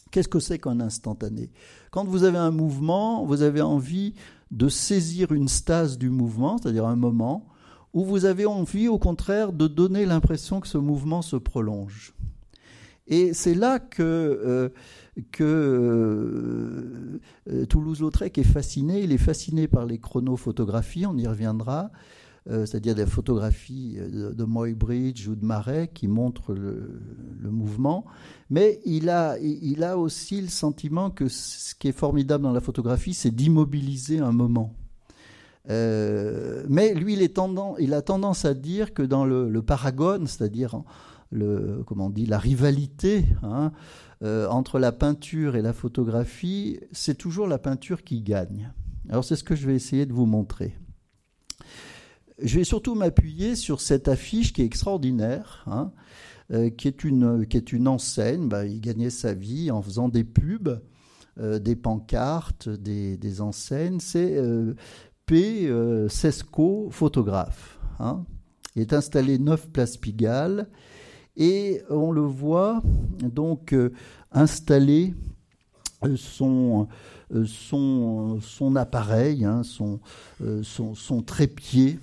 Qu'est-ce 0.09 0.27
que 0.27 0.39
c'est 0.39 0.57
qu'un 0.57 0.79
instantané? 0.79 1.51
Quand 1.91 2.03
vous 2.03 2.23
avez 2.23 2.39
un 2.39 2.49
mouvement, 2.49 3.23
vous 3.23 3.43
avez 3.43 3.61
envie 3.61 4.15
de 4.49 4.67
saisir 4.67 5.31
une 5.31 5.47
stase 5.47 5.99
du 5.99 6.09
mouvement, 6.09 6.57
c'est-à-dire 6.57 6.87
un 6.87 6.95
moment 6.95 7.45
ou 7.93 8.03
vous 8.03 8.25
avez 8.25 8.47
envie 8.47 8.87
au 8.87 8.97
contraire 8.97 9.53
de 9.53 9.67
donner 9.67 10.07
l'impression 10.07 10.59
que 10.59 10.67
ce 10.67 10.79
mouvement 10.79 11.21
se 11.21 11.35
prolonge. 11.35 12.15
Et 13.05 13.33
c'est 13.35 13.53
là 13.53 13.77
que, 13.77 14.01
euh, 14.01 14.69
euh, 15.41 17.09
Toulouse-Lautrec 17.67 18.39
est 18.39 18.43
fasciné. 18.43 19.03
Il 19.03 19.11
est 19.11 19.19
fasciné 19.19 19.67
par 19.67 19.85
les 19.85 19.99
chronophotographies, 19.99 21.05
on 21.05 21.17
y 21.17 21.27
reviendra, 21.27 21.91
c'est-à-dire 22.47 22.95
des 22.95 23.05
photographies 23.05 23.97
de, 23.97 24.31
de 24.31 24.43
Moybridge 24.43 25.27
ou 25.27 25.35
de 25.35 25.45
Marais 25.45 25.89
qui 25.93 26.07
montrent 26.07 26.53
le, 26.53 27.01
mouvement. 27.43 28.05
Mais 28.49 28.79
il 28.85 29.09
a, 29.09 29.37
il 29.39 29.83
a 29.83 29.97
aussi 29.97 30.41
le 30.41 30.47
sentiment 30.47 31.09
que 31.09 31.27
ce 31.27 31.75
qui 31.75 31.87
est 31.87 31.97
formidable 31.97 32.43
dans 32.43 32.53
la 32.53 32.61
photographie, 32.61 33.13
c'est 33.13 33.31
d'immobiliser 33.31 34.19
un 34.19 34.31
moment. 34.31 34.73
mais 35.67 36.93
lui, 36.95 37.13
il, 37.13 37.21
est 37.21 37.35
tendance, 37.35 37.77
il, 37.79 37.93
a 37.93 38.01
tendance 38.01 38.45
à 38.45 38.53
dire 38.53 38.93
que 38.93 39.03
dans 39.03 39.25
le, 39.25 39.61
paragone, 39.61 40.27
c'est-à-dire 40.27 40.81
le, 41.31 41.83
comment 41.85 42.07
on 42.07 42.09
dit, 42.09 42.25
la 42.25 42.39
rivalité 42.39 43.25
hein, 43.43 43.71
euh, 44.21 44.49
entre 44.49 44.79
la 44.79 44.91
peinture 44.91 45.55
et 45.55 45.61
la 45.61 45.71
photographie, 45.71 46.79
c'est 46.91 47.17
toujours 47.17 47.47
la 47.47 47.57
peinture 47.57 48.03
qui 48.03 48.21
gagne. 48.21 48.73
Alors 49.09 49.23
c'est 49.23 49.37
ce 49.37 49.45
que 49.45 49.55
je 49.55 49.65
vais 49.65 49.75
essayer 49.75 50.05
de 50.05 50.11
vous 50.11 50.25
montrer. 50.25 50.75
Je 52.41 52.57
vais 52.59 52.63
surtout 52.63 52.95
m'appuyer 52.95 53.55
sur 53.55 53.81
cette 53.81 54.07
affiche 54.07 54.53
qui 54.53 54.61
est 54.61 54.65
extraordinaire, 54.65 55.63
hein, 55.67 55.91
euh, 56.51 56.69
qui, 56.69 56.87
est 56.87 57.03
une, 57.03 57.45
qui 57.47 57.57
est 57.57 57.73
une 57.73 57.87
enseigne. 57.87 58.47
Bah, 58.47 58.65
il 58.65 58.79
gagnait 58.81 59.09
sa 59.09 59.33
vie 59.33 59.71
en 59.71 59.81
faisant 59.81 60.09
des 60.09 60.23
pubs, 60.23 60.81
euh, 61.39 61.59
des 61.59 61.75
pancartes, 61.75 62.69
des, 62.69 63.17
des 63.17 63.41
enseignes. 63.41 63.99
C'est 63.99 64.41
P. 65.25 65.69
Sesco, 66.09 66.89
photographe. 66.91 67.79
Hein. 67.99 68.25
Il 68.75 68.81
est 68.81 68.93
installé 68.93 69.37
9 69.37 69.69
Place 69.71 69.97
Pigalle 69.97 70.67
et 71.35 71.81
on 71.89 72.11
le 72.11 72.21
voit 72.21 72.81
donc 73.21 73.73
euh, 73.73 73.91
installer 74.31 75.15
euh, 76.03 76.15
son, 76.17 76.87
euh, 77.33 77.45
son, 77.45 78.39
son 78.41 78.75
appareil, 78.75 79.45
hein, 79.45 79.63
son, 79.63 79.99
son, 80.63 80.95
son, 80.95 81.21
trépied. 81.21 81.99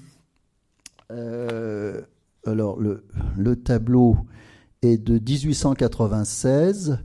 Alors 1.11 2.81
le, 2.81 3.05
le, 3.37 3.57
tableau 3.57 4.17
est 4.83 4.99
de 4.99 5.15
1896. 5.15 6.99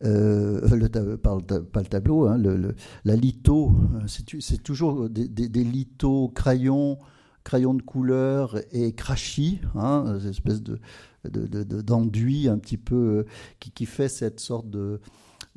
le, 0.00 1.16
pas, 1.16 1.36
le 1.36 1.84
tableau, 1.88 2.26
hein, 2.26 2.38
le, 2.38 2.74
la 3.04 3.16
litho, 3.16 3.72
c'est 4.06 4.62
toujours 4.62 5.08
des, 5.08 5.64
lithos 5.64 6.28
crayons, 6.34 6.98
crayons 7.44 7.74
de 7.74 7.82
couleur 7.82 8.56
et 8.72 8.92
crachis, 8.92 9.60
hein, 9.74 10.18
espèce 10.20 10.62
de, 10.62 10.78
d'enduit 11.24 12.44
de, 12.44 12.50
un 12.50 12.58
petit 12.58 12.76
peu 12.76 12.94
euh, 12.94 13.24
qui, 13.58 13.86
fait 13.86 14.08
cette 14.08 14.40
sorte 14.40 14.70
de, 14.70 15.00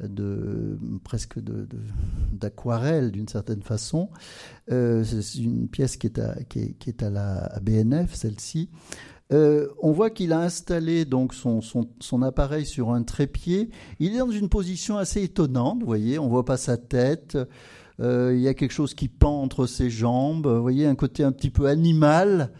de 0.08 0.78
presque 1.04 1.40
d'aquarelle 2.32 3.12
d'une 3.12 3.28
certaine 3.28 3.62
façon. 3.62 4.10
Euh, 4.72 5.04
c'est 5.04 5.40
une 5.40 5.68
pièce 5.68 5.98
qui 5.98 6.08
est 6.08 6.20
à, 6.20 6.36
qui 6.44 6.76
est, 6.88 7.04
à 7.04 7.10
la 7.10 7.60
BNF, 7.62 8.14
celle-ci. 8.14 8.70
Euh, 9.32 9.68
on 9.82 9.92
voit 9.92 10.10
qu'il 10.10 10.34
a 10.34 10.40
installé 10.40 11.06
donc 11.06 11.34
son, 11.34 11.62
son, 11.62 11.88
son, 12.02 12.22
appareil 12.22 12.66
sur 12.66 12.92
un 12.92 13.04
trépied. 13.04 13.70
Il 14.00 14.14
est 14.14 14.20
dans 14.20 14.30
une 14.30 14.50
position 14.50 14.98
assez 14.98 15.24
étonnante, 15.24 15.80
vous 15.80 15.86
voyez, 15.86 16.20
on 16.20 16.28
voit 16.28 16.46
pas 16.46 16.58
sa 16.58 16.78
tête. 16.78 17.38
il 18.00 18.40
y 18.40 18.48
a 18.48 18.54
quelque 18.54 18.74
chose 18.74 18.94
qui 18.94 19.08
pend 19.08 19.42
entre 19.42 19.68
ses 19.68 19.90
jambes. 19.90 20.48
Vous 20.48 20.62
voyez, 20.62 20.86
un 20.86 20.96
côté 20.96 21.24
un 21.24 21.32
petit 21.32 21.50
peu 21.50 21.68
animal. 21.68 22.52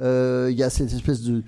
Euh, 0.00 0.48
il 0.50 0.56
y 0.56 0.62
a 0.62 0.70
cette 0.70 0.92
espèce 0.92 1.22
de, 1.22 1.42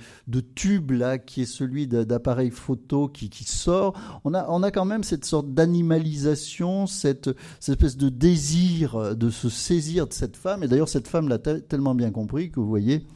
tube 0.54 0.90
là 0.90 1.18
qui 1.18 1.42
est 1.42 1.46
celui 1.46 1.86
d'appareil 1.86 2.50
photo 2.50 3.08
qui, 3.08 3.30
sort. 3.44 3.94
On 4.24 4.34
a, 4.34 4.46
on 4.48 4.62
a 4.62 4.70
quand 4.70 4.84
même 4.84 5.04
cette 5.04 5.24
sorte 5.24 5.54
d'animalisation, 5.54 6.86
cette, 6.86 7.30
espèce 7.66 7.96
de 7.96 8.08
désir 8.08 9.16
de 9.16 9.30
se 9.30 9.48
saisir 9.48 10.06
de 10.06 10.12
cette 10.12 10.36
femme. 10.36 10.64
Et 10.64 10.68
d'ailleurs, 10.68 10.88
cette 10.88 11.08
femme 11.08 11.28
l'a 11.28 11.38
tellement 11.38 11.94
bien 11.94 12.10
compris 12.10 12.50
que 12.50 12.58
vous 12.58 12.68
voyez, 12.68 13.06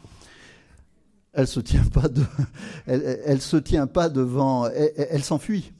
elle 1.32 1.48
se 1.48 1.60
tient 1.60 1.84
pas 1.84 2.08
elle, 2.86 3.40
se 3.40 3.56
tient 3.56 3.88
pas 3.88 4.08
devant, 4.08 4.68
elle, 4.68 5.24
s'enfuit. 5.24 5.72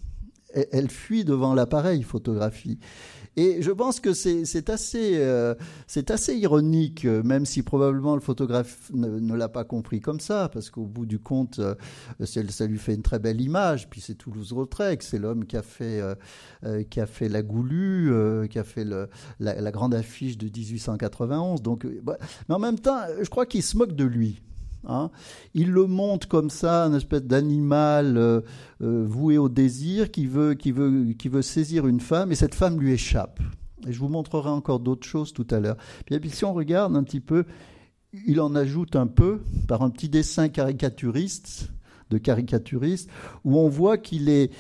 elle, 0.52 0.90
fuit 0.90 1.24
devant 1.24 1.54
l'appareil 1.54 2.02
photographie. 2.02 2.78
Et 3.36 3.62
je 3.62 3.72
pense 3.72 3.98
que 3.98 4.12
c'est 4.12 4.70
assez, 4.70 5.16
euh, 5.16 5.54
assez 6.08 6.36
ironique, 6.36 7.04
euh, 7.04 7.22
même 7.24 7.46
si 7.46 7.62
probablement 7.62 8.14
le 8.14 8.20
photographe 8.20 8.90
ne, 8.92 9.34
l'a 9.34 9.48
pas 9.48 9.64
compris 9.64 10.00
comme 10.00 10.20
ça, 10.20 10.48
parce 10.52 10.70
qu'au 10.70 10.84
bout 10.86 11.06
du 11.06 11.18
compte, 11.18 11.58
euh, 11.58 11.74
ça 12.24 12.66
lui 12.66 12.78
fait 12.78 12.94
une 12.94 13.02
très 13.02 13.18
belle 13.18 13.40
image. 13.40 13.90
Puis 13.90 14.00
c'est 14.00 14.14
Toulouse-Lautrec, 14.14 15.02
c'est 15.02 15.18
l'homme 15.18 15.46
qui 15.46 15.56
a 15.56 15.62
fait, 15.62 16.00
qui 16.90 17.00
a 17.00 17.06
fait 17.06 17.28
la 17.28 17.42
Goulue, 17.42 18.48
qui 18.48 18.58
a 18.58 18.64
fait 18.64 18.86
la, 19.40 19.70
grande 19.72 19.94
affiche 19.94 20.38
de 20.38 20.46
1891. 20.46 21.62
Donc, 21.62 21.86
bah, 22.02 22.16
mais 22.48 22.54
en 22.54 22.60
même 22.60 22.78
temps, 22.78 23.00
je 23.20 23.28
crois 23.28 23.46
qu'il 23.46 23.62
se 23.62 23.76
moque 23.76 23.96
de 23.96 24.04
lui. 24.04 24.40
Hein. 24.86 25.10
Il 25.54 25.70
le 25.70 25.86
montre 25.86 26.28
comme 26.28 26.50
ça, 26.50 26.86
une 26.86 26.94
espèce 26.94 27.22
d'animal 27.22 28.16
euh, 28.16 28.40
euh, 28.82 29.04
voué 29.06 29.38
au 29.38 29.48
désir 29.48 30.10
qui 30.10 30.26
veut, 30.26 30.54
qui, 30.54 30.72
veut, 30.72 31.12
qui 31.12 31.28
veut 31.28 31.42
saisir 31.42 31.86
une 31.86 32.00
femme 32.00 32.32
et 32.32 32.34
cette 32.34 32.54
femme 32.54 32.80
lui 32.80 32.92
échappe. 32.92 33.40
Et 33.86 33.92
je 33.92 33.98
vous 33.98 34.08
montrerai 34.08 34.50
encore 34.50 34.80
d'autres 34.80 35.06
choses 35.06 35.32
tout 35.32 35.46
à 35.50 35.60
l'heure. 35.60 35.76
Puis, 36.06 36.30
si 36.30 36.44
on 36.44 36.54
regarde 36.54 36.96
un 36.96 37.02
petit 37.02 37.20
peu, 37.20 37.44
il 38.26 38.40
en 38.40 38.54
ajoute 38.54 38.96
un 38.96 39.06
peu 39.06 39.40
par 39.68 39.82
un 39.82 39.90
petit 39.90 40.08
dessin 40.08 40.48
caricaturiste 40.48 41.70
de 42.10 42.18
caricaturiste, 42.18 43.10
où 43.44 43.58
on 43.58 43.68
voit 43.68 43.96
est 43.96 44.52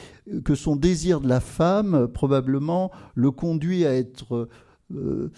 que 0.44 0.54
son 0.54 0.76
désir 0.76 1.20
de 1.20 1.28
la 1.28 1.40
femme 1.40 2.08
probablement 2.08 2.90
le 3.14 3.30
conduit 3.30 3.84
à 3.84 3.94
être 3.94 4.48
euh, 4.94 5.30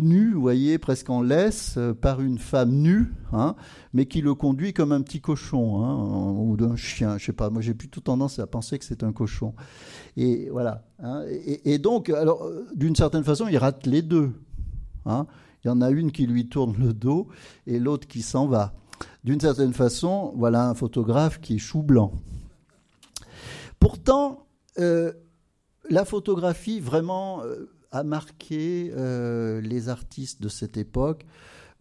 nu, 0.00 0.32
vous 0.32 0.40
voyez, 0.40 0.78
presque 0.78 1.10
en 1.10 1.22
laisse, 1.22 1.74
euh, 1.76 1.94
par 1.94 2.20
une 2.20 2.38
femme 2.38 2.70
nue, 2.70 3.12
hein, 3.32 3.54
mais 3.92 4.06
qui 4.06 4.20
le 4.20 4.34
conduit 4.34 4.72
comme 4.72 4.92
un 4.92 5.02
petit 5.02 5.20
cochon, 5.20 5.82
hein, 5.82 6.34
ou 6.38 6.56
d'un 6.56 6.76
chien, 6.76 7.18
je 7.18 7.26
sais 7.26 7.32
pas. 7.32 7.50
Moi, 7.50 7.62
j'ai 7.62 7.74
plutôt 7.74 8.00
tendance 8.00 8.38
à 8.38 8.46
penser 8.46 8.78
que 8.78 8.84
c'est 8.84 9.02
un 9.02 9.12
cochon. 9.12 9.54
Et 10.16 10.48
voilà. 10.50 10.84
Hein, 11.02 11.24
et, 11.28 11.78
donc, 11.78 12.10
alors, 12.10 12.44
euh, 12.44 12.66
d'une 12.74 12.96
certaine 12.96 13.24
façon, 13.24 13.48
il 13.48 13.56
rate 13.58 13.86
les 13.86 14.02
deux. 14.02 14.32
Hein. 15.06 15.26
Il 15.64 15.68
y 15.68 15.70
en 15.70 15.80
a 15.80 15.90
une 15.90 16.12
qui 16.12 16.26
lui 16.26 16.48
tourne 16.48 16.74
le 16.78 16.92
dos 16.92 17.28
et 17.66 17.78
l'autre 17.78 18.08
qui 18.08 18.22
s'en 18.22 18.46
va. 18.46 18.74
D'une 19.24 19.40
certaine 19.40 19.72
façon, 19.72 20.32
voilà 20.36 20.68
un 20.68 20.74
photographe 20.74 21.40
qui 21.40 21.56
est 21.56 21.58
chou 21.58 21.82
blanc. 21.82 22.12
Pourtant, 23.78 24.46
euh, 24.78 25.12
la 25.90 26.04
photographie 26.04 26.80
vraiment 26.80 27.42
a 27.92 28.02
marqué 28.02 28.90
euh, 28.96 29.60
les 29.60 29.88
artistes 29.88 30.42
de 30.42 30.48
cette 30.48 30.76
époque. 30.76 31.26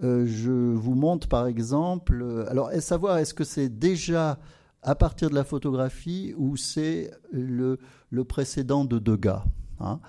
Euh, 0.03 0.25
je 0.27 0.51
vous 0.51 0.93
montre 0.93 1.27
par 1.27 1.47
exemple, 1.47 2.21
euh, 2.21 2.49
alors 2.49 2.71
savoir 2.79 3.17
est-ce 3.17 3.33
que 3.33 3.43
c'est 3.43 3.69
déjà 3.69 4.39
à 4.83 4.95
partir 4.95 5.29
de 5.29 5.35
la 5.35 5.43
photographie 5.43 6.33
ou 6.37 6.57
c'est 6.57 7.11
le, 7.31 7.79
le, 8.09 8.23
précédent 8.23 8.83
de 8.83 8.99
Degas. 8.99 9.45
Hein? 9.79 9.99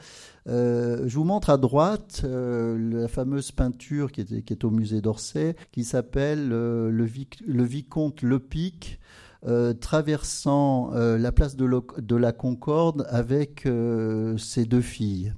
je 0.46 1.14
vous 1.14 1.24
montre 1.24 1.48
à 1.48 1.56
droite 1.56 2.24
la 2.24 3.08
fameuse 3.08 3.52
peinture 3.52 4.12
qui 4.12 4.20
est, 4.20 4.64
au 4.64 4.70
musée 4.70 5.00
d'Orsay, 5.00 5.56
qui 5.72 5.84
s'appelle 5.84 6.48
le, 6.48 6.90
le, 6.90 7.64
vicomte 7.64 8.22
Lepic, 8.22 8.98
traversant 9.80 10.90
la 10.92 11.32
place 11.32 11.56
de, 11.56 12.16
la 12.16 12.32
Concorde 12.32 13.06
avec 13.08 13.66
ses 14.36 14.64
deux 14.64 14.82
filles. 14.82 15.32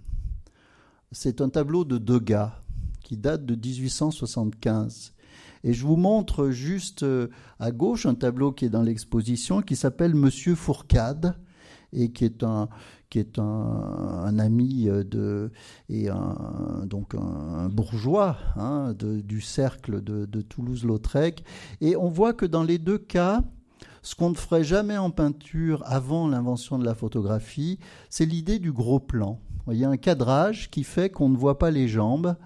C'est 1.16 1.40
un 1.40 1.48
tableau 1.48 1.84
de 1.84 1.96
Degas 1.96 2.58
qui 3.04 3.16
date 3.16 3.46
de 3.46 3.54
1875. 3.54 5.12
Et 5.62 5.72
je 5.72 5.86
vous 5.86 5.94
montre 5.94 6.50
juste 6.50 7.04
euh, 7.04 7.28
à 7.60 7.70
gauche 7.70 8.04
un 8.04 8.16
tableau 8.16 8.50
qui 8.50 8.64
est 8.64 8.68
dans 8.68 8.82
l'exposition 8.82 9.62
qui 9.62 9.76
s'appelle 9.76 10.16
Monsieur 10.16 10.56
Fourcade 10.56 11.36
et 11.92 12.10
qui 12.10 12.24
est 12.24 12.42
un, 12.42 12.68
qui 13.10 13.20
est 13.20 13.38
un, 13.38 14.38
ami 14.40 14.88
euh, 14.88 15.04
de, 15.04 15.52
et 15.88 16.08
un, 16.08 16.84
donc 16.84 17.14
un, 17.14 17.68
bourgeois 17.68 18.36
hein, 18.56 18.92
du 18.98 19.40
cercle 19.40 20.02
de, 20.02 20.26
de 20.26 20.40
Toulouse-Lautrec. 20.40 21.44
Et 21.80 21.94
on 21.94 22.08
voit 22.08 22.32
que 22.32 22.44
dans 22.44 22.64
les 22.64 22.78
deux 22.78 22.98
cas, 22.98 23.44
ce 24.02 24.16
qu'on 24.16 24.30
ne 24.30 24.34
ferait 24.34 24.64
jamais 24.64 24.98
en 24.98 25.12
peinture 25.12 25.84
avant 25.86 26.26
l'invention 26.26 26.76
de 26.76 26.84
la 26.84 26.96
photographie, 26.96 27.78
c'est 28.10 28.26
l'idée 28.26 28.58
du 28.58 28.72
gros 28.72 28.98
plan. 28.98 29.38
Il 29.70 29.78
y 29.78 29.84
a 29.84 29.88
un 29.88 29.96
cadrage 29.96 30.70
qui 30.70 30.84
fait 30.84 31.10
qu'on 31.10 31.28
ne 31.28 31.36
voit 31.36 31.58
pas 31.58 31.70
les 31.70 31.88
jambes. 31.88 32.36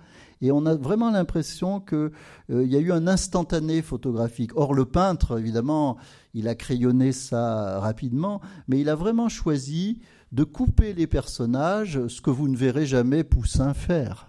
Et 0.40 0.52
on 0.52 0.66
a 0.66 0.76
vraiment 0.76 1.10
l'impression 1.10 1.80
qu'il 1.80 2.12
euh, 2.50 2.64
y 2.64 2.76
a 2.76 2.78
eu 2.78 2.92
un 2.92 3.08
instantané 3.08 3.82
photographique. 3.82 4.52
Or, 4.54 4.72
le 4.72 4.84
peintre, 4.84 5.38
évidemment, 5.38 5.96
il 6.32 6.46
a 6.46 6.54
crayonné 6.54 7.10
ça 7.10 7.80
rapidement, 7.80 8.40
mais 8.68 8.80
il 8.80 8.88
a 8.88 8.94
vraiment 8.94 9.28
choisi 9.28 10.00
de 10.30 10.44
couper 10.44 10.92
les 10.92 11.06
personnages, 11.06 12.06
ce 12.06 12.20
que 12.20 12.30
vous 12.30 12.48
ne 12.48 12.56
verrez 12.56 12.86
jamais 12.86 13.24
Poussin 13.24 13.74
faire. 13.74 14.28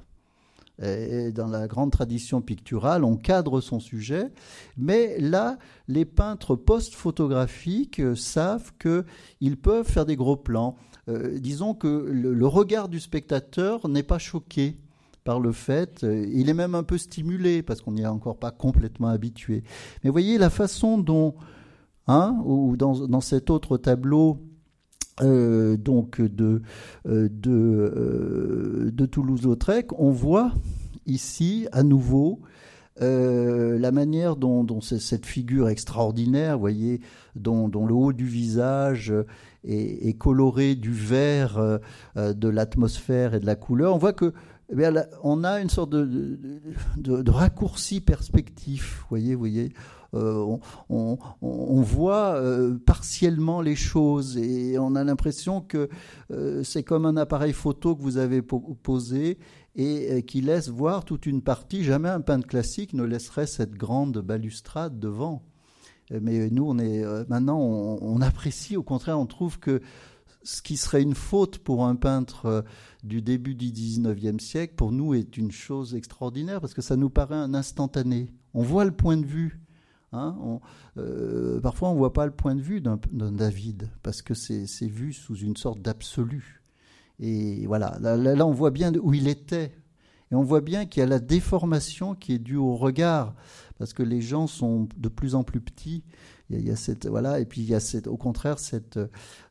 Et 0.82 1.34
dans 1.34 1.48
la 1.48 1.68
grande 1.68 1.92
tradition 1.92 2.42
picturale, 2.42 3.04
on 3.04 3.18
cadre 3.18 3.60
son 3.60 3.82
sujet, 3.82 4.32
mais 4.78 5.20
là, 5.20 5.58
les 5.90 6.06
peintres 6.06 6.56
post-photographiques 6.56 8.02
savent 8.16 8.72
qu'ils 8.80 9.58
peuvent 9.58 9.86
faire 9.86 10.06
des 10.06 10.16
gros 10.16 10.38
plans. 10.38 10.78
Disons 11.39 11.74
que 11.74 11.88
le, 11.88 12.47
regard 12.47 12.89
du 12.89 12.99
spectateur 12.99 13.88
n'est 13.88 14.03
pas 14.03 14.20
choqué 14.20 14.76
par 15.24 15.39
le 15.39 15.51
fait, 15.51 16.03
il 16.03 16.49
est 16.49 16.53
même 16.53 16.76
un 16.76 16.84
peu 16.84 16.97
stimulé 16.97 17.62
parce 17.62 17.82
qu'on 17.82 17.93
n'y 17.93 18.01
est 18.01 18.07
encore 18.07 18.38
pas 18.38 18.51
complètement 18.51 19.07
habitué. 19.07 19.64
Mais 20.03 20.10
voyez 20.10 20.38
la 20.38 20.49
façon 20.49 20.97
dont, 20.97 21.36
hein, 22.07 22.41
ou 22.45 22.78
dans, 22.78 23.07
dans 23.07 23.22
cet 23.22 23.49
autre 23.49 23.78
tableau, 23.78 24.39
euh, 25.22 25.76
donc 25.76 26.22
de, 26.22 26.62
euh, 27.07 27.28
de, 27.30 27.51
euh, 27.51 28.91
de 28.93 29.05
Toulouse-Lautrec, 29.05 29.88
on 29.99 30.12
voit 30.12 30.53
ici 31.05 31.68
à 31.72 31.84
nouveau 31.84 32.39
la 33.01 33.93
manière 33.93 34.36
dont, 34.36 34.82
cette 34.82 35.26
figure 35.26 35.70
extraordinaire, 35.70 36.60
voyez, 36.60 36.99
dont, 37.34 37.70
le 37.70 37.93
haut 37.93 38.12
du 38.12 38.26
visage 38.26 39.14
est, 39.64 40.18
coloré 40.18 40.76
du 40.76 40.91
vert 40.91 41.80
de 42.16 42.49
l'atmosphère 42.49 43.34
et 43.34 43.39
de 43.39 43.45
la 43.45 43.55
couleur, 43.55 43.95
on 43.95 43.97
voit 43.97 44.14
que 44.14 44.34
eh 44.72 44.88
on 45.24 45.43
a 45.43 45.60
une 45.62 45.70
sorte 45.70 45.89
de, 45.89 47.32
raccourci 47.32 48.01
perspectif, 48.01 49.05
voyez, 49.10 49.36
voyez. 49.36 49.72
Euh, 50.16 50.57
on, 50.89 51.82
voit 51.82 52.34
euh, 52.36 52.80
partiellement 52.84 53.62
les 53.62 53.76
choses 53.76 54.38
et 54.38 54.80
on 54.80 54.95
a 54.95 55.03
l'impression 55.03 55.62
que 55.62 55.88
euh, 56.32 56.64
c'est 56.64 56.82
comme 56.82 57.05
un 57.05 57.16
appareil 57.16 57.53
photo 57.53 57.95
que 57.95 58.01
vous 58.01 58.18
avez 58.18 58.41
posé 58.41 59.38
et 59.76 60.24
qui 60.24 60.41
laisse 60.41 60.70
voir 60.70 61.05
toute 61.05 61.26
une 61.26 61.41
partie. 61.41 61.84
Jamais 61.84 62.10
un 62.10 62.22
peintre 62.22 62.47
classique 62.47 62.93
ne 62.93 63.03
laisserait 63.03 63.47
cette 63.47 63.76
grande 63.76 64.18
balustrade 64.20 64.99
devant. 64.99 65.43
Mais 66.12 66.49
nous, 66.49 66.66
on 66.68 66.80
est 66.80 67.03
maintenant, 67.28 67.60
on, 67.60 68.22
apprécie. 68.22 68.78
Au 68.78 68.84
contraire, 68.84 69.20
on 69.20 69.26
trouve 69.26 69.60
que 69.60 69.82
ce 70.43 70.62
qui 70.62 70.78
serait 70.78 71.03
une 71.03 71.16
faute 71.16 71.60
pour 71.60 71.86
un 71.86 71.95
peintre 71.95 72.64
du 73.03 73.22
début 73.22 73.55
du 73.55 73.68
19e 73.68 74.39
siècle, 74.39 74.74
pour 74.76 74.91
nous, 74.91 75.14
est 75.14 75.38
une 75.38 75.51
chose 75.51 75.95
extraordinaire 75.95 76.62
parce 76.62 76.74
que 76.74 76.82
ça 76.82 76.95
nous 76.95 77.10
paraît 77.10 77.36
un 77.36 77.53
instantané. 77.53 78.34
On 78.53 78.64
voit 78.64 78.86
le 78.86 78.91
point 78.91 79.18
de 79.18 79.26
vue. 79.26 79.60
Hein, 80.12 80.60
euh, 80.97 81.60
parfois, 81.60 81.89
on 81.89 81.93
ne 81.93 81.97
voit 81.97 82.14
pas 82.14 82.26
le 82.26 82.32
point 82.32 82.55
de 82.55 82.62
vue 82.62 82.82
d'un 82.82 82.97
David, 83.12 83.89
parce 84.01 84.22
que 84.22 84.34
c'est 84.34 84.66
vu 84.88 85.14
sous 85.14 85.36
une 85.36 85.55
sorte 85.55 85.82
d'absolu. 85.82 86.62
Et 87.20 87.68
voilà, 87.68 87.97
là, 87.99 88.45
on 88.45 88.51
voit 88.51 88.72
bien 88.72 88.93
où 88.95 89.14
il 89.14 89.28
était. 89.28 89.76
Et 90.32 90.36
on 90.36 90.43
voit 90.43 90.62
bien 90.62 90.86
qu'il 90.86 91.01
y 91.01 91.03
a 91.03 91.07
la 91.07 91.20
déformation 91.20 92.16
qui 92.16 92.34
est 92.34 92.39
due 92.39 92.55
au 92.55 92.76
regard, 92.76 93.34
parce 93.80 93.94
que 93.94 94.04
les 94.04 94.22
gens 94.22 94.46
sont 94.46 94.88
de 94.98 95.10
plus 95.10 95.34
en 95.34 95.44
plus 95.44 95.62
petits. 95.62 96.04
Il 96.52 96.62
y 96.62 96.72
a, 96.72 96.76
cette, 96.76 97.08
voilà, 97.08 97.40
et 97.40 97.46
puis 97.46 97.62
il 97.62 97.68
y 97.68 97.74
a 97.74 97.80
cette, 97.80 98.08
au 98.08 98.18
contraire 98.18 98.60
cette, 98.60 99.00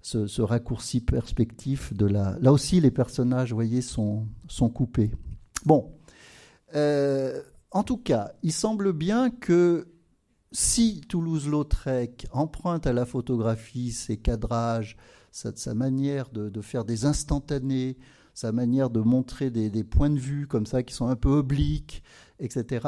ce, 0.03 0.43
raccourci 0.43 1.01
perspectif 1.01 1.95
de 1.95 2.07
la. 2.07 2.37
Là 2.41 2.53
aussi, 2.53 2.81
les 2.81 2.91
personnages, 2.91 3.51
vous 3.51 3.57
voyez, 3.57 3.83
sont, 3.83 4.27
sont 4.47 4.69
coupés. 4.69 5.11
Bon. 5.65 5.93
Euh, 6.75 7.43
en 7.71 7.83
tout 7.83 7.99
cas, 7.99 8.33
il 8.43 8.53
semble 8.53 8.93
bien 8.93 9.31
que 9.31 9.89
si 10.53 11.03
Toulouse-Lautrec 11.09 12.27
emprunte 12.33 12.87
à 12.87 12.93
la 12.93 13.05
photographie 13.05 13.93
ses 13.93 14.17
cadrages, 14.17 14.97
sa, 15.31 15.75
manière 15.75 16.31
de, 16.31 16.61
faire 16.61 16.85
des 16.85 17.05
instantanés, 17.05 17.99
sa 18.35 18.53
manière 18.53 18.91
de 18.91 19.01
montrer 19.01 19.51
des, 19.51 19.85
points 19.85 20.11
de 20.11 20.19
vue 20.19 20.47
comme 20.47 20.67
ça 20.67 20.83
qui 20.83 20.95
sont 20.95 21.09
un 21.09 21.17
peu 21.17 21.29
obliques, 21.29 22.03
etc. 22.41 22.87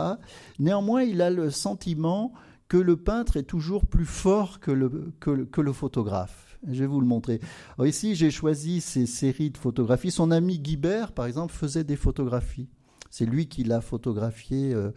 Néanmoins, 0.59 1.03
il 1.03 1.22
a 1.22 1.30
le 1.30 1.51
sentiment 1.51 2.32
que 2.68 2.76
le 2.76 2.96
peintre 2.96 3.36
est 3.36 3.42
toujours 3.44 3.84
plus 3.84 4.07
fort 4.07 4.61
que 4.61 4.70
le, 4.70 5.12
que 5.18 5.61
le, 5.61 5.72
photographe. 5.72 6.57
Je 6.68 6.80
vais 6.80 6.86
vous 6.86 7.01
le 7.01 7.07
montrer. 7.07 7.40
ici, 7.84 8.14
j'ai 8.14 8.30
choisi 8.30 8.80
ces 8.80 9.07
séries 9.07 9.51
de 9.51 9.59
photographies. 9.59 10.12
Son 10.12 10.30
ami 10.30 10.61
Guibert, 10.61 11.12
par 11.12 11.26
exemple, 11.26 11.53
faisait 11.53 11.84
des 11.84 11.96
photographies. 11.96 12.68
C'est 13.11 13.26
lui 13.26 13.48
qui 13.48 13.64
l'a 13.64 13.80
photographié 13.80 14.72
euh, 14.72 14.92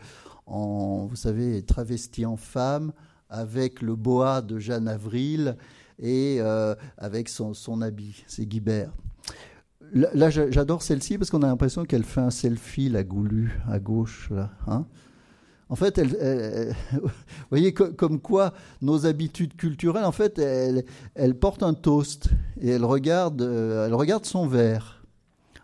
en, 0.46 1.08
vous 1.08 1.16
savez, 1.16 1.64
travesti 1.64 2.26
en 2.28 2.38
femme, 2.38 2.94
avec 3.30 3.82
le 3.82 3.96
boa 3.96 4.42
de 4.44 4.60
Jeanne 4.60 4.88
Avril 4.88 5.58
et 5.98 6.38
euh, 6.40 6.76
avec 6.98 7.28
son, 7.28 7.82
habit. 7.82 8.24
C'est 8.28 8.46
Guibert. 8.46 8.92
Là, 9.92 10.30
j'adore 10.30 10.82
celle-ci 10.82 11.18
parce 11.18 11.30
qu'on 11.30 11.44
a 11.44 11.48
l'impression 11.48 11.86
qu'elle 11.86 12.04
fait 12.04 12.22
un 12.22 12.32
selfie, 12.32 12.90
la 12.90 13.04
goulue, 13.04 13.60
à 13.70 13.80
gauche. 13.80 14.30
Là, 14.32 14.50
hein. 14.68 14.86
en 15.70 15.76
fait, 15.76 15.98
elle, 15.98 16.74
vous 16.94 17.10
voyez 17.52 17.74
comme 17.74 18.20
quoi 18.20 18.54
nos 18.82 19.06
habitudes 19.06 19.56
culturelles, 19.56 20.06
en 20.06 20.12
fait, 20.12 20.40
elle, 20.40 20.86
elle 21.14 21.38
porte 21.38 21.62
un 21.62 21.74
toast 21.74 22.30
et 22.60 22.70
elle 22.70 22.86
regarde, 22.86 23.42
euh, 23.42 23.86
elle 23.86 23.94
regarde 23.94 24.26
son 24.26 24.48
verre. 24.48 25.04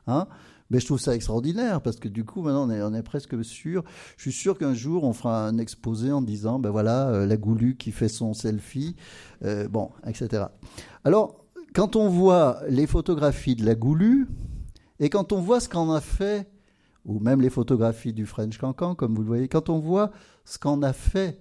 Hein 0.06 0.28
mais 0.70 0.80
je 0.80 0.86
trouve 0.86 1.00
ça 1.00 1.16
extraordinaire 1.16 1.82
parce 1.82 1.98
que 1.98 2.08
du 2.08 2.24
coup, 2.26 2.42
maintenant, 2.42 2.70
on 2.70 2.94
est, 2.94 3.04
presque 3.04 3.44
sûr. 3.44 3.84
Je 4.18 4.24
suis 4.24 4.32
sûr 4.32 4.58
qu'un 4.58 4.74
jour, 4.74 5.04
on 5.04 5.14
fera 5.14 5.48
un 5.48 5.58
exposé 5.58 6.12
en 6.12 6.22
disant, 6.22 6.60
ben 6.60 6.70
voilà, 6.70 7.10
euh, 7.10 7.26
la 7.26 7.38
Goulue 7.38 7.76
qui 7.76 7.92
fait 7.92 8.08
son 8.08 8.34
selfie, 8.34 8.96
euh, 9.44 9.68
bon, 9.68 9.90
etc. 10.06 10.46
Alors, 11.04 11.39
quand 11.74 11.96
on 11.96 12.10
voit 12.10 12.62
les 12.68 12.88
photographies 12.88 13.56
de 13.56 13.66
la 13.66 13.76
Goulue 13.76 14.28
et 15.00 15.10
quand 15.10 15.32
on 15.32 15.42
voit 15.42 15.60
ce 15.60 15.70
qu'en 15.70 15.92
a 15.92 16.02
fait, 16.02 16.50
ou 17.06 17.20
même 17.20 17.42
les 17.42 17.50
photographies 17.50 18.14
du 18.14 18.26
French 18.26 18.58
Cancan, 18.58 18.96
comme 18.96 19.16
vous 19.16 19.22
le 19.22 19.28
voyez, 19.28 19.48
quand 19.48 19.70
on 19.70 19.80
voit 19.80 20.12
ce 20.46 20.60
qu'en 20.60 20.82
a 20.82 20.94
fait 20.94 21.40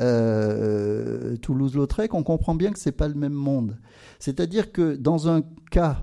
euh, 0.00 1.36
Toulouse-Lautrec, 1.36 2.14
on 2.14 2.22
comprend 2.22 2.54
bien 2.54 2.72
que 2.72 2.78
c'est 2.78 2.92
pas 2.92 3.08
le 3.08 3.14
même 3.14 3.32
monde. 3.32 3.78
C'est-à-dire 4.18 4.72
que 4.72 4.94
dans 4.94 5.28
un 5.28 5.42
cas, 5.70 6.02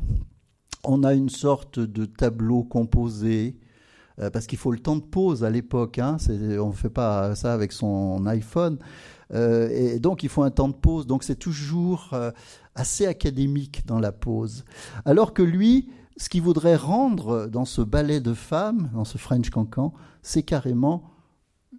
on 0.84 1.03
a 1.03 1.13
une 1.13 1.30
sorte 1.30 1.80
de 1.80 2.05
tableau 2.05 2.63
composé, 2.63 3.57
euh, 4.20 4.30
parce 4.30 4.47
qu'il 4.47 4.57
faut 4.57 4.72
le 4.72 4.80
temps 4.80 4.97
de 4.97 5.01
pause 5.01 5.43
à 5.43 5.49
l'époque. 5.49 5.99
Hein, 5.99 6.17
on 6.59 6.67
ne 6.67 6.74
fait 6.74 6.89
pas 6.89 7.36
ça 7.36 7.53
avec 7.53 7.72
son 7.72 8.26
iPhone. 8.26 8.78
Euh, 9.32 9.70
et 9.70 9.99
donc 9.99 10.24
il 10.24 10.30
faut 10.30 10.43
un 10.43 10.51
temps 10.51 10.70
de 10.70 10.74
pause. 10.74 11.07
Donc 11.07 11.24
c'est 11.24 11.36
toujours 11.36 12.13
assez 12.80 13.06
académique 13.06 13.86
dans 13.86 14.00
la 14.00 14.12
pause. 14.12 14.64
Alors 15.06 15.34
que 15.34 15.44
lui, 15.44 15.90
ce 16.18 16.30
qu'il 16.30 16.42
voudrait 16.42 16.76
rendre 16.76 17.48
dans 17.48 17.66
ce 17.66 17.82
ballet 17.82 18.22
de 18.22 18.34
femmes, 18.34 18.90
dans 18.94 19.06
ce 19.06 19.18
French 19.18 19.50
Cancan, 19.50 19.94
c'est 20.22 20.44
carrément 20.44 21.04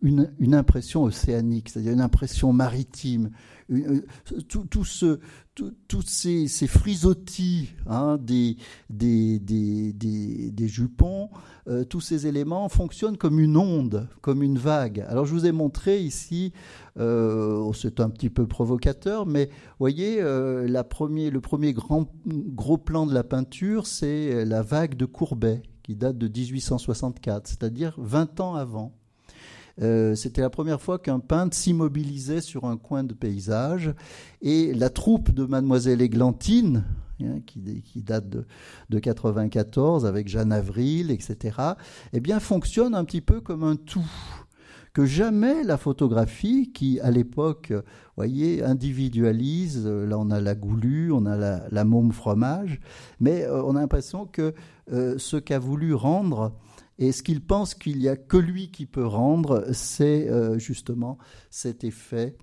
une, 0.02 0.54
impression 0.54 1.04
océanique, 1.04 1.68
c'est-à-dire 1.68 1.92
une 1.92 2.00
impression 2.00 2.52
maritime, 2.52 3.30
tout, 4.48 4.84
ce, 4.84 5.20
tous 5.54 6.02
ces, 6.02 6.66
frisottis 6.66 7.70
hein, 7.86 8.18
des, 8.18 8.56
jupons, 10.58 11.30
euh, 11.68 11.84
tous 11.84 12.00
ces 12.00 12.26
éléments 12.26 12.68
fonctionnent 12.68 13.16
comme 13.16 13.38
une 13.38 13.56
onde, 13.56 14.08
comme 14.20 14.42
une 14.42 14.58
vague. 14.58 15.04
Alors 15.08 15.24
je 15.24 15.32
vous 15.32 15.46
ai 15.46 15.52
montré 15.52 16.00
ici, 16.00 16.52
euh, 16.98 17.56
oh, 17.56 17.72
c'est 17.72 18.00
un 18.00 18.10
petit 18.10 18.30
peu 18.30 18.46
provocateur, 18.46 19.26
mais 19.26 19.50
voyez, 19.78 20.20
euh, 20.20 20.66
le 20.66 21.40
premier 21.40 21.72
grand, 21.72 22.10
gros 22.26 22.78
plan 22.78 23.06
de 23.06 23.14
la 23.14 23.24
peinture, 23.24 23.86
c'est 23.86 24.44
la 24.44 24.62
vague 24.62 24.96
de 24.96 25.06
Courbet, 25.06 25.62
qui 25.82 25.94
date 25.94 26.18
de 26.18 26.26
1864, 26.26 27.46
c'est-à-dire 27.46 27.94
20 27.98 28.40
ans 28.40 28.54
avant. 28.54 28.99
Euh, 29.80 30.14
c'était 30.14 30.40
la 30.40 30.50
première 30.50 30.80
fois 30.80 30.98
qu'un 30.98 31.20
peintre 31.20 31.56
s'immobilisait 31.56 32.40
sur 32.40 32.64
un 32.64 32.76
coin 32.76 33.04
de 33.04 33.14
paysage. 33.14 33.94
Et 34.42 34.72
la 34.74 34.90
troupe 34.90 35.30
de 35.30 35.44
Mademoiselle 35.44 36.02
Églantine, 36.02 36.84
hein, 37.22 37.40
qui, 37.46 38.02
date 38.02 38.28
de, 38.28 38.46
de 38.88 38.98
94 38.98 40.06
avec 40.06 40.28
Jeanne 40.28 40.52
Avril, 40.52 41.10
etc., 41.10 41.56
eh 42.12 42.20
bien, 42.20 42.40
fonctionne 42.40 42.94
un 42.94 43.04
petit 43.04 43.20
peu 43.20 43.40
comme 43.40 43.64
un 43.64 43.76
tout 43.76 44.04
que 44.92 45.06
jamais 45.06 45.62
la 45.62 45.76
photographie, 45.76 46.72
qui 46.72 46.98
à 47.00 47.10
l'époque, 47.10 47.72
voyez, 48.16 48.62
individualise, 48.64 49.86
là 49.86 50.18
on 50.18 50.30
a 50.30 50.40
la 50.40 50.54
goulue, 50.54 51.12
on 51.12 51.26
a 51.26 51.36
la, 51.70 51.84
môme 51.84 52.12
fromage, 52.12 52.80
mais 53.20 53.44
euh, 53.44 53.62
on 53.62 53.76
a 53.76 53.80
l'impression 53.80 54.26
que 54.26 54.54
euh, 54.92 55.16
ce 55.18 55.36
qu'a 55.36 55.58
voulu 55.58 55.94
rendre 55.94 56.52
et 57.00 57.12
ce 57.12 57.22
qu'il 57.22 57.40
pense 57.40 57.74
qu'il 57.74 57.98
n'y 57.98 58.08
a 58.08 58.16
que 58.16 58.36
lui 58.36 58.70
qui 58.70 58.84
peut 58.84 59.06
rendre, 59.06 59.66
c'est 59.72 60.28
euh, 60.28 60.58
justement 60.58 61.16
cet 61.50 61.82
effet 61.82 62.36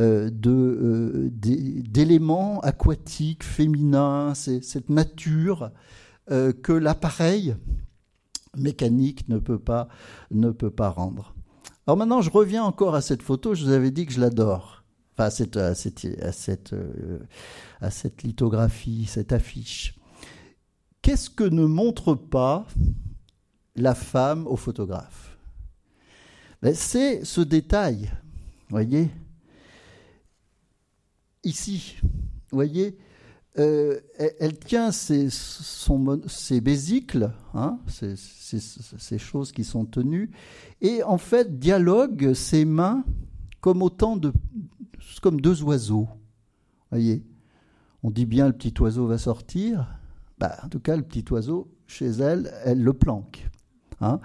euh, 0.00 0.28
euh, 0.46 1.30
d'éléments 1.32 2.60
aquatiques, 2.60 3.44
féminins, 3.44 4.34
cette 4.34 4.90
nature 4.90 5.70
que 6.28 6.72
l'appareil 6.72 7.56
mécanique 8.56 9.28
ne 9.28 9.38
peut, 9.38 9.58
pas, 9.58 9.88
ne 10.30 10.50
peut 10.50 10.70
pas 10.70 10.88
rendre. 10.88 11.34
Alors 11.86 11.96
maintenant, 11.96 12.20
je 12.20 12.30
reviens 12.30 12.62
encore 12.62 12.94
à 12.94 13.00
cette 13.00 13.22
photo, 13.22 13.54
je 13.56 13.64
vous 13.64 13.72
avais 13.72 13.90
dit 13.90 14.06
que 14.06 14.12
je 14.12 14.20
l'adore. 14.20 14.84
Enfin, 15.18 15.28
cette, 15.30 15.56
à 15.56 15.74
cette, 15.74 16.76
à 17.80 17.90
cette 17.90 18.22
lithographie, 18.22 19.06
cette 19.06 19.32
affiche. 19.32 19.98
Qu'est-ce 21.02 21.30
que 21.30 21.42
ne 21.42 21.64
montre 21.64 22.14
pas 22.14 22.68
la 23.76 23.94
femme 23.94 24.46
au 24.46 24.56
photographe. 24.56 25.36
Ben, 26.62 26.74
c'est 26.74 27.24
ce 27.24 27.40
détail, 27.40 28.10
voyez, 28.68 29.10
ici, 31.44 31.96
voyez, 32.50 32.98
euh, 33.58 33.98
elle, 34.38 34.58
tient 34.58 34.92
ses, 34.92 35.28
son, 35.30 36.20
bésicles, 36.62 37.32
hein, 37.54 37.78
ces, 37.88 39.18
choses 39.18 39.50
qui 39.52 39.64
sont 39.64 39.84
tenues, 39.84 40.30
et 40.80 41.02
en 41.02 41.18
fait 41.18 41.58
dialogue 41.58 42.32
ses 42.34 42.64
mains 42.64 43.04
comme 43.60 43.82
autant 43.82 44.16
de, 44.16 44.32
deux 45.32 45.62
oiseaux. 45.62 46.08
Voyez, 46.90 47.24
on 48.02 48.10
dit 48.10 48.26
bien 48.26 48.46
le 48.46 48.52
petit 48.52 48.74
oiseau 48.80 49.06
va 49.06 49.18
sortir. 49.18 49.86
Bah, 50.38 50.56
en 50.64 50.68
tout 50.68 50.80
cas, 50.80 50.96
le 50.96 51.02
petit 51.02 51.24
oiseau, 51.30 51.68
chez 51.86 52.06
elle, 52.06 52.52
elle 52.64 52.82
le 52.82 52.92
planque. 52.92 53.48
Hein. 54.00 54.20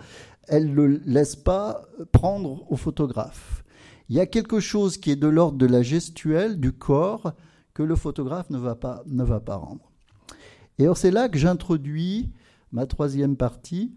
Elle 0.48 0.70
ne 0.70 0.74
le 0.74 1.02
laisse 1.06 1.36
pas 1.36 1.86
prendre 2.12 2.70
au 2.72 2.76
photographe. 2.76 3.64
Il 4.10 4.16
y 4.16 4.20
a 4.20 4.28
quelque 4.28 4.60
chose 4.60 4.98
qui 4.98 5.12
est 5.12 5.16
de 5.16 5.28
l'ordre 5.28 5.58
de 5.58 5.66
la 5.66 5.82
gestuelle 5.82 6.60
du 6.60 6.72
corps 6.72 7.34
que 7.74 7.84
le 7.84 7.96
photographe 7.96 8.50
ne 8.50 8.58
va 8.58 8.76
pas, 8.76 9.04
ne 9.08 9.24
va 9.24 9.40
pas 9.40 9.56
rendre. 9.56 9.92
Et 10.78 10.84
alors 10.84 10.98
c'est 10.98 11.12
là 11.12 11.30
que 11.30 11.38
j'introduis 11.38 12.30
ma 12.72 12.86
troisième 12.86 13.38
partie, 13.38 13.94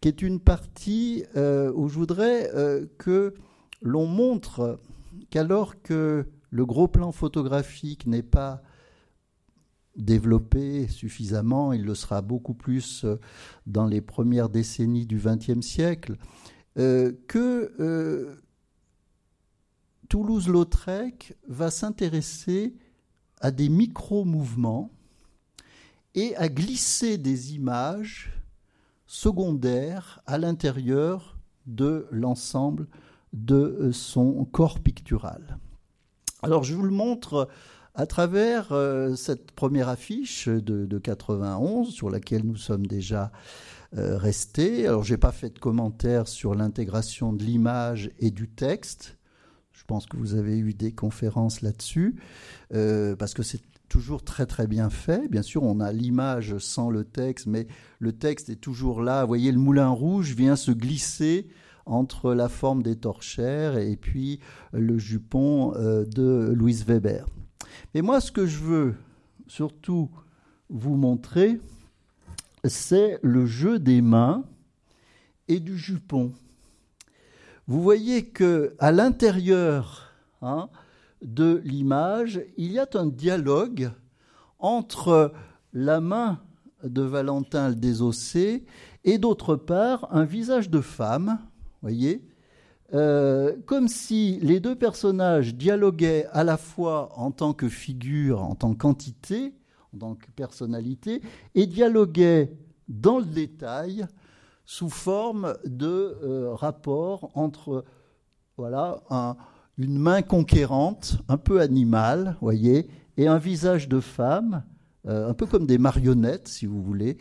qui 0.00 0.08
est 0.08 0.22
une 0.22 0.40
partie 0.40 1.24
euh, 1.36 1.72
où 1.74 1.88
je 1.88 1.94
voudrais 1.94 2.50
euh, 2.54 2.86
que 2.98 3.34
l'on 3.82 4.06
montre 4.06 4.80
qu'alors 5.30 5.80
que 5.82 6.26
le 6.50 6.66
gros 6.66 6.88
plan 6.88 7.12
photographique 7.12 8.06
n'est 8.06 8.22
pas 8.22 8.62
développé 9.96 10.88
suffisamment, 10.88 11.72
il 11.72 11.84
le 11.84 11.94
sera 11.94 12.22
beaucoup 12.22 12.54
plus 12.54 13.04
euh, 13.04 13.20
dans 13.66 13.86
les 13.86 14.00
premières 14.00 14.48
décennies 14.48 15.06
du 15.06 15.18
XXe 15.18 15.60
siècle, 15.60 16.16
que 16.76 18.36
Toulouse-Lautrec 20.08 21.36
va 21.46 21.70
s'intéresser 21.70 22.74
à 23.40 23.50
des 23.50 23.68
micro-mouvements 23.68 24.90
et 26.14 26.36
à 26.36 26.48
glisser 26.48 27.18
des 27.18 27.54
images 27.54 28.32
secondaires 29.06 30.22
à 30.26 30.38
l'intérieur 30.38 31.36
de 31.66 32.06
l'ensemble 32.10 32.88
de 33.32 33.90
son 33.92 34.44
corps 34.44 34.80
pictural. 34.80 35.58
Alors 36.42 36.62
je 36.62 36.74
vous 36.74 36.82
le 36.82 36.90
montre 36.90 37.48
à 37.94 38.06
travers 38.06 38.72
euh, 38.72 39.14
cette 39.14 39.52
première 39.52 39.88
affiche 39.88 40.48
de, 40.48 40.84
de, 40.84 40.98
91 40.98 41.90
sur 41.90 42.10
laquelle 42.10 42.44
nous 42.44 42.56
sommes 42.56 42.86
déjà 42.86 43.30
euh, 43.96 44.18
restés. 44.18 44.86
Alors 44.88 45.04
j'ai 45.04 45.16
pas 45.16 45.30
fait 45.30 45.50
de 45.50 45.58
commentaires 45.60 46.26
sur 46.26 46.54
l'intégration 46.54 47.32
de 47.32 47.44
l'image 47.44 48.10
et 48.18 48.32
du 48.32 48.48
texte. 48.48 49.16
Je 49.72 49.84
pense 49.86 50.06
que 50.06 50.16
vous 50.16 50.34
avez 50.34 50.58
eu 50.58 50.74
des 50.74 50.92
conférences 50.92 51.60
là-dessus, 51.60 52.16
euh, 52.72 53.14
parce 53.14 53.34
que 53.34 53.42
c'est 53.42 53.60
toujours 53.88 54.24
très 54.24 54.46
très 54.46 54.66
bien 54.66 54.90
fait. 54.90 55.28
Bien 55.28 55.42
sûr, 55.42 55.62
on 55.62 55.78
a 55.78 55.92
l'image 55.92 56.58
sans 56.58 56.90
le 56.90 57.04
texte, 57.04 57.46
mais 57.46 57.68
le 58.00 58.12
texte 58.12 58.48
est 58.48 58.56
toujours 58.56 59.02
là. 59.02 59.22
Vous 59.22 59.28
voyez, 59.28 59.52
le 59.52 59.58
moulin 59.58 59.90
rouge 59.90 60.34
vient 60.34 60.56
se 60.56 60.72
glisser 60.72 61.46
entre 61.86 62.34
la 62.34 62.48
forme 62.48 62.82
des 62.82 62.96
torchères 62.96 63.76
et 63.76 63.96
puis 63.96 64.40
le 64.72 64.98
jupon 64.98 65.74
euh, 65.76 66.04
de 66.04 66.52
Louise 66.52 66.84
Weber. 66.86 67.26
Mais 67.94 68.02
moi, 68.02 68.20
ce 68.20 68.32
que 68.32 68.46
je 68.46 68.58
veux 68.58 68.94
surtout 69.46 70.10
vous 70.68 70.96
montrer, 70.96 71.60
c'est 72.64 73.18
le 73.22 73.46
jeu 73.46 73.78
des 73.78 74.00
mains 74.00 74.44
et 75.48 75.60
du 75.60 75.76
jupon. 75.76 76.32
Vous 77.66 77.82
voyez 77.82 78.26
que 78.26 78.74
à 78.78 78.92
l'intérieur 78.92 80.12
hein, 80.42 80.68
de 81.22 81.60
l'image, 81.64 82.42
il 82.56 82.72
y 82.72 82.78
a 82.78 82.86
un 82.94 83.06
dialogue 83.06 83.90
entre 84.58 85.32
la 85.72 86.00
main 86.00 86.40
de 86.82 87.02
Valentin 87.02 87.70
le 87.70 87.74
désossé 87.74 88.64
et 89.04 89.18
d'autre 89.18 89.56
part 89.56 90.08
un 90.10 90.24
visage 90.24 90.70
de 90.70 90.80
femme, 90.80 91.38
voyez, 91.82 92.22
euh, 92.94 93.56
comme 93.66 93.88
si 93.88 94.38
les 94.40 94.60
deux 94.60 94.76
personnages 94.76 95.56
dialoguaient 95.56 96.26
à 96.32 96.44
la 96.44 96.56
fois 96.56 97.10
en 97.16 97.32
tant 97.32 97.52
que 97.52 97.68
figure, 97.68 98.40
en 98.42 98.54
tant 98.54 98.74
qu'entité, 98.74 99.52
en 99.94 99.98
tant 99.98 100.14
que 100.14 100.30
personnalité, 100.30 101.20
et 101.56 101.66
dialoguaient 101.66 102.52
dans 102.88 103.18
le 103.18 103.24
détail 103.24 104.06
sous 104.64 104.90
forme 104.90 105.56
de 105.64 106.16
euh, 106.22 106.54
rapport 106.54 107.30
entre 107.34 107.84
voilà, 108.56 109.02
une 109.76 109.98
main 109.98 110.22
conquérante, 110.22 111.18
un 111.28 111.36
peu 111.36 111.60
animale, 111.60 112.36
voyez, 112.40 112.88
et 113.16 113.26
un 113.26 113.38
visage 113.38 113.88
de 113.88 113.98
femme, 113.98 114.62
euh, 115.08 115.28
un 115.28 115.34
peu 115.34 115.46
comme 115.46 115.66
des 115.66 115.78
marionnettes, 115.78 116.46
si 116.46 116.66
vous 116.66 116.80
voulez, 116.80 117.18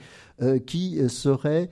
qui 0.68 1.00
serait. 1.10 1.72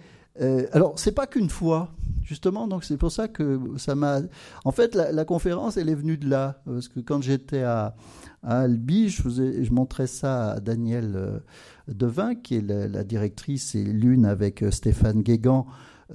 Alors, 0.71 0.97
c'est 0.97 1.11
pas 1.11 1.27
qu'une 1.27 1.49
fois, 1.49 1.89
justement, 2.23 2.67
donc 2.67 2.83
c'est 2.83 2.97
pour 2.97 3.11
ça 3.11 3.27
que 3.27 3.59
ça 3.77 3.95
m'a. 3.95 4.21
En 4.65 4.71
fait, 4.71 4.95
la, 4.95 5.25
conférence, 5.25 5.77
elle 5.77 5.89
est 5.89 5.95
venue 5.95 6.17
de 6.17 6.29
là, 6.29 6.61
parce 6.65 6.87
que 6.87 6.99
quand 6.99 7.21
j'étais 7.21 7.63
à, 7.63 7.95
Albi, 8.43 9.09
je, 9.09 9.21
je 9.29 9.71
montrais 9.71 10.07
ça 10.07 10.53
à 10.53 10.59
Daniel 10.59 11.41
Devin, 11.87 12.35
qui 12.35 12.55
est 12.55 12.61
la, 12.61 13.03
directrice 13.03 13.75
et 13.75 13.83
l'une 13.83 14.25
avec 14.25 14.63
euh, 14.63 14.71
Stéphane 14.71 15.21
Guégan, 15.21 15.65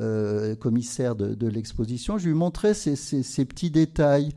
euh, 0.01 0.55
commissaire 0.57 1.17
de, 1.17 1.49
l'exposition. 1.49 2.19
Je 2.19 2.29
lui 2.29 2.35
montrais 2.35 2.75
ces, 2.75 3.45
petits 3.45 3.71
détails. 3.71 4.33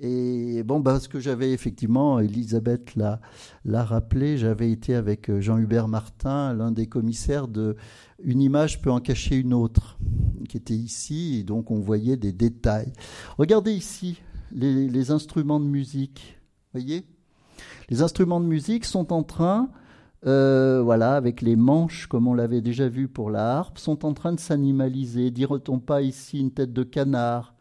Et 0.00 0.62
bon, 0.64 0.82
parce 0.82 1.06
que 1.06 1.20
j'avais 1.20 1.52
effectivement, 1.52 2.18
Elisabeth 2.18 2.96
l'a, 2.96 3.20
rappelé, 3.84 4.36
j'avais 4.38 4.72
été 4.72 4.94
avec 4.94 5.30
euh, 5.30 5.40
Jean-Hubert 5.40 5.86
Martin, 5.86 6.52
l'un 6.52 6.72
des 6.72 6.88
commissaires 6.88 7.46
de 7.46 7.76
Une 8.22 8.42
image 8.42 8.82
peut 8.82 8.90
en 8.90 9.00
cacher 9.00 9.36
une 9.36 9.54
autre, 9.54 9.98
qui 10.48 10.56
était 10.56 10.74
ici, 10.74 11.38
et 11.38 11.44
donc 11.44 11.70
on 11.70 11.78
voyait 11.78 12.16
des 12.16 12.32
détails. 12.32 12.92
Regardez 13.38 13.72
ici 13.72 14.20
les, 14.50 14.88
les 14.88 15.10
instruments 15.12 15.60
de 15.60 15.66
musique, 15.66 16.40
voyez? 16.72 17.04
Les 17.88 18.02
instruments 18.02 18.40
de 18.40 18.46
musique 18.46 18.84
sont 18.84 19.12
en 19.12 19.22
train 19.22 19.70
euh, 20.26 20.80
voilà, 20.82 21.16
avec 21.16 21.42
les 21.42 21.56
manches, 21.56 22.06
comme 22.06 22.26
on 22.26 22.34
l'avait 22.34 22.62
déjà 22.62 22.88
vu 22.88 23.08
pour 23.08 23.30
la 23.30 23.58
harpe, 23.58 23.78
sont 23.78 24.06
en 24.06 24.14
train 24.14 24.32
de 24.32 24.40
s'animaliser. 24.40 25.30
Dirait-on 25.30 25.80
pas 25.80 26.00
ici 26.00 26.40
une 26.40 26.50
tête 26.50 26.72
de 26.72 26.82
canard, 26.82 27.53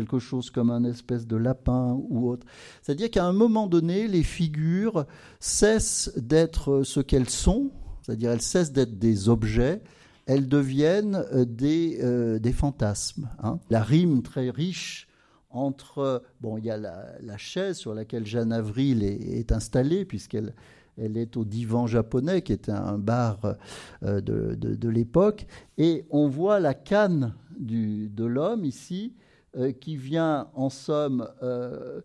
quelque 0.00 0.18
chose 0.18 0.50
comme 0.50 0.70
un 0.70 0.84
espèce 0.84 1.26
de 1.26 1.36
lapin 1.36 1.98
ou 2.08 2.30
autre 2.30 2.46
C'est-à-dire 2.82 3.10
qu'à 3.10 3.26
un 3.26 3.32
moment 3.32 3.66
donné, 3.66 4.08
les 4.08 4.22
figures 4.22 5.06
cessent 5.40 6.10
d'être 6.16 6.82
ce 6.82 7.00
qu'elles 7.00 7.28
sont, 7.28 7.70
c'est-à-dire 8.02 8.30
elles 8.30 8.40
cessent 8.40 8.72
d'être 8.72 8.98
des 8.98 9.28
objets, 9.28 9.82
elles 10.26 10.48
deviennent 10.48 11.22
euh, 11.32 11.44
des, 11.44 11.98
euh, 12.02 12.38
des 12.38 12.52
fantasmes. 12.52 13.28
Hein. 13.42 13.58
La 13.68 13.82
rime 13.82 14.22
très 14.22 14.48
riche 14.48 15.08
entre, 15.50 16.22
bon, 16.40 16.56
il 16.56 16.64
y 16.64 16.70
a 16.70 16.78
la, 16.78 17.36
chaise 17.36 17.76
sur 17.76 17.92
laquelle 17.92 18.24
Jeanne 18.24 18.52
Avril 18.52 19.02
est 19.02 19.50
installée, 19.50 20.04
puisqu'elle 20.04 20.54
elle 20.96 21.16
est 21.16 21.36
au 21.36 21.44
divan 21.44 21.86
japonais, 21.86 22.42
qui 22.42 22.52
était 22.52 22.72
un 22.72 22.98
bar 22.98 23.56
euh, 24.02 24.20
de, 24.20 24.88
l'époque. 24.88 25.46
Et 25.78 26.04
on 26.10 26.28
voit 26.28 26.60
la 26.60 26.74
canne 26.74 27.34
de 27.58 28.24
l'homme 28.24 28.64
ici, 28.64 29.14
euh, 29.56 29.72
qui 29.72 29.96
vient 29.96 30.48
en 30.54 30.70
somme 30.70 31.28
euh, 31.42 32.00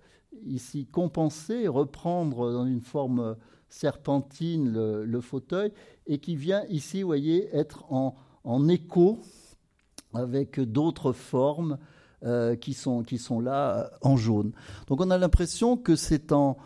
ici 0.45 0.85
compenser, 0.85 1.67
reprendre 1.67 2.51
dans 2.51 2.65
une 2.65 2.81
forme 2.81 3.35
serpentine 3.69 4.71
le, 5.03 5.21
fauteuil, 5.21 5.71
et 6.07 6.19
qui 6.19 6.35
vient 6.35 6.63
ici, 6.69 7.01
vous 7.01 7.07
voyez, 7.07 7.53
être 7.55 7.85
en, 7.91 8.15
écho 8.69 9.19
avec 10.13 10.59
d'autres 10.59 11.11
formes 11.11 11.77
qui, 12.61 12.73
sont, 12.73 13.03
qui 13.03 13.17
sont 13.17 13.39
là 13.39 13.91
en 14.01 14.15
jaune. 14.17 14.53
Donc 14.87 15.01
on 15.01 15.09
a 15.09 15.17
l'impression 15.17 15.77
que 15.77 15.95
c'est 15.95 16.31
en, 16.31 16.57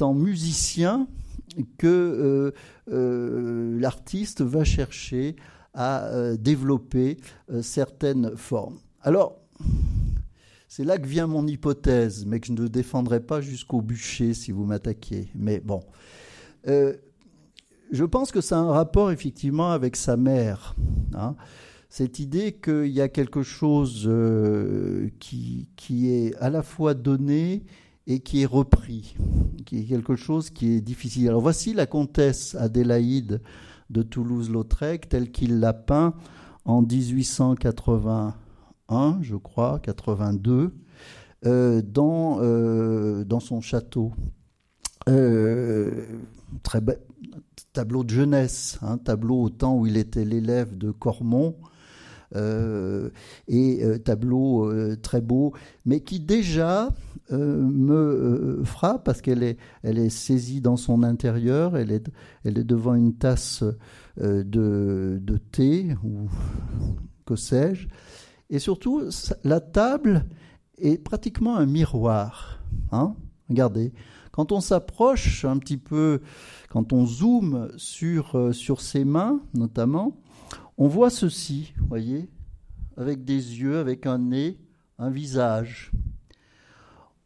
en 0.00 0.14
musicien 0.14 1.08
que 1.78 1.86
euh, 1.86 2.52
euh, 2.92 3.78
l'artiste 3.80 4.42
va 4.42 4.64
chercher 4.64 5.36
à 5.72 6.06
euh, 6.06 6.36
développer 6.36 7.16
certaines 7.60 8.36
formes. 8.36 8.78
Alors, 9.02 9.36
c'est 10.76 10.82
là 10.82 10.98
que 10.98 11.06
vient 11.06 11.28
mon 11.28 11.46
hypothèse, 11.46 12.26
mais 12.26 12.40
que 12.40 12.48
je 12.48 12.52
ne 12.52 12.66
défendrai 12.66 13.20
pas 13.20 13.40
jusqu'au 13.40 13.80
bûcher 13.80 14.34
si 14.34 14.50
vous 14.50 14.64
m'attaquiez. 14.64 15.28
Mais 15.36 15.60
bon, 15.60 15.84
je 16.66 18.04
pense 18.04 18.32
que 18.32 18.40
ça 18.40 18.56
a 18.56 18.60
un 18.60 18.72
rapport 18.72 19.12
effectivement 19.12 19.70
avec 19.70 19.94
sa 19.94 20.16
mère. 20.16 20.74
Hein. 21.14 21.36
cette 21.90 22.18
idée 22.18 22.54
qu'il 22.54 22.88
y 22.88 23.00
a 23.00 23.08
quelque 23.08 23.44
chose 23.44 24.10
qui, 25.20 25.68
qui, 25.76 26.10
est 26.10 26.34
à 26.40 26.50
la 26.50 26.64
fois 26.64 26.94
donné 26.94 27.62
et 28.08 28.18
qui 28.18 28.42
est 28.42 28.46
repris, 28.46 29.14
qui 29.66 29.78
est 29.78 29.84
quelque 29.84 30.16
chose 30.16 30.50
qui 30.50 30.72
est 30.72 30.80
difficile. 30.80 31.28
Alors 31.28 31.40
voici 31.40 31.72
la 31.72 31.86
comtesse 31.86 32.56
Adélaïde 32.56 33.40
de 33.90 34.02
Toulouse-Lautrec 34.02 35.08
telle 35.08 35.30
qu'il 35.30 35.60
l'a 35.60 35.72
peint 35.72 36.14
en 36.64 36.82
1881, 36.82 38.34
je 38.88 39.36
crois, 39.36 39.78
82, 39.80 40.74
euh, 41.46 41.82
dans, 41.82 42.38
euh, 42.40 43.24
dans 43.24 43.40
son 43.40 43.60
château. 43.60 44.12
très 45.06 46.80
tableau 47.72 48.04
de 48.04 48.10
jeunesse, 48.10 48.78
un 48.82 48.92
hein, 48.92 48.98
tableau 48.98 49.42
au 49.42 49.50
temps 49.50 49.76
où 49.76 49.86
il 49.86 49.96
était 49.96 50.24
l'élève 50.24 50.76
de 50.76 50.90
Cormont. 50.90 51.56
et 53.48 53.82
tableau 54.04 54.72
très 54.96 55.20
beau, 55.20 55.52
mais 55.84 56.00
qui 56.00 56.20
déjà 56.20 56.90
me 57.30 58.60
frappe 58.64 59.04
parce 59.04 59.20
qu'elle 59.20 59.42
est, 59.42 60.08
saisie 60.08 60.60
dans 60.60 60.76
son 60.76 61.02
intérieur, 61.02 61.76
elle 61.76 61.90
est, 61.90 62.10
devant 62.44 62.94
une 62.94 63.14
tasse 63.14 63.64
euh, 64.20 64.44
de, 64.44 65.38
thé 65.50 65.96
ou 66.04 66.28
que 67.26 67.34
sais-je. 67.34 67.88
Et 68.50 68.58
surtout, 68.58 69.02
la 69.42 69.60
table 69.60 70.26
est 70.78 70.98
pratiquement 70.98 71.56
un 71.56 71.66
miroir. 71.66 72.60
Hein 72.92 73.14
Regardez, 73.48 73.92
quand 74.32 74.52
on 74.52 74.60
s'approche 74.60 75.44
un 75.44 75.58
petit 75.58 75.76
peu, 75.76 76.20
quand 76.70 76.92
on 76.92 77.06
zoome 77.06 77.70
sur, 77.76 78.36
euh, 78.36 78.52
ses 78.52 79.04
mains 79.04 79.40
notamment, 79.54 80.16
on 80.76 80.88
voit 80.88 81.10
ceci, 81.10 81.72
voyez, 81.88 82.28
avec 82.96 83.24
des 83.24 83.60
yeux, 83.60 83.78
avec 83.78 84.06
un 84.06 84.18
nez, 84.18 84.58
un 84.98 85.10
visage. 85.10 85.92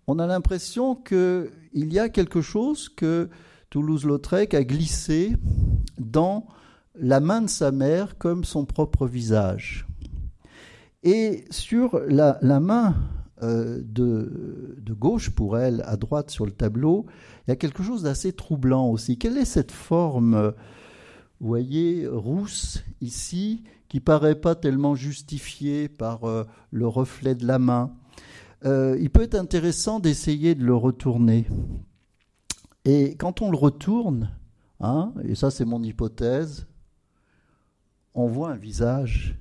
On 0.06 0.18
a 0.18 0.26
l'impression 0.26 0.94
qu'il 0.94 1.50
y 1.74 1.98
a 1.98 2.08
quelque 2.08 2.40
chose 2.40 2.88
que 2.88 3.28
Toulouse-Lautrec 3.70 4.54
a 4.54 4.64
glissé 4.64 5.36
dans 5.98 6.46
la 6.94 7.20
main 7.20 7.42
de 7.42 7.48
sa 7.48 7.70
mère 7.70 8.18
comme 8.18 8.44
son 8.44 8.64
propre 8.64 9.06
visage. 9.06 9.87
Et 11.02 11.44
sur 11.50 12.00
la, 12.08 12.38
main 12.60 12.96
euh, 13.42 13.80
de, 13.84 14.94
gauche 14.94 15.30
pour 15.30 15.58
elle, 15.58 15.82
à 15.86 15.96
droite 15.96 16.30
sur 16.30 16.44
le 16.44 16.52
tableau, 16.52 17.06
il 17.46 17.50
y 17.50 17.52
a 17.52 17.56
quelque 17.56 17.82
chose 17.82 18.02
d'assez 18.02 18.32
troublant 18.32 18.88
aussi. 18.88 19.16
Quelle 19.16 19.36
est 19.36 19.44
cette 19.44 19.72
forme, 19.72 20.52
vous 21.40 21.46
voyez, 21.46 22.06
rousse 22.08 22.84
ici, 23.00 23.62
qui 23.88 24.00
paraît 24.00 24.34
pas 24.34 24.54
tellement 24.54 24.94
justifiée 24.94 25.88
par 25.88 26.24
euh, 26.24 26.44
le 26.70 26.88
reflet 26.88 27.34
de 27.34 27.46
la 27.46 27.58
main? 27.58 27.94
Euh, 28.64 28.96
Il 29.00 29.10
peut 29.10 29.22
être 29.22 29.36
intéressant 29.36 30.00
d'essayer 30.00 30.54
de 30.54 30.64
le 30.64 30.74
retourner. 30.74 31.46
Et 32.84 33.16
quand 33.16 33.40
on 33.40 33.50
le 33.50 33.56
retourne, 33.56 34.30
hein, 34.80 35.12
et 35.24 35.34
ça 35.34 35.50
c'est 35.50 35.64
mon 35.64 35.82
hypothèse, 35.82 36.66
on 38.14 38.26
voit 38.26 38.50
un 38.50 38.56
visage. 38.56 39.38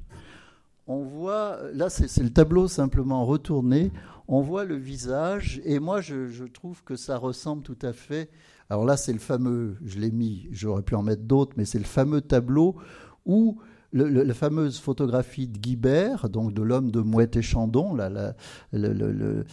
On 0.88 1.03
voit, 1.03 1.59
là 1.73 1.89
c'est 1.89 2.23
le 2.23 2.31
tableau 2.31 2.69
simplement 2.69 3.25
retourné, 3.25 3.91
on 4.29 4.41
voit 4.41 4.63
le 4.63 4.75
visage, 4.75 5.61
et 5.65 5.79
moi 5.79 5.99
je, 5.99 6.45
trouve 6.45 6.81
que 6.83 6.95
ça 6.95 7.17
ressemble 7.17 7.61
tout 7.61 7.77
à 7.81 7.91
fait. 7.91 8.29
Alors 8.69 8.85
là 8.85 8.95
c'est 8.95 9.11
le 9.11 9.19
fameux, 9.19 9.75
je 9.83 9.99
l'ai 9.99 10.11
mis, 10.11 10.47
j'aurais 10.51 10.83
pu 10.83 10.95
en 10.95 11.03
mettre 11.03 11.23
d'autres, 11.23 11.53
mais 11.57 11.65
c'est 11.65 11.77
le 11.77 11.83
fameux 11.83 12.21
tableau 12.21 12.77
où 13.25 13.59
la 13.93 14.33
fameuse 14.33 14.79
photographie 14.79 15.47
de 15.47 15.57
Guibert, 15.57 16.29
donc 16.29 16.53
de 16.53 16.61
l'homme 16.61 16.91
de 16.91 16.99
Mouette 16.99 17.35
et 17.38 17.41
Chandon, 17.41 17.93
là, 17.93 18.33
le, 18.73 19.45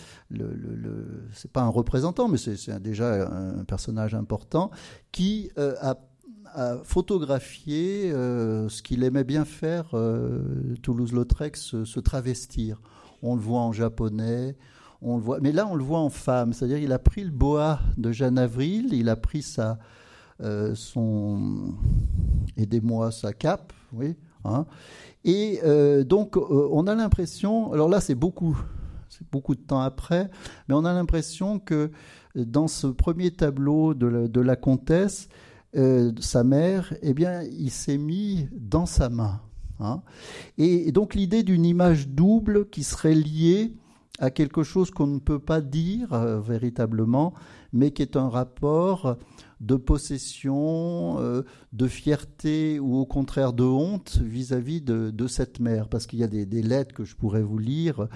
c'est 1.32 1.51
pas 1.51 1.62
un 1.62 1.68
représentant, 1.68 2.28
mais 2.28 2.39
c'est 2.39 2.80
déjà 2.82 3.28
un 3.28 3.64
personnage 3.64 4.14
important, 4.14 4.70
qui 5.12 5.51
euh, 5.57 5.74
a 5.80 5.97
a 6.55 6.78
photographié 6.84 8.12
euh, 8.12 8.68
ce 8.68 8.82
qu'il 8.82 9.02
aimait 9.02 9.24
bien 9.24 9.44
faire, 9.44 9.90
euh, 9.94 10.42
Toulouse-Lautrec, 10.82 11.57
se, 11.57 12.00
travestir. 12.00 12.80
On 13.22 13.34
le 13.34 13.40
voit 13.40 13.61
en 13.61 13.72
japonais, 13.72 14.57
on 15.02 15.16
le 15.16 15.22
voit, 15.22 15.40
mais 15.40 15.52
là 15.52 15.66
on 15.66 15.74
le 15.74 15.82
voit 15.82 15.98
en 15.98 16.11
femme, 16.11 16.52
c'est-à-dire 16.52 16.78
il 16.78 16.92
a 16.92 16.98
pris 16.98 17.24
le 17.24 17.30
boa 17.30 17.80
de 17.96 18.12
Jeanne 18.12 18.38
Avril, 18.38 18.92
il 18.92 19.09
a 19.09 19.16
pris 19.16 19.42
sa, 19.42 19.78
euh, 20.42 20.74
aidez-moi, 22.57 23.11
sa 23.11 23.32
cape, 23.32 23.72
oui, 23.92 24.16
hein. 24.44 24.66
et 25.24 25.61
donc 26.05 26.36
on 26.36 26.86
a 26.86 26.94
l'impression, 26.94 27.72
alors 27.72 27.88
là 27.88 28.00
c'est 28.00 28.14
beaucoup, 28.14 28.57
c'est 29.09 29.28
beaucoup 29.30 29.55
de 29.55 29.61
temps 29.61 29.80
après, 29.80 30.30
mais 30.68 30.74
on 30.74 30.84
a 30.84 30.92
l'impression 30.92 31.59
que 31.59 31.90
dans 32.34 32.68
ce 32.68 32.86
premier 32.86 33.30
tableau 33.30 33.94
de 33.94 34.40
la 34.40 34.57
comtesse, 34.57 35.28
euh, 35.77 36.12
sa 36.20 36.45
mère, 36.45 36.95
eh 37.03 37.14
bien, 37.14 37.43
il 37.43 37.70
s'est 37.70 37.99
mis 37.99 38.49
dans 38.53 38.87
sa 38.87 39.09
main. 39.09 39.41
Hein. 39.81 40.03
Et, 40.57 40.93
donc 40.93 41.14
l'idée 41.14 41.43
d'une 41.43 41.64
image 41.64 42.09
double 42.09 42.68
qui 42.68 42.85
serait 42.85 43.14
liée 43.14 43.75
à 44.20 44.31
quelque 44.31 44.62
chose 44.62 44.93
qu'on 44.93 45.09
ne 45.09 45.18
peut 45.18 45.41
pas 45.41 45.61
dire 45.61 46.12
euh, 46.12 46.41
véritablement, 46.41 47.35
mais 47.72 47.91
qui 47.91 48.03
est 48.03 48.16
un 48.16 48.29
rapport 48.29 49.16
de 49.61 49.75
possession, 49.75 51.16
euh, 51.18 51.43
de 51.72 51.89
fierté 51.89 52.79
ou 52.79 52.97
au 52.99 53.07
contraire 53.07 53.53
de 53.53 53.64
honte 53.64 54.20
vis-à-vis 54.22 54.81
de, 54.81 55.27
cette 55.27 55.59
mère. 55.59 55.89
Parce 55.89 56.07
qu'il 56.07 56.20
y 56.20 56.22
a 56.22 56.29
des, 56.29 56.62
lettres 56.62 56.95
que 56.95 57.05
je 57.05 57.16
pourrais 57.16 57.43
vous 57.43 57.59
lire, 57.59 58.07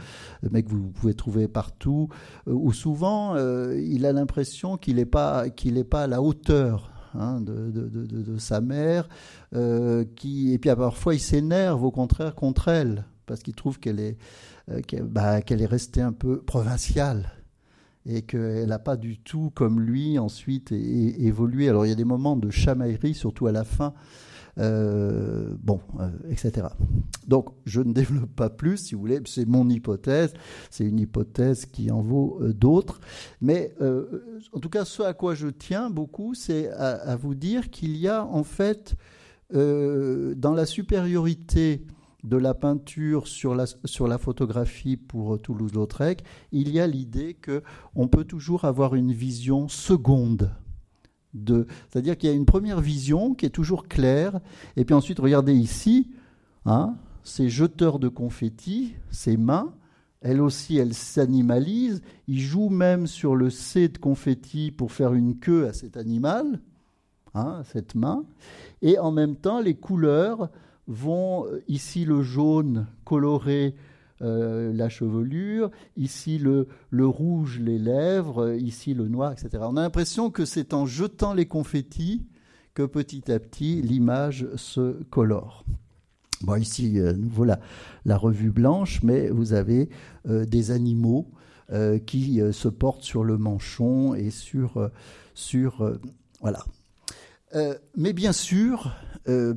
mais 0.49 0.63
que 0.63 0.71
vous 0.71 0.91
pouvez 0.91 1.15
trouver 1.15 1.49
partout, 1.49 2.09
où 2.47 2.73
souvent 2.73 3.35
il 3.75 4.07
a 4.07 4.13
l'impression 4.13 4.77
qu'il 4.77 4.97
n'est 4.97 5.07
pas, 5.07 5.51
qu'il 5.51 5.83
pas 5.85 6.05
à 6.05 6.07
la 6.07 6.23
hauteur 6.23 6.93
Hein, 7.21 7.41
de, 7.41 8.39
sa 8.39 8.61
mère, 8.61 9.09
euh, 9.53 10.05
qui, 10.15 10.53
et 10.53 10.59
puis 10.59 10.71
parfois 10.77 11.17
il 11.17 11.19
s'énerve 11.19 11.83
au 11.83 11.91
contraire 11.91 12.37
contre 12.37 12.69
elle, 12.69 13.07
parce 13.27 13.43
qu'il 13.43 13.57
trouve 13.57 13.81
qu'elle 13.81 13.99
est, 13.99 14.17
euh, 14.71 14.81
bah, 15.03 15.43
qu'elle 15.43 15.61
est 15.61 15.67
restée 15.67 16.01
un 16.01 16.13
peu 16.13 16.41
provinciale 16.41 17.33
et 18.07 18.23
qu'elle 18.23 18.69
n'a 18.69 18.79
pas 18.79 18.97
du 18.97 19.19
tout, 19.19 19.51
comme 19.53 19.81
lui, 19.81 20.17
ensuite 20.17 20.71
évolué. 20.71 21.69
Alors 21.69 21.87
il 21.87 21.89
y 21.89 21.93
a 21.93 21.97
des 21.97 22.05
moments 22.05 22.37
de 22.37 22.51
chamaillerie, 22.51 23.15
surtout 23.15 23.49
à 23.49 23.53
la 23.53 23.65
fin, 23.65 23.95
euh, 24.59 25.55
bon, 25.63 25.81
euh, 26.01 26.11
etc. 26.31 26.67
Donc, 27.27 27.51
je 27.65 27.81
ne 27.81 27.93
développe 27.93 28.35
pas 28.35 28.51
plus, 28.51 28.79
si 28.79 28.95
vous 28.95 29.01
voulez, 29.01 29.21
c'est 29.27 29.47
mon 29.47 29.69
hypothèse, 29.69 30.35
c'est 30.71 30.85
une 30.85 30.99
hypothèse 30.99 31.67
qui 31.67 31.91
en 31.91 32.01
vaut 32.01 32.39
euh, 32.41 32.53
d'autres. 32.53 33.01
Mais 33.41 33.75
en 34.53 34.61
tout 34.61 34.69
cas, 34.69 34.85
ce 34.85 35.03
à 35.03 35.15
quoi 35.15 35.35
je 35.35 35.49
tiens 35.49 35.91
beaucoup, 35.91 36.35
c'est 36.35 36.69
à, 36.71 37.17
vous 37.17 37.35
dire 37.35 37.71
qu'il 37.71 37.97
y 37.97 38.09
a 38.09 38.25
en 38.25 38.43
fait, 38.43 38.97
dans 39.53 40.53
la 40.55 40.67
supériorité 40.67 41.87
de 42.25 42.37
la 42.37 42.55
peinture 42.55 43.29
sur 43.29 43.55
la, 43.55 43.67
sur 43.85 44.09
la 44.09 44.19
photographie 44.19 44.97
pour 44.97 45.41
Toulouse-Lautrec, 45.41 46.25
il 46.53 46.71
y 46.71 46.81
a 46.81 46.87
l'idée 46.87 47.37
qu'on 47.37 48.09
peut 48.09 48.25
toujours 48.25 48.65
avoir 48.65 48.95
une 48.95 49.13
vision 49.13 49.69
seconde 49.69 50.51
c'est-à-dire 51.35 52.17
qu'il 52.17 52.31
y 52.31 52.33
a 52.33 52.37
une 52.37 52.47
première 52.47 52.81
vision 52.81 53.35
qui 53.35 53.47
est 53.47 53.51
toujours 53.51 53.89
claire, 53.89 54.41
et 54.77 54.85
puis 54.85 54.95
ensuite, 54.95 55.19
regardez 55.19 55.55
ici, 55.55 56.11
hein, 56.65 56.97
ces 57.23 57.49
jeteurs 57.49 57.99
de 57.99 58.09
confettis, 58.09 58.95
ces 59.11 59.37
mains, 59.37 59.75
elles 60.21 60.41
aussi, 60.41 60.79
elles 60.79 60.95
s'animalisent, 60.95 62.03
ils 62.27 62.41
jouent 62.41 62.71
même 62.71 63.07
sur 63.07 63.37
le 63.37 63.51
C 63.51 63.89
de 63.89 63.99
confetti 63.99 64.73
pour 64.73 64.91
faire 64.91 65.15
une 65.15 65.39
queue 65.39 65.67
à 65.67 65.73
cet 65.73 65.97
animal, 65.97 66.61
hein, 67.35 67.63
cette 67.65 67.95
main, 67.95 68.25
et 68.83 68.99
en 68.99 69.13
même 69.13 69.37
temps, 69.37 69.61
les 69.61 69.75
couleurs 69.75 70.51
vont, 70.87 71.47
euh, 71.47 71.63
ici 71.69 72.05
le 72.05 72.23
jaune 72.23 72.87
coloré 73.05 73.75
euh, 74.21 74.73
la 74.73 74.89
chevelure, 74.89 75.71
ici 75.97 76.39
le, 76.39 76.67
le, 76.91 77.07
rouge, 77.07 77.61
les 77.61 77.79
lèvres, 77.79 78.53
ici 78.59 78.93
le 78.93 79.07
noir, 79.07 79.31
etc. 79.31 79.63
On 79.69 79.77
a 79.77 79.83
l'impression 79.83 80.31
que 80.31 80.45
c'est 80.45 80.75
en 80.75 80.87
jetant 80.87 81.35
les 81.35 81.47
confettis 81.47 82.27
que 82.75 82.83
petit 82.83 83.31
à 83.31 83.39
petit 83.39 83.81
l'image 83.81 84.49
se 84.57 85.03
colore. 85.05 85.65
Bon, 86.41 86.57
ici, 86.57 86.99
euh, 86.99 87.13
voilà 87.31 87.61
la 88.05 88.17
revue 88.17 88.51
blanche, 88.51 89.05
mais 89.05 89.29
vous 89.29 89.53
avez 89.53 89.89
euh, 90.29 90.45
des 90.45 90.71
animaux 90.71 91.31
qui 92.07 92.41
se 92.51 92.67
portent 92.67 93.03
sur 93.03 93.25
le 93.25 93.37
manchon 93.37 94.15
et 94.15 94.31
sur. 94.31 94.91
sur 95.35 95.99
voilà. 96.41 96.65
mais 97.95 98.15
bien 98.15 98.33
sûr, 98.33 98.97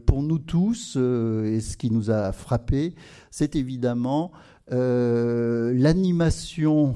pour 0.05 0.21
nous 0.21 0.37
tous, 0.37 0.97
et 0.97 1.61
ce 1.61 1.77
qui 1.77 1.89
nous 1.89 2.11
a 2.11 2.33
frappé, 2.33 2.95
c'est 3.29 3.55
évidemment 3.55 4.33
euh, 4.71 5.73
l'animation 5.75 6.95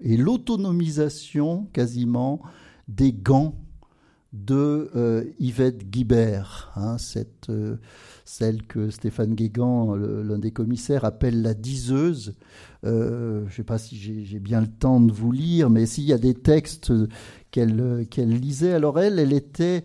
et 0.00 0.16
l'autonomisation 0.16 1.68
quasiment 1.72 2.42
des 2.88 3.12
gants 3.12 3.54
de 4.32 4.90
euh, 4.96 5.24
Yvette 5.38 5.88
Guibert, 5.90 6.72
hein, 6.74 6.98
cette, 6.98 7.48
euh, 7.50 7.76
celle 8.24 8.64
que 8.64 8.90
Stéphane 8.90 9.34
Guégan, 9.34 9.94
l'un 9.94 10.38
des 10.38 10.50
commissaires, 10.50 11.04
appelle 11.04 11.40
la 11.40 11.54
diseuse. 11.54 12.34
je 12.82 13.44
ne 13.44 13.50
sais 13.50 13.62
pas 13.62 13.78
si 13.78 13.96
j'ai 13.96 14.40
bien 14.40 14.60
le 14.60 14.66
temps 14.66 15.00
de 15.00 15.12
vous 15.12 15.30
lire, 15.30 15.70
mais 15.70 15.86
s'il 15.86 16.04
y 16.04 16.12
a 16.12 16.18
des 16.18 16.34
textes 16.34 16.92
qu'elle 17.52 18.10
lisait, 18.28 18.72
alors 18.72 18.98
elle, 18.98 19.20
elle 19.20 19.32
était, 19.32 19.84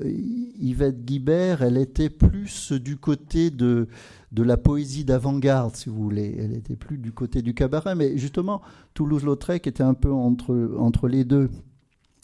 Yvette 0.00 1.04
Guibert, 1.04 1.62
elle 1.62 1.76
était 1.76 2.10
plus 2.10 2.72
du 2.72 2.96
côté 2.96 3.50
de, 3.50 3.88
de 4.32 4.42
la 4.42 4.56
poésie 4.56 5.04
d'avant-garde, 5.04 5.74
si 5.74 5.88
vous 5.88 6.02
voulez. 6.02 6.36
Elle 6.38 6.50
n'était 6.50 6.76
plus 6.76 6.98
du 6.98 7.12
côté 7.12 7.42
du 7.42 7.54
cabaret, 7.54 7.94
mais 7.94 8.18
justement, 8.18 8.60
Toulouse-Lautrec 8.94 9.66
était 9.66 9.82
un 9.82 9.94
peu 9.94 10.12
entre, 10.12 10.76
entre 10.78 11.08
les 11.08 11.24
deux. 11.24 11.50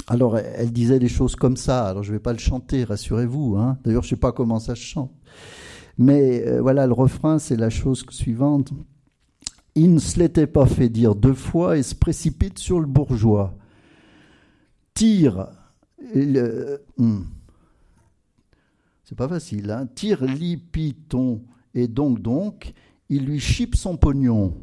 Alors, 0.07 0.37
elle 0.37 0.73
disait 0.73 0.99
des 0.99 1.09
choses 1.09 1.35
comme 1.35 1.57
ça. 1.57 1.87
Alors, 1.87 2.03
je 2.03 2.13
ne 2.13 2.17
vais 2.17 2.23
pas 2.23 2.33
le 2.33 2.39
chanter, 2.39 2.85
rassurez-vous. 2.85 3.57
Hein. 3.57 3.79
D'ailleurs, 3.85 4.03
je 4.03 4.09
ne 4.09 4.11
sais 4.11 4.21
pas 4.21 4.33
comment 4.33 4.59
ça 4.59 4.75
se 4.75 4.83
chante. 4.83 5.13
Mais 5.97 6.47
euh, 6.47 6.61
voilà, 6.61 6.87
le 6.87 6.93
refrain, 6.93 7.39
c'est 7.39 7.57
la 7.57 7.71
chose 7.71 8.05
suivante. 8.11 8.73
Il 9.75 9.95
ne 9.95 9.99
se 9.99 10.19
l'était 10.19 10.47
pas 10.47 10.67
fait 10.67 10.89
dire 10.89 11.15
deux 11.15 11.35
fois 11.35 11.79
et 11.79 11.83
se 11.83 11.95
précipite 11.95 12.59
sur 12.59 12.81
le 12.81 12.87
bourgeois. 12.87 13.55
Tire 14.93 15.49
le. 16.15 16.83
Hmm. 16.99 17.23
C'est 19.05 19.17
pas 19.17 19.29
facile, 19.29 19.71
hein. 19.71 19.89
Tire 19.95 20.25
lipiton 20.25 21.43
et 21.75 21.89
donc 21.89 22.21
donc, 22.21 22.73
il 23.09 23.25
lui 23.25 23.41
chipe 23.41 23.75
son 23.75 23.97
pognon. 23.97 24.55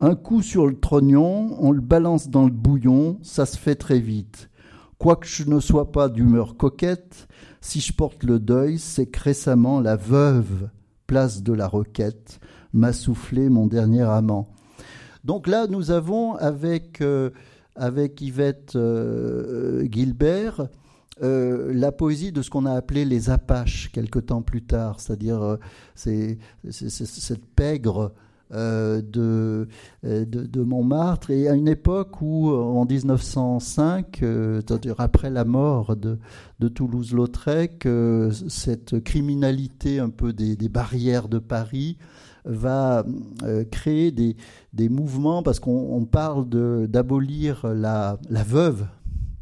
Un 0.00 0.14
coup 0.14 0.42
sur 0.42 0.66
le 0.66 0.78
trognon, 0.78 1.56
on 1.58 1.72
le 1.72 1.80
balance 1.80 2.28
dans 2.28 2.44
le 2.44 2.50
bouillon, 2.50 3.18
ça 3.22 3.46
se 3.46 3.56
fait 3.56 3.76
très 3.76 3.98
vite. 3.98 4.50
Quoique 4.98 5.26
je 5.26 5.44
ne 5.48 5.60
sois 5.60 5.90
pas 5.92 6.08
d'humeur 6.08 6.56
coquette, 6.56 7.28
si 7.60 7.80
je 7.80 7.92
porte 7.92 8.22
le 8.24 8.38
deuil, 8.38 8.78
c'est 8.78 9.06
que 9.06 9.20
récemment 9.20 9.80
la 9.80 9.96
veuve, 9.96 10.68
place 11.06 11.42
de 11.42 11.52
la 11.52 11.68
requête, 11.68 12.40
m'a 12.72 12.92
soufflé 12.92 13.48
mon 13.48 13.66
dernier 13.66 14.02
amant. 14.02 14.48
Donc 15.24 15.48
là, 15.48 15.66
nous 15.66 15.90
avons 15.90 16.34
avec, 16.34 17.00
euh, 17.00 17.30
avec 17.74 18.20
Yvette 18.20 18.76
euh, 18.76 19.86
Gilbert 19.90 20.68
euh, 21.22 21.72
la 21.72 21.92
poésie 21.92 22.32
de 22.32 22.42
ce 22.42 22.50
qu'on 22.50 22.66
a 22.66 22.72
appelé 22.72 23.04
les 23.04 23.30
Apaches 23.30 23.90
quelque 23.92 24.18
temps 24.18 24.42
plus 24.42 24.62
tard, 24.62 25.00
c'est-à-dire 25.00 25.58
c'est, 25.94 26.38
cette 26.70 27.44
pègre 27.44 28.12
euh, 28.54 29.02
de, 29.02 29.66
euh, 30.04 30.64
Montmartre. 30.64 31.30
Et 31.30 31.48
à 31.48 31.54
une 31.54 31.66
époque 31.66 32.22
où 32.22 32.48
en 32.48 32.84
1905, 32.84 34.22
euh, 34.22 34.60
c'est-à-dire 34.60 34.94
après 34.98 35.30
la 35.30 35.44
mort 35.44 35.96
de, 35.96 36.18
Toulouse-Lautrec, 36.68 37.88
cette 38.48 39.02
criminalité 39.02 39.98
un 39.98 40.10
peu 40.10 40.32
des, 40.32 40.56
barrières 40.68 41.28
de 41.28 41.38
Paris 41.38 41.98
va 42.44 43.04
créer 43.72 44.12
des, 44.12 44.36
des, 44.72 44.88
mouvements 44.88 45.42
parce 45.42 45.58
qu'on 45.58 46.06
parle 46.10 46.48
d'abolir 46.88 47.66
la 47.66 48.18
veuve 48.30 48.86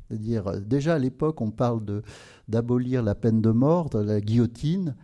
c'est-à-dire, 0.09 0.61
déjà 0.61 0.95
à 0.95 0.99
l'époque, 0.99 1.41
on 1.41 1.51
parle 1.51 2.03
d'abolir 2.49 3.03
la 3.03 3.15
peine 3.15 3.41
de 3.41 3.51
mort, 3.51 3.91
de 3.91 3.99
la 3.99 4.21
guillotine, 4.21 4.95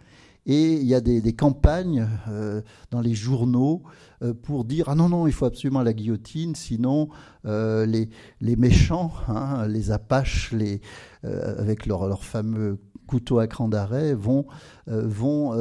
et 0.47 0.75
il 0.75 0.87
y 0.87 0.95
a 0.95 1.01
des, 1.01 1.33
campagnes 1.33 2.09
euh, 2.29 2.63
dans 2.91 3.01
les 3.01 3.15
journaux 3.15 3.83
euh, 4.23 4.35
pour 4.35 4.65
dire 4.65 4.89
ah 4.89 4.95
non 4.95 5.09
non 5.09 5.27
il 5.27 5.33
faut 5.33 5.45
absolument 5.45 5.83
la 5.83 5.93
guillotine 5.93 6.55
sinon 6.55 7.09
euh, 7.45 7.87
les, 7.87 8.57
méchants 8.57 9.13
hein, 9.29 9.67
les 9.69 9.91
apaches 9.91 10.53
les 10.53 10.81
avec 11.23 11.85
leur, 11.87 12.25
fameux 12.25 12.79
couteau 13.07 13.39
à 13.39 13.47
cran 13.47 13.69
d'arrêt 13.69 14.15
vont, 14.15 14.47
vont 14.87 15.53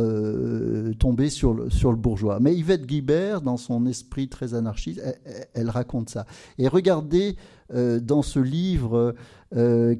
tomber 0.99 1.29
sur 1.29 1.53
le 1.53 1.95
bourgeois. 1.95 2.39
Mais 2.39 2.55
Yvette 2.55 2.85
Guibert, 2.85 3.41
dans 3.41 3.57
son 3.57 3.85
esprit 3.85 4.29
très 4.29 4.53
anarchiste, 4.53 5.01
elle, 5.53 5.69
raconte 5.69 6.09
ça. 6.09 6.25
Et 6.59 6.69
regardez 6.69 7.35
dans 7.73 8.21
ce 8.21 8.39
livre 8.39 9.15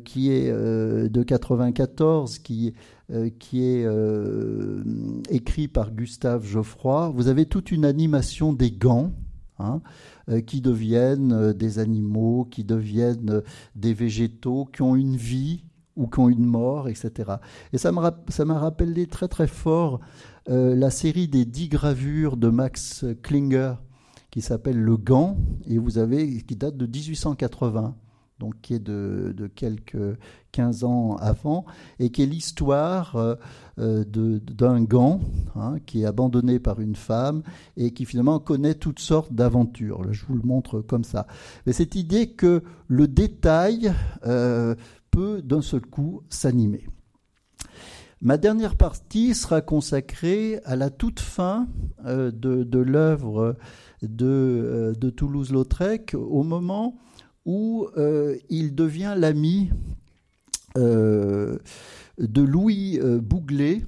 qui 0.03 0.31
est 0.31 0.51
de 0.51 1.23
94, 1.23 2.39
qui 2.39 2.73
euh, 3.11 3.31
qui 3.39 3.63
est 3.63 3.85
euh, 3.85 4.83
écrit 5.31 5.67
par 5.67 5.89
Gustave 5.89 6.45
Geoffroy, 6.45 7.09
vous 7.09 7.27
avez 7.27 7.47
toute 7.47 7.71
une 7.71 7.83
animation 7.83 8.53
des 8.53 8.69
gants. 8.71 9.13
Hein, 9.61 9.81
euh, 10.29 10.39
qui 10.39 10.61
deviennent 10.61 11.51
des 11.51 11.79
animaux, 11.79 12.47
qui 12.49 12.63
deviennent 12.63 13.41
des 13.75 13.93
végétaux, 13.93 14.69
qui 14.71 14.83
ont 14.83 14.95
une 14.95 15.17
vie 15.17 15.65
ou 15.97 16.07
qui 16.07 16.19
ont 16.19 16.29
une 16.29 16.45
mort, 16.45 16.87
etc. 16.87 17.31
Et 17.73 17.77
ça 17.77 17.91
m'a 17.91 18.59
rappelé 18.59 19.05
très 19.05 19.27
très 19.27 19.47
fort 19.47 19.99
la 20.47 20.89
série 20.89 21.27
des 21.27 21.43
dix 21.43 21.67
gravures 21.67 22.37
de 22.37 22.47
Max 22.47 23.03
Klinger 23.21 23.73
qui 24.31 24.41
s'appelle 24.41 24.79
Le 24.79 24.97
Gant, 24.97 25.37
et 25.65 25.77
vous 25.77 25.97
avez, 25.97 26.41
qui 26.43 26.55
date 26.55 26.77
de 26.77 26.85
1880 26.85 27.95
donc 28.39 28.55
qui 28.61 28.73
est 28.73 28.79
de, 28.79 29.51
quelques 29.53 30.17
15 30.51 30.83
ans 30.85 31.17
avant, 31.17 31.65
et 31.99 32.09
qui 32.09 32.23
est 32.23 32.25
l'histoire 32.25 33.15
euh, 33.17 33.35
euh, 33.79 34.03
d'un 34.05 34.81
gant 34.81 35.19
hein, 35.55 35.75
qui 35.85 36.01
est 36.01 36.05
abandonné 36.05 36.59
par 36.59 36.79
une 36.79 36.95
femme 36.95 37.43
et 37.77 37.91
qui 37.91 38.05
finalement 38.05 38.39
connaît 38.39 38.73
toutes 38.73 38.99
sortes 38.99 39.33
d'aventures. 39.33 40.01
Je 40.11 40.25
vous 40.25 40.35
le 40.35 40.43
montre 40.43 40.81
comme 40.81 41.03
ça. 41.03 41.27
Mais 41.65 41.73
cette 41.73 41.95
idée 41.95 42.31
que 42.31 42.63
le 42.87 43.07
détail 43.07 43.93
euh, 44.25 44.75
peut 45.11 45.41
d'un 45.41 45.61
seul 45.61 45.81
coup 45.81 46.23
s'animer. 46.29 46.87
Ma 48.21 48.37
dernière 48.37 48.75
partie 48.75 49.33
sera 49.33 49.61
consacrée 49.61 50.59
à 50.65 50.75
la 50.75 50.89
toute 50.89 51.21
fin 51.21 51.67
de, 52.03 52.77
l'œuvre 52.77 53.55
de, 54.01 54.95
de 54.99 55.09
Toulouse-Lautrec, 55.09 56.15
au 56.15 56.43
moment 56.43 56.97
où 57.45 57.87
euh, 57.97 58.37
il 58.49 58.75
devient 58.75 59.15
l'ami 59.17 59.71
euh, 60.77 61.57
de 62.19 62.41
Louis 62.41 62.99
euh, 62.99 63.19
Bouglet, 63.19 63.81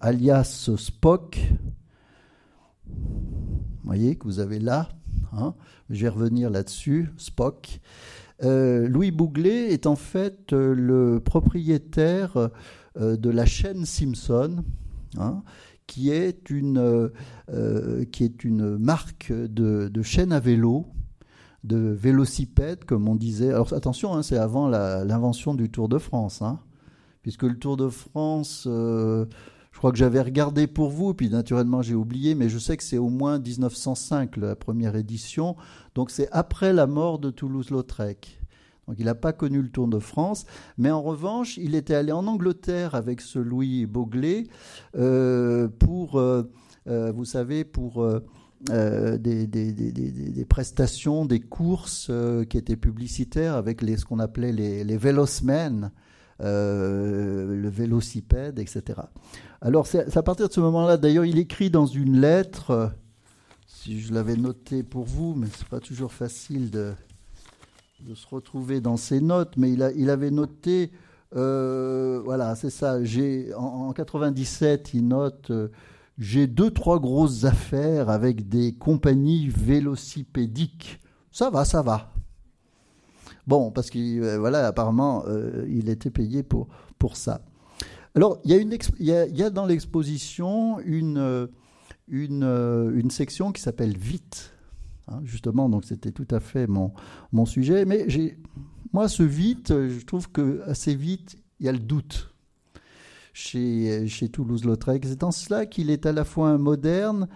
alias 0.00 0.70
Spock. 0.76 1.40
Vous 2.86 3.84
voyez 3.84 4.16
que 4.16 4.24
vous 4.24 4.38
avez 4.38 4.58
là, 4.58 4.88
hein, 5.32 5.54
je 5.90 6.02
vais 6.02 6.08
revenir 6.08 6.50
là-dessus, 6.50 7.10
Spock. 7.16 7.80
Louis 8.40 9.10
Bouglet 9.12 9.72
est 9.72 9.86
en 9.86 9.94
fait 9.94 10.52
le 10.52 11.20
propriétaire 11.20 12.50
de 12.98 13.30
la 13.30 13.46
chaîne 13.46 13.84
Simpson, 13.84 14.64
hein, 15.16 15.42
qui, 15.86 16.10
est 16.10 16.50
une, 16.50 17.10
qui 18.12 18.24
est 18.24 18.44
une 18.44 18.78
marque 18.78 19.32
de, 19.32 19.88
de 19.88 20.02
chaîne 20.02 20.32
à 20.32 20.40
vélo 20.40 20.86
de 21.64 21.76
vélocipèdes, 21.76 22.84
comme 22.84 23.08
on 23.08 23.14
disait. 23.14 23.50
Alors 23.50 23.72
attention, 23.72 24.14
hein, 24.14 24.22
c'est 24.22 24.36
avant 24.36 24.68
l'invention 24.68 25.54
du 25.54 25.70
Tour 25.70 25.88
de 25.88 25.98
France, 25.98 26.42
hein, 26.42 26.60
puisque 27.22 27.44
le 27.44 27.56
Tour 27.56 27.76
de 27.76 27.88
France, 27.88 28.64
euh, 28.66 29.26
je 29.70 29.78
crois 29.78 29.92
que 29.92 29.98
j'avais 29.98 30.20
regardé 30.20 30.66
pour 30.66 30.90
vous, 30.90 31.14
puis 31.14 31.30
naturellement 31.30 31.82
j'ai 31.82 31.94
oublié, 31.94 32.34
mais 32.34 32.48
je 32.48 32.58
sais 32.58 32.76
que 32.76 32.82
c'est 32.82 32.98
au 32.98 33.08
moins 33.08 33.38
1905 33.38 34.36
la 34.36 34.56
première 34.56 34.96
édition, 34.96 35.56
donc 35.94 36.10
c'est 36.10 36.28
après 36.32 36.72
la 36.72 36.86
mort 36.86 37.18
de 37.18 37.30
Toulouse-Lautrec. 37.30 38.41
Donc 38.88 38.96
il 38.98 39.04
n'a 39.04 39.14
pas 39.14 39.32
connu 39.32 39.62
le 39.62 39.68
Tour 39.68 39.88
de 39.88 39.98
France, 39.98 40.44
mais 40.76 40.90
en 40.90 41.02
revanche, 41.02 41.56
il 41.56 41.74
était 41.74 41.94
allé 41.94 42.12
en 42.12 42.26
Angleterre 42.26 42.94
avec 42.94 43.20
ce 43.20 43.38
Louis 43.38 43.86
Boglé 43.86 44.48
euh, 44.96 45.68
pour, 45.68 46.18
euh, 46.18 46.42
vous 46.86 47.24
savez, 47.24 47.64
pour 47.64 48.04
euh, 48.70 49.18
des, 49.18 50.46
prestations, 50.48 51.24
des 51.24 51.40
courses 51.40 52.06
euh, 52.10 52.44
qui 52.44 52.56
étaient 52.58 52.76
publicitaires 52.76 53.54
avec 53.54 53.80
ce 53.80 54.04
qu'on 54.04 54.20
appelait 54.20 54.52
les, 54.52 54.84
les 54.84 54.96
vélosmen, 54.96 55.90
euh, 56.40 57.56
le 57.56 57.68
vélocipède, 57.68 58.60
etc. 58.60 59.00
Alors 59.60 59.88
c'est 59.88 60.16
à 60.16 60.22
partir 60.22 60.46
de 60.46 60.52
ce 60.52 60.60
moment-là, 60.60 60.96
d'ailleurs, 60.96 61.24
il 61.24 61.38
écrit 61.38 61.70
dans 61.70 61.86
une 61.86 62.20
lettre, 62.20 62.92
si 63.66 64.00
je 64.00 64.14
l'avais 64.14 64.36
noté 64.36 64.84
pour 64.84 65.06
vous, 65.06 65.34
mais 65.34 65.48
c'est 65.52 65.68
pas 65.68 65.80
toujours 65.80 66.12
facile 66.12 66.70
de, 66.70 66.94
de, 68.02 68.14
se 68.14 68.26
retrouver 68.26 68.80
dans 68.80 68.96
ses 68.96 69.20
notes, 69.20 69.56
mais 69.56 69.72
il, 69.72 69.82
a, 69.82 69.92
il 69.92 70.10
avait 70.10 70.30
noté, 70.30 70.90
voilà, 71.32 72.54
c'est 72.56 72.70
ça, 72.70 73.02
j'ai 73.04 73.54
en, 73.54 73.88
en, 73.88 73.92
97, 73.92 74.94
il 74.94 75.08
note 75.08 75.50
j'ai 76.18 76.46
deux, 76.46 76.70
trois 76.70 77.00
grosses 77.00 77.44
affaires 77.44 78.10
avec 78.10 78.48
des 78.48 78.72
compagnies 78.72 79.48
vélocipédiques. 79.48 81.00
Ça 81.30 81.50
va, 81.50 81.64
ça 81.64 81.82
va. 81.82 82.12
Bon, 83.46 83.70
parce 83.70 83.90
que 83.90 83.98
euh, 83.98 84.38
voilà, 84.38 84.66
apparemment, 84.66 85.24
euh, 85.26 85.66
il 85.68 85.88
était 85.88 86.10
payé 86.10 86.42
pour, 86.42 86.68
ça. 87.14 87.40
Alors, 88.14 88.38
il 88.44 88.78
y 89.00 89.42
a, 89.42 89.50
dans 89.50 89.66
l'exposition 89.66 90.78
euh, 90.86 91.48
une, 92.06 93.10
section 93.10 93.50
qui 93.50 93.60
s'appelle 93.60 93.96
Vite. 93.96 94.52
Hein, 95.08 95.20
justement, 95.24 95.68
donc 95.68 95.84
c'était 95.84 96.12
tout 96.12 96.28
à 96.30 96.40
fait 96.40 96.66
mon, 96.66 96.92
mon 97.32 97.46
sujet. 97.46 97.84
Mais 97.84 98.06
moi, 98.92 99.08
ce 99.08 99.22
vite, 99.22 99.68
je 99.68 100.04
trouve 100.04 100.30
que 100.30 100.62
assez 100.66 100.94
vite, 100.94 101.38
il 101.60 101.66
y 101.66 101.68
a 101.68 101.72
le 101.72 101.78
doute 101.78 102.32
chez, 103.32 104.06
chez 104.08 104.28
Toulouse-Lautrec. 104.28 105.04
C'est 105.06 105.24
en 105.24 105.30
cela 105.30 105.66
qu'il 105.66 105.90
est 105.90 106.06
à 106.06 106.12
la 106.12 106.24
fois 106.24 106.50
un 106.50 106.58
moderne 106.58 107.28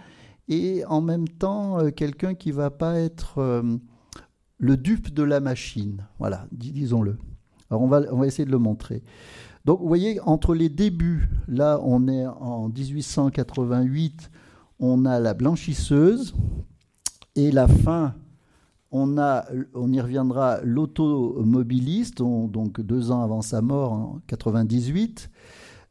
et 0.49 0.85
en 0.87 1.01
même 1.01 1.29
temps 1.29 1.81
euh, 1.81 1.91
quelqu'un 1.91 2.35
qui 2.35 2.53
va 2.53 2.71
pas 2.71 2.99
être 2.99 3.39
euh, 3.39 3.77
le 4.59 4.77
dupe 4.77 5.12
de 5.12 5.23
la 5.23 5.41
machine. 5.41 6.07
Voilà, 6.19 6.47
disons-le. 6.53 7.19
Alors 7.71 7.83
on 7.83 7.89
va, 7.89 8.03
on 8.12 8.19
va 8.19 8.27
essayer 8.27 8.45
de 8.45 8.53
le 8.53 8.59
montrer. 8.59 9.03
Donc 9.64 9.81
vous 9.81 9.89
voyez, 9.89 10.21
entre 10.21 10.55
les 10.55 10.69
débuts, 10.69 11.29
là 11.49 11.81
on 11.83 12.07
est 12.07 12.27
en 12.27 12.69
1888, 12.69 14.31
on 14.79 15.05
a 15.05 15.19
la 15.19 15.35
blanchisseuse, 15.35 16.35
et 17.37 17.51
la 17.51 17.68
fin, 17.68 18.14
on, 18.91 19.16
y 19.93 20.01
reviendra, 20.01 20.61
l'automobiliste, 20.62 22.18
donc 22.18 22.80
deux 22.80 23.11
ans 23.11 23.22
avant 23.22 23.43
sa 23.43 23.61
mort, 23.61 23.93
en 23.93 24.20
98. 24.26 25.30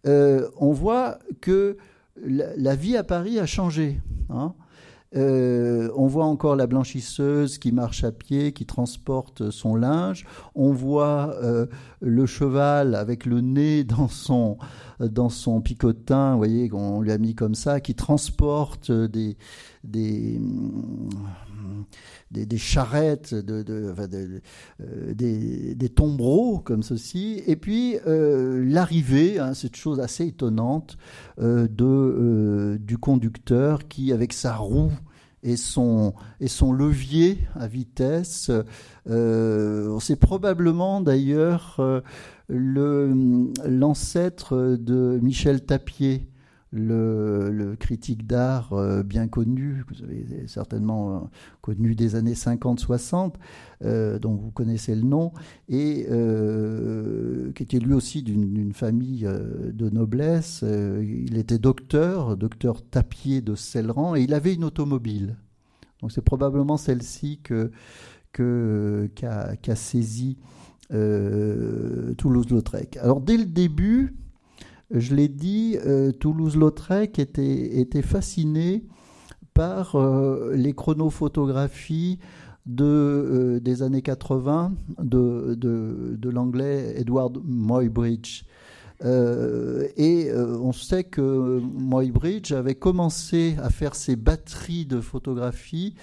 Euh, 0.08 0.48
on 0.58 0.72
voit 0.72 1.20
que 1.42 1.78
la, 2.24 2.76
vie 2.76 2.98
à 2.98 3.04
Paris 3.04 3.40
a 3.40 3.46
changé. 3.46 4.00
Hein. 4.30 4.54
Euh, 5.16 5.90
on 5.96 6.08
voit 6.08 6.26
encore 6.26 6.56
la 6.56 6.68
blanchisseuse 6.68 7.58
qui 7.58 7.72
marche 7.72 8.04
à 8.04 8.12
pied, 8.12 8.52
qui 8.52 8.66
transporte 8.66 9.50
son 9.50 9.76
linge. 9.76 10.26
On 10.56 10.72
voit 10.72 11.36
euh, 11.42 11.68
le 12.02 12.26
cheval 12.26 12.96
avec 12.96 13.26
le 13.26 13.40
nez 13.40 13.84
dans 13.84 14.10
son, 14.10 14.58
dans 15.00 15.30
son 15.30 15.62
picotin, 15.62 16.32
vous 16.32 16.38
voyez, 16.38 16.70
qu'on 16.70 17.02
lui 17.02 17.12
a 17.12 17.18
mis 17.18 17.34
comme 17.34 17.56
ça, 17.56 17.80
qui 17.80 17.96
transporte 17.96 18.92
des, 18.92 19.38
des, 19.86 20.40
des, 22.32 22.58
charrettes, 22.58 23.34
euh, 23.34 25.14
des, 25.14 25.90
tombereaux 25.90 26.60
comme 26.60 26.82
ceci, 26.84 27.42
et 27.48 27.56
puis 27.56 27.96
euh, 28.08 28.62
l'arrivée, 28.66 29.40
hein, 29.40 29.54
cette 29.54 29.78
chose 29.78 30.00
assez 30.00 30.28
étonnante, 30.28 30.98
euh, 31.40 31.68
de, 31.68 32.78
du 32.82 32.98
conducteur 32.98 33.88
qui, 33.88 34.12
avec 34.12 34.34
sa 34.34 34.56
roue, 34.56 34.92
et 35.44 35.58
son, 35.58 36.16
et 36.40 36.48
son 36.48 36.74
levier 36.74 37.38
à 37.54 37.68
vitesse. 37.68 38.50
c'est 39.06 40.20
probablement 40.20 41.02
d'ailleurs 41.02 41.80
l'ancêtre 42.50 44.76
de 44.80 45.20
Michel 45.22 45.64
Tapier, 45.64 46.28
le, 46.76 47.76
critique 47.80 48.28
d'art 48.28 48.74
euh, 48.74 49.02
bien 49.04 49.28
connu, 49.28 49.84
que 49.88 49.96
vous 49.96 50.04
avez 50.04 50.48
certainement 50.48 51.16
euh, 51.16 51.20
connu 51.62 51.96
des 51.96 52.16
années 52.16 52.34
50-60, 52.34 53.34
euh, 53.84 54.20
dont 54.20 54.36
vous 54.36 54.52
connaissez 54.52 54.94
le 54.96 55.04
nom, 55.04 55.32
et 55.70 56.06
qui 57.56 57.64
était 57.64 57.80
lui 57.80 57.94
aussi 57.94 58.22
d'une 58.24 58.74
famille 58.74 59.26
de 59.26 59.90
noblesse. 59.90 60.64
il 60.64 61.38
était 61.38 61.60
docteur, 61.60 62.38
docteur 62.38 62.82
tapier 62.82 63.42
de 63.42 63.56
Celeran, 63.56 64.16
et 64.16 64.22
il 64.22 64.34
avait 64.34 64.54
une 64.54 64.66
automobile. 64.66 65.38
Donc 66.02 66.12
c'est 66.12 66.22
probablement 66.22 66.78
celle-ci 66.78 67.40
que 67.42 67.72
qu'a 68.34 69.76
saisi 69.76 70.38
Toulouse-Lautrec. 70.90 72.98
Alors 72.98 73.22
dès 73.22 73.38
le 73.38 73.46
début, 73.46 74.14
je 74.92 75.16
l'ai 75.16 75.28
dit, 75.28 75.78
euh, 75.86 76.12
Toulouse-Lautrec 76.12 77.18
était, 77.20 78.02
fasciné 78.02 78.86
par 79.54 79.96
euh, 79.96 80.54
les 80.56 80.74
chronophotographies 80.74 82.20
euh, 82.80 83.60
des 83.60 83.84
années 83.84 84.02
80 84.02 84.74
de, 85.02 86.30
l'anglais 86.30 86.94
Edward 86.98 87.40
Muybridge. 87.44 88.44
et 89.04 90.32
on 90.34 90.72
sait 90.72 91.04
que 91.04 91.62
Muybridge 91.62 92.52
avait 92.52 92.76
commencé 92.76 93.56
à 93.62 93.70
faire 93.70 93.96
ses 93.96 94.16
batteries 94.16 94.86
de 94.86 95.02
photographies 95.02 95.96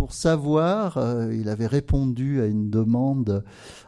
pour 0.00 0.14
savoir, 0.14 0.96
euh, 0.96 1.30
il 1.34 1.50
avait 1.50 1.66
répondu 1.66 2.40
à 2.40 2.46
une 2.46 2.70
demande, 2.70 3.44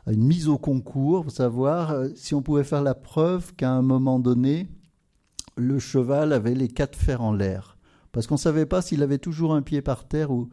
à 0.07 0.13
une 0.13 0.25
mise 0.25 0.47
au 0.47 0.59
concours, 0.59 1.23
pour 1.23 1.33
savoir 1.33 1.93
euh, 1.93 2.09
si 2.17 2.35
on 2.35 2.43
pouvait 2.43 2.65
faire 2.65 2.83
la 2.83 2.95
preuve 2.95 3.55
qu'à 3.55 3.71
un 3.71 3.81
moment 3.81 4.19
donné, 4.19 4.69
le 5.57 5.79
cheval 5.79 6.35
avait 6.35 6.55
les 6.55 6.69
quatre 6.69 6.99
fers 6.99 7.23
en 7.23 7.33
l'air. 7.33 7.79
Parce 8.13 8.27
qu'on 8.27 8.35
ne 8.35 8.41
savait 8.41 8.67
pas 8.67 8.83
s'il 8.83 9.03
avait 9.03 9.17
toujours 9.17 9.55
un 9.55 9.63
pied 9.63 9.81
par 9.81 10.07
terre 10.07 10.31
ou... 10.31 10.51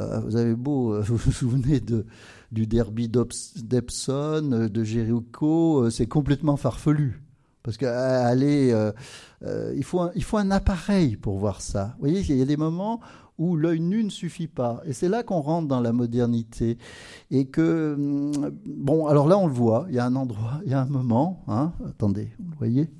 Euh, 0.00 0.18
vous 0.18 0.34
avez 0.34 0.56
beau, 0.56 1.00
vous 1.02 1.16
vous 1.16 1.30
souvenez 1.30 1.78
de, 1.78 2.04
du 2.50 2.66
derby 2.66 3.08
d'Epson, 3.08 4.68
de 4.68 4.82
Jericho, 4.82 5.90
c'est 5.90 6.08
complètement 6.08 6.56
farfelu. 6.56 7.22
Parce 7.62 7.76
qu'aller, 7.76 8.74
il, 9.76 9.84
faut 9.84 10.08
il 10.16 10.24
faut 10.24 10.38
un 10.38 10.50
appareil 10.50 11.14
pour 11.14 11.38
voir 11.38 11.60
ça. 11.60 11.94
Vous 11.94 12.08
voyez, 12.08 12.18
il 12.28 12.36
y 12.36 12.42
a 12.42 12.46
des 12.46 12.56
moments 12.56 13.00
où 13.38 13.56
l'œil 13.56 13.80
nu 13.80 14.04
ne 14.04 14.10
suffit 14.10 14.48
pas. 14.48 14.82
Et 14.84 14.92
c'est 14.92 15.08
là 15.08 15.22
qu'on 15.22 15.40
rentre 15.40 15.68
dans 15.68 15.80
la 15.80 15.92
modernité. 15.92 16.78
Et 17.30 17.46
que, 17.46 17.94
hum, 17.94 18.50
bon, 18.66 19.06
alors 19.06 19.28
là, 19.28 19.38
on 19.38 19.46
le 19.46 19.52
voit, 19.52 19.86
il 19.88 19.94
y 19.94 19.98
a 19.98 20.04
un 20.04 20.16
endroit, 20.16 20.60
il 20.64 20.70
y 20.70 20.74
a 20.74 20.80
un 20.80 20.86
moment, 20.86 21.44
hein, 21.48 21.72
attendez, 21.88 22.30
vous 22.38 22.50
le 22.50 22.56
voyez? 22.56 22.90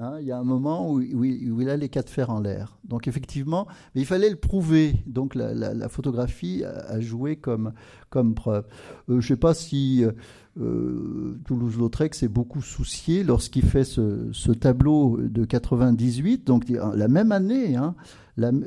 Hein, 0.00 0.18
il 0.20 0.28
y 0.28 0.32
a 0.32 0.38
un 0.38 0.44
moment 0.44 0.92
où, 0.92 1.00
il 1.00 1.68
a 1.68 1.76
les 1.76 1.88
quatre 1.88 2.08
fers 2.08 2.30
en 2.30 2.38
l'air. 2.38 2.78
Donc 2.84 3.08
effectivement, 3.08 3.66
mais 3.94 4.02
il 4.02 4.06
fallait 4.06 4.30
le 4.30 4.36
prouver. 4.36 4.94
Donc 5.06 5.34
la, 5.34 5.88
photographie 5.88 6.62
a, 6.64 7.00
joué 7.00 7.34
comme, 7.34 7.72
comme 8.08 8.36
preuve. 8.36 8.64
Euh, 9.08 9.14
je 9.14 9.14
ne 9.14 9.20
sais 9.22 9.36
pas 9.36 9.54
si 9.54 10.04
euh, 10.60 10.64
euh, 10.64 11.40
Toulouse-Lautrec 11.44 12.14
s'est 12.14 12.28
beaucoup 12.28 12.62
soucié 12.62 13.22
lorsqu'il 13.22 13.64
fait 13.64 13.84
ce, 13.84 14.52
tableau 14.52 15.18
de 15.20 15.44
98, 15.44 16.46
donc 16.46 16.68
la 16.68 17.08
même 17.08 17.32
année, 17.32 17.76
hein, 17.76 17.94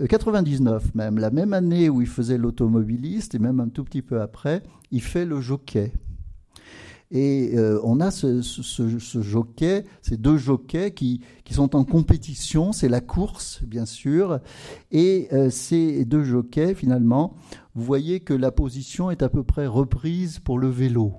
99 0.10 0.84
euh, 0.84 0.90
même, 0.94 1.18
la 1.18 1.32
même 1.32 1.54
année 1.54 1.90
où 1.90 2.02
il 2.02 2.08
faisait 2.08 2.38
l'automobiliste, 2.38 3.36
et 3.36 3.40
même 3.40 3.60
un 3.60 3.70
tout 3.70 3.84
petit 3.84 4.02
peu 4.02 4.22
après, 4.22 4.64
il 4.92 5.02
fait 5.02 5.26
le 5.26 5.42
jockey. 5.42 5.92
Et 7.14 7.52
euh, 7.58 7.80
on 7.84 8.00
a 8.00 8.10
ce, 8.10 8.42
jockey, 9.22 9.84
ces 10.02 10.16
deux 10.16 10.38
jockeys 10.38 10.92
qui, 10.92 11.22
sont 11.50 11.76
en 11.76 11.84
compétition, 11.84 12.72
c'est 12.72 12.88
la 12.88 13.02
course 13.02 13.62
bien 13.64 13.86
sûr, 13.86 14.40
et 14.92 15.28
euh, 15.34 15.50
ces 15.50 16.06
deux 16.06 16.24
jockeys 16.24 16.74
finalement, 16.74 17.36
vous 17.76 17.84
voyez 17.84 18.22
que 18.22 18.34
la 18.34 18.52
position 18.52 19.12
est 19.12 19.22
à 19.22 19.28
peu 19.28 19.44
près 19.44 19.68
reprise 19.68 20.40
pour 20.40 20.58
le 20.58 20.70
vélo. 20.70 21.16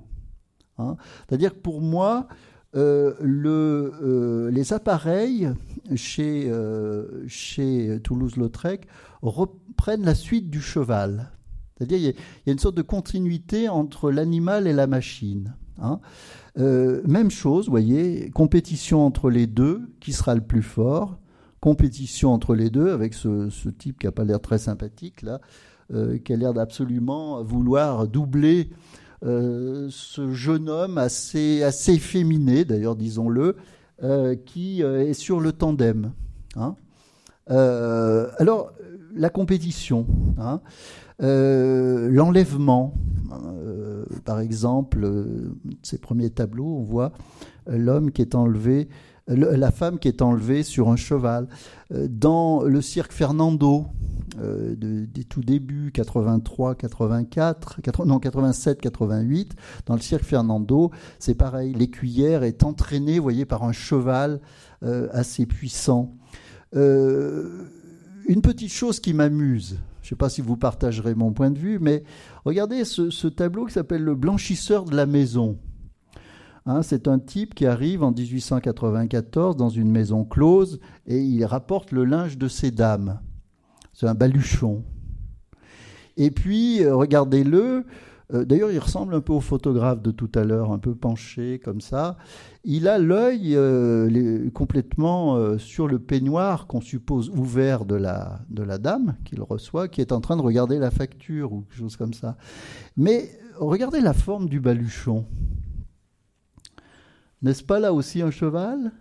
Hein. 0.77 0.95
C'est-à-dire 1.27 1.53
que 1.53 1.59
pour 1.59 1.81
moi, 1.81 2.27
euh, 2.75 3.13
euh, 3.21 4.49
les 4.49 4.73
appareils 4.73 5.51
chez, 5.95 6.49
euh, 6.49 7.23
chez 7.27 7.99
Toulouse-Lautrec 8.03 8.87
reprennent 9.21 10.03
la 10.03 10.15
suite 10.15 10.49
du 10.49 10.59
cheval. 10.59 11.31
C'est-à-dire 11.77 11.97
il 11.97 12.05
y, 12.47 12.49
a 12.49 12.51
une 12.51 12.59
sorte 12.59 12.75
de 12.75 12.81
continuité 12.81 13.69
entre 13.69 14.09
l'animal 14.09 14.67
et 14.67 14.73
la 14.73 14.87
machine. 14.87 15.55
Hein. 15.81 15.99
même 16.55 17.31
chose, 17.31 17.65
vous 17.65 17.71
voyez, 17.71 18.29
compétition 18.29 19.05
entre 19.05 19.31
les 19.31 19.47
deux, 19.47 19.81
qui 19.99 20.13
sera 20.13 20.35
le 20.35 20.41
plus 20.41 20.61
fort 20.61 21.17
Compétition 21.61 22.31
entre 22.31 22.55
les 22.55 22.69
deux 22.69 22.91
avec 22.91 23.13
ce, 23.13 23.49
ce 23.49 23.69
type 23.69 23.97
qui 23.97 24.05
n'a 24.05 24.11
pas 24.11 24.23
l'air 24.23 24.39
très 24.39 24.59
sympathique 24.59 25.21
là, 25.21 25.39
qui 26.23 26.33
a 26.33 26.35
l'air 26.35 26.53
d'absolument 26.53 27.41
vouloir 27.43 28.07
doubler 28.07 28.69
euh, 29.25 29.87
ce 29.89 30.33
jeune 30.33 30.69
homme 30.69 30.97
assez, 30.97 31.63
assez 31.63 31.97
féminé, 31.97 32.65
d'ailleurs, 32.65 32.95
disons-le, 32.95 33.55
euh, 34.03 34.35
qui 34.35 34.83
euh, 34.83 35.07
est 35.07 35.13
sur 35.13 35.39
le 35.39 35.53
tandem. 35.53 36.11
Hein. 36.55 36.75
alors, 37.47 38.73
la 39.15 39.29
compétition, 39.29 40.05
hein. 40.37 40.61
l'enlèvement, 41.19 42.93
par 44.25 44.39
exemple, 44.39 45.07
ces 45.81 45.97
premiers 45.97 46.29
tableaux, 46.29 46.77
on 46.77 46.83
voit 46.83 47.11
l'homme 47.67 48.11
qui 48.11 48.21
est 48.21 48.35
enlevé, 48.35 48.87
la 49.27 49.71
femme 49.71 49.99
qui 49.99 50.07
est 50.07 50.21
enlevée 50.21 50.63
sur 50.63 50.89
un 50.89 50.95
cheval. 50.95 51.47
Dans 51.91 52.63
le 52.63 52.81
cirque 52.81 53.11
Fernando, 53.11 53.87
euh, 54.39 54.75
des 54.75 55.23
tout 55.25 55.41
débuts, 55.41 55.91
83, 55.93 56.75
84, 56.75 58.05
non 58.05 58.19
87, 58.19 58.81
88, 58.81 59.55
dans 59.85 59.93
le 59.93 60.01
cirque 60.01 60.23
Fernando, 60.23 60.91
c'est 61.19 61.35
pareil, 61.35 61.73
l'écuyère 61.73 62.43
est 62.43 62.63
entraînée, 62.63 63.19
voyez, 63.19 63.45
par 63.45 63.63
un 63.63 63.73
cheval 63.73 64.39
euh, 64.83 65.07
assez 65.11 65.45
puissant. 65.45 66.15
Euh, 66.75 67.67
une 68.27 68.41
petite 68.41 68.71
chose 68.71 68.99
qui 68.99 69.13
m'amuse, 69.13 69.77
je 70.01 70.07
ne 70.07 70.09
sais 70.09 70.15
pas 70.15 70.29
si 70.29 70.41
vous 70.41 70.57
partagerez 70.57 71.13
mon 71.13 71.31
point 71.31 71.51
de 71.51 71.59
vue, 71.59 71.77
mais 71.79 72.03
regardez 72.43 72.85
ce, 72.85 73.27
tableau 73.27 73.65
qui 73.65 73.73
s'appelle 73.73 74.03
Le 74.03 74.15
blanchisseur 74.15 74.85
de 74.85 74.95
la 74.95 75.05
maison. 75.05 75.59
Hein, 76.65 76.81
c'est 76.81 77.07
un 77.09 77.19
type 77.19 77.55
qui 77.55 77.65
arrive 77.65 78.03
en 78.03 78.11
1894 78.11 79.57
dans 79.57 79.69
une 79.69 79.91
maison 79.91 80.23
close 80.23 80.79
et 81.05 81.19
il 81.19 81.43
rapporte 81.43 81.91
le 81.91 82.05
linge 82.05 82.37
de 82.37 82.47
ses 82.47 82.71
dames. 82.71 83.19
C'est 83.91 84.07
un 84.07 84.15
baluchon. 84.15 84.83
Et 86.15 86.31
puis, 86.31 86.83
euh, 86.83 86.95
regardez-le. 86.95 87.85
Euh, 88.33 88.45
d'ailleurs, 88.45 88.71
il 88.71 88.79
ressemble 88.79 89.13
un 89.13 89.19
peu 89.19 89.33
au 89.33 89.41
photographe 89.41 90.01
de 90.01 90.11
tout 90.11 90.31
à 90.35 90.45
l'heure, 90.45 90.71
un 90.71 90.79
peu 90.79 90.95
penché 90.95 91.59
comme 91.59 91.81
ça. 91.81 92.17
Il 92.63 92.87
a 92.87 92.97
l'œil 92.97 93.55
euh, 93.55 94.49
complètement 94.51 95.57
sur 95.57 95.87
le 95.87 95.99
peignoir 95.99 96.65
qu'on 96.67 96.79
suppose 96.79 97.29
ouvert 97.29 97.83
de 97.83 97.95
la, 97.95 98.39
de 98.49 98.63
la 98.63 98.77
dame 98.77 99.15
qu'il 99.25 99.41
reçoit, 99.41 99.89
qui 99.89 99.99
est 99.99 100.13
en 100.13 100.21
train 100.21 100.37
de 100.37 100.41
regarder 100.41 100.79
la 100.79 100.91
facture 100.91 101.51
ou 101.51 101.61
quelque 101.61 101.77
chose 101.77 101.97
comme 101.97 102.13
ça. 102.13 102.37
Mais 102.95 103.29
regardez 103.57 103.99
la 103.99 104.13
forme 104.13 104.47
du 104.47 104.61
baluchon. 104.61 105.25
N'est-ce 107.43 107.63
pas 107.63 107.79
là 107.79 107.93
aussi 107.93 108.21
un 108.21 108.31
cheval? 108.31 108.91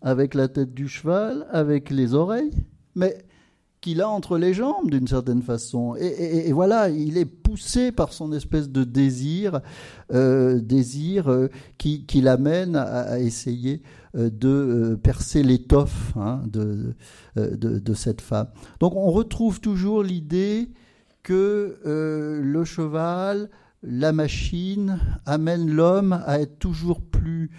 Avec 0.00 0.34
la 0.34 0.48
tête 0.48 0.74
du 0.74 0.88
cheval, 0.88 1.46
avec 1.50 1.90
les 1.90 2.12
oreilles 2.14 2.50
Mais 2.96 3.24
qu'il 3.82 4.00
a 4.00 4.08
entre 4.08 4.38
les 4.38 4.54
jambes 4.54 4.90
d'une 4.90 5.08
certaine 5.08 5.42
façon. 5.42 5.96
Et, 5.96 6.52
voilà, 6.52 6.88
il 6.88 7.18
est 7.18 7.24
poussé 7.26 7.90
par 7.90 8.12
son 8.12 8.32
espèce 8.32 8.70
de 8.70 8.84
désir, 8.84 9.60
euh, 10.12 10.60
désir 10.60 11.28
euh, 11.28 11.48
qui, 11.78 12.06
l'amène 12.22 12.76
à, 12.76 13.18
essayer 13.18 13.82
euh, 14.16 14.30
de 14.30 14.98
percer 15.02 15.42
l'étoffe 15.42 16.16
hein, 16.16 16.42
de, 16.46 16.94
de, 17.34 17.94
cette 17.94 18.20
femme. 18.20 18.46
Donc 18.78 18.94
on 18.94 19.10
retrouve 19.10 19.60
toujours 19.60 20.04
l'idée 20.04 20.70
que 21.24 21.80
le 21.84 22.64
cheval, 22.64 23.50
la 23.82 24.12
machine, 24.12 24.98
amène 25.26 25.70
l'homme 25.70 26.12
à 26.26 26.40
être 26.40 26.58
toujours 26.58 27.00
plus 27.00 27.50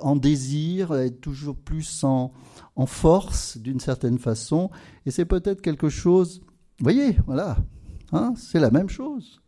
en 0.00 0.16
désir, 0.16 0.92
à 0.92 1.04
être 1.04 1.20
toujours 1.20 1.56
plus 1.56 2.02
en 2.02 2.32
en 2.76 2.86
force 2.86 3.56
d'une 3.56 3.80
certaine 3.80 4.18
façon. 4.18 4.70
Et 5.06 5.10
c'est 5.10 5.24
peut-être 5.24 5.62
quelque 5.62 5.88
chose, 5.88 6.42
vous 6.78 6.84
voyez, 6.84 7.16
voilà, 7.26 7.56
hein, 8.12 8.34
c'est 8.36 8.60
la 8.60 8.70
même 8.70 8.90
chose. 8.90 9.40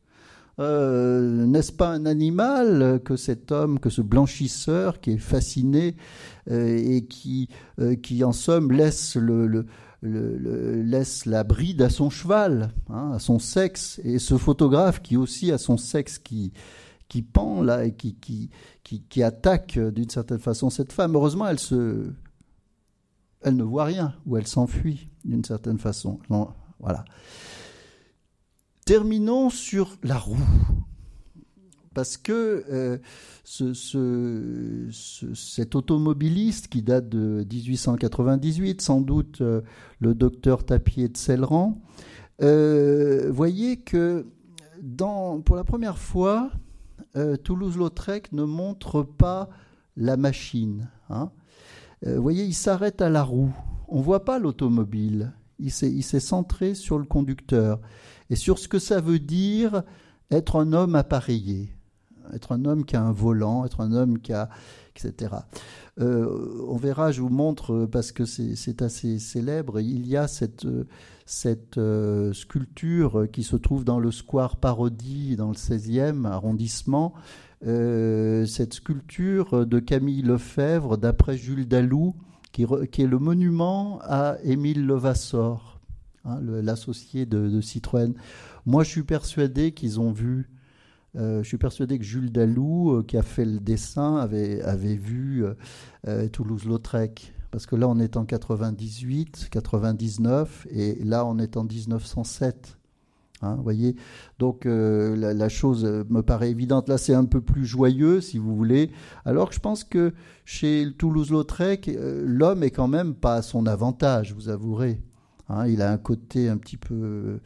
Euh, 0.61 1.47
n'est-ce 1.47 1.71
pas 1.71 1.91
un 1.91 2.05
animal 2.05 3.01
que 3.05 3.15
cet 3.15 3.53
homme, 3.53 3.79
que 3.79 3.91
ce 3.91 4.01
blanchisseur 4.01 5.01
qui 5.01 5.13
est 5.13 5.19
fasciné 5.19 5.95
euh, 6.51 6.77
et 6.77 7.07
qui, 7.07 7.49
euh, 7.79 7.95
qui 7.95 8.25
en 8.25 8.33
somme 8.33 8.73
laisse, 8.73 9.15
le, 9.15 9.67
laisse 10.03 11.27
la 11.27 11.45
bride 11.45 11.83
à 11.83 11.91
son 11.91 12.11
cheval, 12.11 12.73
hein, 12.89 13.13
à 13.13 13.19
son 13.19 13.39
sexe, 13.39 14.01
et 14.05 14.19
ce 14.19 14.37
photographe 14.39 15.03
qui 15.03 15.17
aussi 15.17 15.51
a 15.51 15.59
son 15.59 15.77
sexe 15.77 16.19
qui, 16.19 16.53
qui 17.09 17.23
pend 17.23 17.63
là 17.63 17.85
et 17.85 17.95
qui, 17.95 18.15
qui, 18.15 18.51
qui, 18.85 19.03
qui 19.03 19.23
attaque 19.23 19.79
d'une 19.79 20.09
certaine 20.09 20.39
façon 20.39 20.71
cette 20.71 20.93
femme. 20.93 21.15
Heureusement, 21.15 21.47
elle 21.47 21.59
se, 21.59 22.13
elle 23.43 23.57
ne 23.57 23.65
voit 23.65 23.85
rien 23.85 24.15
ou 24.27 24.37
elle 24.37 24.47
s'enfuit 24.47 25.09
d'une 25.25 25.45
certaine 25.45 25.79
façon. 25.79 26.21
voilà. 26.81 27.05
Terminons 28.85 29.51
sur 29.51 29.99
la 30.03 30.17
roue. 30.17 30.39
Parce 31.99 32.17
que 32.17 32.65
euh, 32.71 32.99
cet 35.35 35.75
automobiliste 35.75 36.69
qui 36.69 36.81
date 36.81 37.09
de 37.09 37.45
1898, 37.53 38.81
sans 38.81 39.01
doute 39.01 39.41
euh, 39.41 39.63
le 39.99 40.15
docteur 40.15 40.65
Tapier 40.65 41.09
de 41.09 41.17
Celeran, 41.17 41.83
euh, 42.41 43.33
voyez 43.33 43.79
que 43.79 44.27
pour 45.45 45.57
la 45.57 45.65
première 45.65 45.99
fois, 45.99 46.53
Toulouse-Lautrec 47.43 48.31
ne 48.31 48.45
montre 48.45 49.03
pas 49.03 49.49
la 49.97 50.17
machine. 50.17 50.89
Hein. 51.11 51.33
Euh, 52.07 52.21
voyez, 52.21 52.45
il 52.45 52.55
s'arrête 52.55 53.03
à 53.03 53.11
la 53.11 53.25
roue. 53.25 53.53
On 53.89 53.99
ne 53.99 54.05
voit 54.05 54.25
pas 54.25 54.39
l'automobile. 54.39 55.33
Il 55.59 55.73
s'est 55.73 56.21
centré 56.21 56.77
sur 56.77 56.97
le 56.97 57.07
conducteur 57.07 57.81
et 58.31 58.37
sur 58.37 58.61
ce 58.61 58.69
que 58.69 58.79
ça 58.79 59.01
veut 59.01 59.19
dire 59.19 59.83
être 60.31 60.57
un 60.57 60.73
homme 60.73 60.95
appareillé, 60.95 61.75
être 62.35 62.53
un 62.53 62.65
homme 62.65 62.85
qui 62.85 62.97
a 62.97 63.03
un 63.03 63.13
volant, 63.13 63.65
être 63.65 63.81
un 63.81 63.93
homme 63.93 64.19
qui 64.19 64.33
a, 64.33 64.49
etc. 64.95 65.37
Euh, 66.01 66.65
on 66.69 66.77
verra, 66.77 67.13
je 67.13 67.21
vous 67.21 67.29
montre, 67.29 67.87
parce 67.91 68.13
que 68.13 68.25
c'est 68.25 68.83
assez 68.83 69.19
célèbre, 69.19 69.81
il 69.81 70.07
y 70.07 70.17
a 70.17 70.29
cette, 70.29 70.67
cette 71.27 71.79
euh, 71.79 72.33
sculpture 72.33 73.27
qui 73.33 73.43
se 73.43 73.57
trouve 73.57 73.85
dans 73.85 73.99
le 73.99 74.11
square 74.11 74.57
Parodie, 74.57 75.37
dans 75.37 75.49
le 75.49 75.55
16e 75.55 76.25
arrondissement, 76.27 77.15
euh, 77.67 78.47
cette 78.47 78.75
sculpture 78.75 79.67
de 79.67 79.79
Camille 79.81 80.23
Lefebvre, 80.23 80.97
d'après 80.97 81.37
Jules 81.37 81.67
Dalou, 81.67 82.15
qui, 82.53 82.63
est 82.63 83.07
le 83.07 83.19
monument 83.19 84.01
à 84.03 84.37
Émile 84.43 84.87
Levasseur, 84.87 85.81
hein, 86.25 86.39
l'associé 86.41 87.27
de, 87.27 87.61
Citroën. 87.61 88.15
Moi, 88.67 88.85
je 88.85 88.91
suis 88.91 89.03
persuadé 89.03 89.73
qu'ils 89.73 90.01
ont 90.01 90.13
vu. 90.13 90.49
Euh, 91.17 91.43
je 91.43 91.49
suis 91.49 91.59
persuadé 91.59 91.99
que 91.99 92.05
Jules 92.05 92.31
Dalou, 92.31 92.93
euh, 92.93 93.03
qui 93.03 93.17
a 93.17 93.23
fait 93.23 93.45
le 93.45 93.61
dessin, 93.61 94.17
avait, 94.17 94.97
vu 94.97 95.45
Toulouse-Lautrec. 96.33 97.35
Parce 97.51 97.67
que 97.67 97.77
là, 97.77 97.89
on 97.89 97.99
est 97.99 98.17
en 98.17 98.25
98, 98.25 99.49
99, 99.51 100.67
et 100.71 101.03
là, 101.03 101.25
on 101.25 101.39
est 101.39 101.57
en 101.57 101.65
1907. 101.65 102.79
Hein, 103.43 103.57
voyez? 103.63 103.95
Donc 104.39 104.67
euh, 104.67 105.15
la, 105.17 105.49
chose 105.49 105.85
me 105.85 106.23
paraît 106.23 106.51
évidente. 106.51 106.89
Là, 106.89 106.99
c'est 106.99 107.15
un 107.15 107.25
peu 107.25 107.41
plus 107.41 107.67
joyeux, 107.67 108.21
si 108.21 108.39
vous 108.39 108.57
voulez. 108.57 108.91
Alors 109.25 109.49
que 109.49 109.55
je 109.55 109.61
pense 109.61 109.85
que 109.85 110.13
chez 110.45 110.89
Toulouse-Lautrec, 110.99 111.89
euh, 111.89 112.25
l'homme 112.27 112.63
est 112.63 112.71
quand 112.71 112.89
même 112.89 113.15
pas 113.15 113.37
à 113.37 113.43
son 113.43 113.67
avantage, 113.67 114.35
vous 114.35 114.49
avouerez. 114.49 115.01
Hein, 115.49 115.67
il 115.69 115.83
a 115.83 115.93
un 115.93 115.99
côté 115.99 116.49
un 116.49 116.59
petit 116.59 116.77
peu 116.77 117.41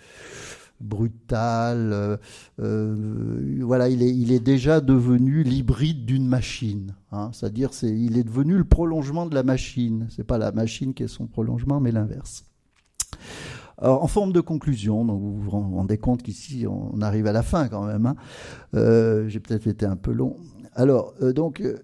brutal. 0.83 2.19
Euh, 2.61 3.61
voilà, 3.63 3.89
il 3.89 4.33
est, 4.33 4.41
déjà 4.41 4.81
devenu 4.81 5.43
l'hybride 5.43 6.05
d'une 6.05 6.27
machine. 6.27 6.95
Hein, 7.13 7.31
C'est-à-dire, 7.33 7.73
c'est, 7.73 7.91
il 7.91 8.19
est 8.19 8.25
devenu 8.25 8.57
le 8.57 8.65
prolongement 8.65 9.27
de 9.27 9.35
la 9.35 9.43
machine. 9.43 10.07
C'est 10.11 10.27
pas 10.27 10.39
la 10.39 10.53
machine 10.53 10.95
qui 10.95 11.05
est 11.05 11.09
son 11.09 11.27
prolongement, 11.27 11.81
mais 11.81 11.93
l'inverse 11.93 12.45
en 13.83 14.07
forme 14.07 14.33
de 14.33 14.41
conclusion, 14.41 15.05
vous 15.05 15.41
vous 15.41 15.51
rendez 15.51 15.99
compte 15.99 16.23
qu'ici 16.23 16.67
on 16.69 17.01
arrive 17.01 17.27
à 17.27 17.33
la 17.33 17.43
fin 17.43 17.69
quand 17.69 17.85
même. 17.85 18.07
Hein. 18.07 18.17
Euh, 18.75 19.29
j'ai 19.29 19.41
peut-être 19.41 19.67
été 19.67 19.87
un 19.87 19.97
peu 19.97 20.13
long. 20.13 20.37
Alors, 20.75 21.15
euh, 21.21 21.33
donc, 21.33 21.61
euh, 21.61 21.79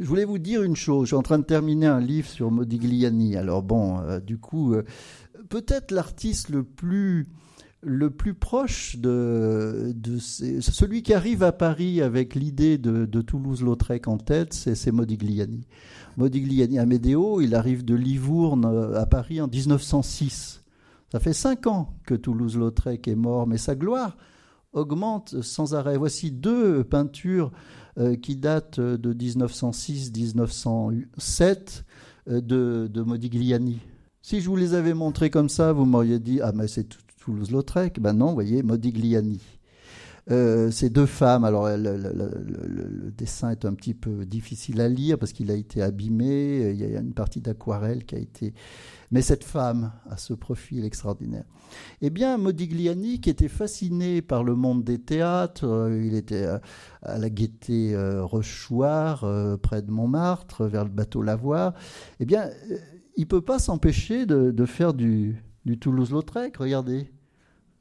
je 0.00 0.06
voulais 0.06 0.24
vous 0.24 0.38
dire 0.38 0.62
une 0.62 0.76
chose. 0.76 1.04
Je 1.04 1.06
suis 1.08 1.16
en 1.16 1.22
train 1.22 1.38
de 1.38 1.44
terminer 1.44 1.86
un 1.86 2.00
livre 2.00 2.28
sur 2.28 2.50
Modigliani. 2.50 3.36
Alors 3.36 3.62
bon, 3.62 4.00
du 4.20 4.38
coup, 4.38 4.74
peut-être 5.48 5.90
l'artiste 5.90 6.48
le 6.48 6.64
plus 6.64 7.28
le 7.82 8.10
plus 8.10 8.34
proche 8.34 8.96
de, 8.96 9.94
celui 10.18 11.02
qui 11.02 11.14
arrive 11.14 11.42
à 11.42 11.52
Paris 11.52 12.00
avec 12.00 12.34
l'idée 12.34 12.78
de, 12.78 13.20
Toulouse-Lautrec 13.20 14.08
en 14.08 14.18
tête, 14.18 14.54
c'est 14.54 14.92
Modigliani. 14.92 15.66
Modigliani 16.16 16.78
Amedeo, 16.78 17.40
il 17.40 17.54
arrive 17.54 17.84
de 17.84 17.94
Livourne 17.94 18.64
à 18.94 19.06
Paris 19.06 19.40
en 19.40 19.48
1906. 19.48 20.62
Ça 21.10 21.20
fait 21.20 21.32
cinq 21.32 21.66
ans 21.66 21.94
que 22.06 22.14
Toulouse-Lautrec 22.14 23.08
est 23.08 23.16
mort, 23.16 23.46
mais 23.46 23.58
sa 23.58 23.74
gloire 23.74 24.16
augmente 24.72 25.42
sans 25.42 25.74
arrêt. 25.74 25.98
Voici 25.98 26.30
deux 26.30 26.84
peintures 26.84 27.52
euh, 27.98 28.16
qui 28.16 28.36
datent 28.36 28.80
de 28.80 29.12
1906-1907 29.12 31.82
euh, 32.28 32.40
de, 32.40 33.02
Modigliani. 33.02 33.80
Si 34.22 34.40
je 34.40 34.48
vous 34.48 34.56
les 34.56 34.72
avais 34.74 34.94
montrées 34.94 35.28
comme 35.28 35.50
ça, 35.50 35.72
vous 35.72 35.84
m'auriez 35.84 36.18
dit 36.18 36.40
Ah, 36.40 36.52
mais 36.54 36.68
c'est 36.68 37.01
Toulouse-Lautrec. 37.22 38.00
Ben 38.00 38.12
non, 38.14 38.28
vous 38.28 38.34
voyez, 38.34 38.62
Modigliani. 38.62 39.40
Euh, 40.30 40.70
ces 40.70 40.88
deux 40.88 41.06
femmes, 41.06 41.44
alors 41.44 41.68
le, 41.68 43.10
dessin 43.16 43.50
est 43.50 43.64
un 43.64 43.74
petit 43.74 43.94
peu 43.94 44.24
difficile 44.24 44.80
à 44.80 44.88
lire 44.88 45.18
parce 45.18 45.32
qu'il 45.32 45.50
a 45.50 45.54
été 45.54 45.82
abîmé, 45.82 46.70
il 46.70 46.76
y 46.76 46.96
a 46.96 47.00
une 47.00 47.14
partie 47.14 47.40
d'aquarelle 47.40 48.04
qui 48.04 48.14
a 48.14 48.18
été... 48.18 48.54
Mais 49.10 49.20
cette 49.20 49.44
femme 49.44 49.92
a 50.08 50.16
ce 50.16 50.32
profil 50.32 50.84
extraordinaire. 50.84 51.44
Eh 52.00 52.10
bien, 52.10 52.38
Modigliani, 52.38 53.20
qui 53.20 53.30
était 53.30 53.48
fasciné 53.48 54.22
par 54.22 54.42
le 54.44 54.54
monde 54.54 54.84
des 54.84 54.98
théâtres, 54.98 55.66
euh, 55.66 56.02
il 56.04 56.14
était 56.14 56.46
à 57.02 57.18
la 57.18 57.28
Gaîté 57.28 57.94
euh, 57.94 58.24
Rochouard, 58.24 59.26
près 59.60 59.82
de 59.82 59.90
Montmartre, 59.90 60.64
vers 60.64 60.84
le 60.84 60.90
bateau 60.90 61.22
Lavoir, 61.22 61.74
eh 62.20 62.24
bien, 62.24 62.48
il 63.16 63.22
ne 63.22 63.26
peut 63.26 63.42
pas 63.42 63.58
s'empêcher 63.58 64.24
de, 64.26 64.66
faire 64.66 64.94
du, 64.94 65.42
du 65.64 65.78
Toulouse-Lautrec, 65.78 66.56
regardez. 66.56 67.10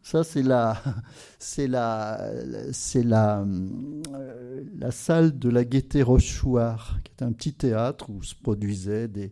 Ça, 0.04 0.24
c'est 0.24 0.42
la, 0.42 0.82
c'est 1.40 1.68
la, 1.68 2.32
c'est 2.72 3.04
la, 3.04 3.42
euh, 3.42 4.64
la 4.78 4.92
salle 4.92 5.38
de 5.38 5.50
la 5.50 5.64
Gaîté 5.64 6.02
Rochouard, 6.02 7.00
qui 7.04 7.12
est 7.12 7.24
un 7.24 7.32
petit 7.32 7.54
théâtre 7.54 8.10
où 8.10 8.24
se 8.24 8.36
produisaient 8.36 9.08
des, 9.08 9.32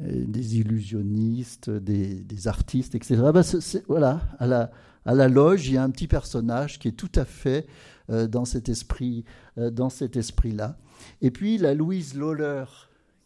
euh, 0.00 0.26
illusionnistes, 0.34 1.70
des, 1.70 2.48
artistes, 2.48 2.94
etc. 2.94 3.22
Ben, 3.32 3.42
voilà, 3.88 4.20
à 4.38 4.46
la, 4.46 4.70
à 5.06 5.14
la 5.14 5.28
loge, 5.28 5.66
il 5.68 5.74
y 5.74 5.78
a 5.78 5.82
un 5.82 5.90
petit 5.90 6.08
personnage 6.08 6.78
qui 6.78 6.88
est 6.88 6.92
tout 6.92 7.12
à 7.14 7.24
fait 7.24 7.66
euh, 8.10 8.26
dans 8.26 8.44
cet 8.44 8.68
esprit, 8.68 9.24
dans 9.56 9.88
cet 9.88 10.16
esprit-là. 10.16 10.78
Et 11.20 11.30
puis 11.30 11.58
la 11.58 11.74
Louise 11.74 12.14
Loller, 12.14 12.64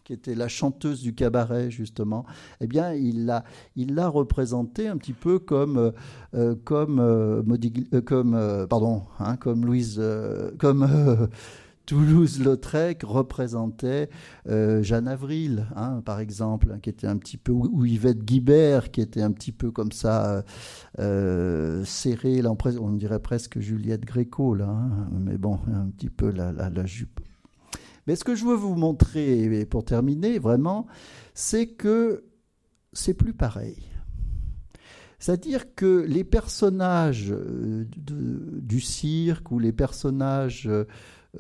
qui 0.07 0.13
était 0.13 0.37
la 0.37 0.47
chanteuse 0.47 1.03
du 1.03 1.17
cabaret 1.17 1.69
justement, 1.69 2.27
eh 2.61 2.69
bien 2.69 2.95
il 2.95 3.27
l'a 3.27 3.43
il 3.75 3.97
l'a 3.97 4.07
représentée 4.07 4.87
un 4.87 4.97
petit 4.99 5.13
peu 5.13 5.41
comme 5.41 5.79
euh, 5.79 5.91
euh, 6.35 6.55
comme 6.65 7.01
euh, 7.01 7.43
comme 8.05 8.67
pardon 8.71 9.03
hein, 9.19 9.37
comme 9.37 9.67
Louise 9.67 10.01
comme 10.59 11.29
Toulouse-Lautrec 11.87 13.03
représentait 13.05 14.11
Jeanne 14.47 15.07
Avril, 15.07 15.67
hein, 15.77 16.03
par 16.05 16.19
exemple, 16.19 16.73
hein, 16.75 16.81
qui 16.83 16.91
était 16.91 17.07
un 17.07 17.17
petit 17.17 17.37
peu, 17.37 17.53
ou 17.53 17.85
Yvette 17.85 18.25
Guibert, 18.25 18.91
qui 18.91 19.01
était 19.01 19.23
un 19.23 19.31
petit 19.31 19.53
peu 19.53 19.71
comme 19.71 19.93
ça, 19.93 20.43
serrée, 20.97 22.43
là, 22.43 22.53
on 22.81 22.91
dirait 22.91 23.21
presque 23.21 23.61
Juliette 23.61 24.05
Gréco, 24.05 24.57
là, 24.57 24.77
mais 25.13 25.39
bon, 25.39 25.61
un 25.73 25.87
petit 25.91 26.11
peu 26.11 26.33
la, 26.33 26.51
la, 26.51 26.71
la 26.71 26.87
jupe 26.87 27.21
Mais 28.07 28.17
ce 28.17 28.25
que 28.25 28.35
je 28.35 28.45
veux 28.45 28.55
vous 28.55 28.75
montrer, 28.75 29.67
pour 29.67 29.85
terminer, 29.85 30.39
vraiment, 30.39 30.87
c'est 31.35 31.67
que 31.67 32.25
c'est 32.93 33.15
plus 33.15 33.35
pareil. 33.35 33.77
C'est-à-dire 35.19 35.75
que 35.75 36.05
les 36.07 36.25
personnages 36.25 37.33
euh, 37.33 37.87
du 37.97 38.81
cirque 38.81 39.51
ou 39.51 39.59
les 39.59 39.73
personnages 39.73 40.69
euh, 40.69 40.85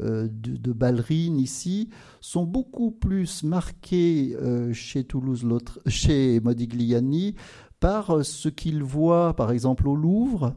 de, 0.00 0.56
de, 0.56 0.72
ballerines 0.72 1.38
ici 1.38 1.90
sont 2.20 2.44
beaucoup 2.44 2.90
plus 2.90 3.42
marqués 3.42 4.36
euh, 4.40 4.72
chez 4.72 5.04
Toulouse, 5.04 5.46
chez 5.86 6.40
Modigliani 6.40 7.34
par 7.78 8.24
ce 8.24 8.48
qu'il 8.48 8.82
voit, 8.82 9.36
par 9.36 9.52
exemple, 9.52 9.86
au 9.86 9.94
Louvre, 9.94 10.54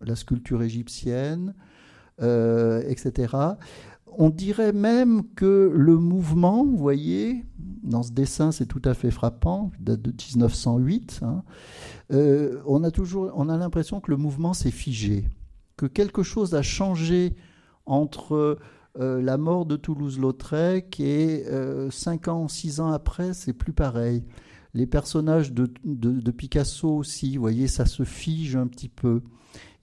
la 0.00 0.14
sculpture 0.14 0.62
égyptienne, 0.62 1.54
etc. 2.18 3.36
On 4.18 4.30
dirait 4.30 4.72
même 4.72 5.22
que 5.34 5.70
le 5.74 5.96
mouvement, 5.96 6.64
vous 6.64 6.76
voyez, 6.76 7.44
dans 7.82 8.02
ce 8.02 8.12
dessin, 8.12 8.50
c'est 8.50 8.66
tout 8.66 8.82
à 8.84 8.94
fait 8.94 9.10
frappant, 9.10 9.70
date 9.78 10.00
de 10.00 10.10
1908. 10.10 11.20
Hein, 11.22 11.42
euh, 12.12 12.60
on 12.66 12.82
a 12.82 12.90
toujours, 12.90 13.30
on 13.34 13.48
a 13.48 13.56
l'impression 13.56 14.00
que 14.00 14.10
le 14.10 14.16
mouvement 14.16 14.54
s'est 14.54 14.70
figé, 14.70 15.28
que 15.76 15.86
quelque 15.86 16.22
chose 16.22 16.54
a 16.54 16.62
changé 16.62 17.36
entre 17.84 18.58
euh, 18.98 19.20
la 19.20 19.36
mort 19.36 19.66
de 19.66 19.76
Toulouse-Lautrec 19.76 20.98
et 20.98 21.44
euh, 21.46 21.90
cinq 21.90 22.28
ans, 22.28 22.48
six 22.48 22.80
ans 22.80 22.92
après, 22.92 23.34
c'est 23.34 23.52
plus 23.52 23.74
pareil. 23.74 24.24
Les 24.72 24.86
personnages 24.86 25.52
de, 25.52 25.70
de, 25.84 26.30
Picasso 26.30 26.88
aussi, 26.88 27.36
vous 27.36 27.40
voyez, 27.40 27.66
ça 27.66 27.86
se 27.86 28.04
fige 28.04 28.56
un 28.56 28.66
petit 28.66 28.88
peu. 28.90 29.22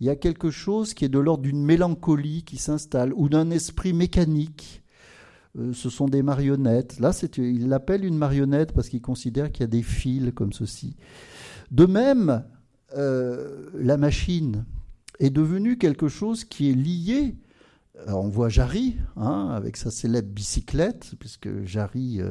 Il 0.03 0.07
y 0.07 0.09
a 0.09 0.17
quelque 0.17 0.51
chose 0.51 0.93
qui 0.93 1.05
est 1.05 1.09
de 1.09 1.17
l'ordre 1.17 1.43
d'une 1.43 1.63
mélancolie 1.63 2.43
qui 2.43 2.57
s'installe 2.57 3.13
ou 3.15 3.29
d'un 3.29 3.51
esprit 3.51 3.93
mécanique 3.93 4.83
euh, 5.57 5.71
ce 5.71 5.89
sont 5.89 6.09
des 6.09 6.23
marionnettes. 6.23 6.99
Là, 6.99 7.11
il 7.37 7.69
l'appelle 7.69 8.03
une 8.03 8.17
marionnette 8.17 8.73
parce 8.73 8.89
qu'il 8.89 9.01
considère 9.01 9.49
qu'il 9.49 9.61
y 9.61 9.63
a 9.63 9.67
des 9.67 9.81
fils 9.81 10.33
comme 10.35 10.51
ceci. 10.51 10.97
De 11.71 11.85
même, 11.85 12.43
euh, 12.97 13.69
la 13.75 13.95
machine 13.95 14.65
est 15.21 15.29
devenue 15.29 15.77
quelque 15.77 16.09
chose 16.09 16.43
qui 16.43 16.69
est 16.69 16.75
lié. 16.75 17.37
On 18.07 18.27
voit 18.27 18.49
Jarry 18.49 18.97
hein, 19.15 19.49
avec 19.53 19.77
sa 19.77 19.91
célèbre 19.91 20.29
bicyclette, 20.29 21.13
puisque 21.19 21.63
Jarry 21.63 22.21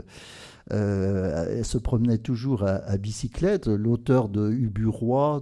euh, 0.72 1.62
se 1.62 1.78
promenait 1.78 2.18
toujours 2.18 2.64
à, 2.64 2.96
bicyclette. 2.96 3.68
L'auteur 3.68 4.28
de 4.28 4.50
Ubu 4.50 4.88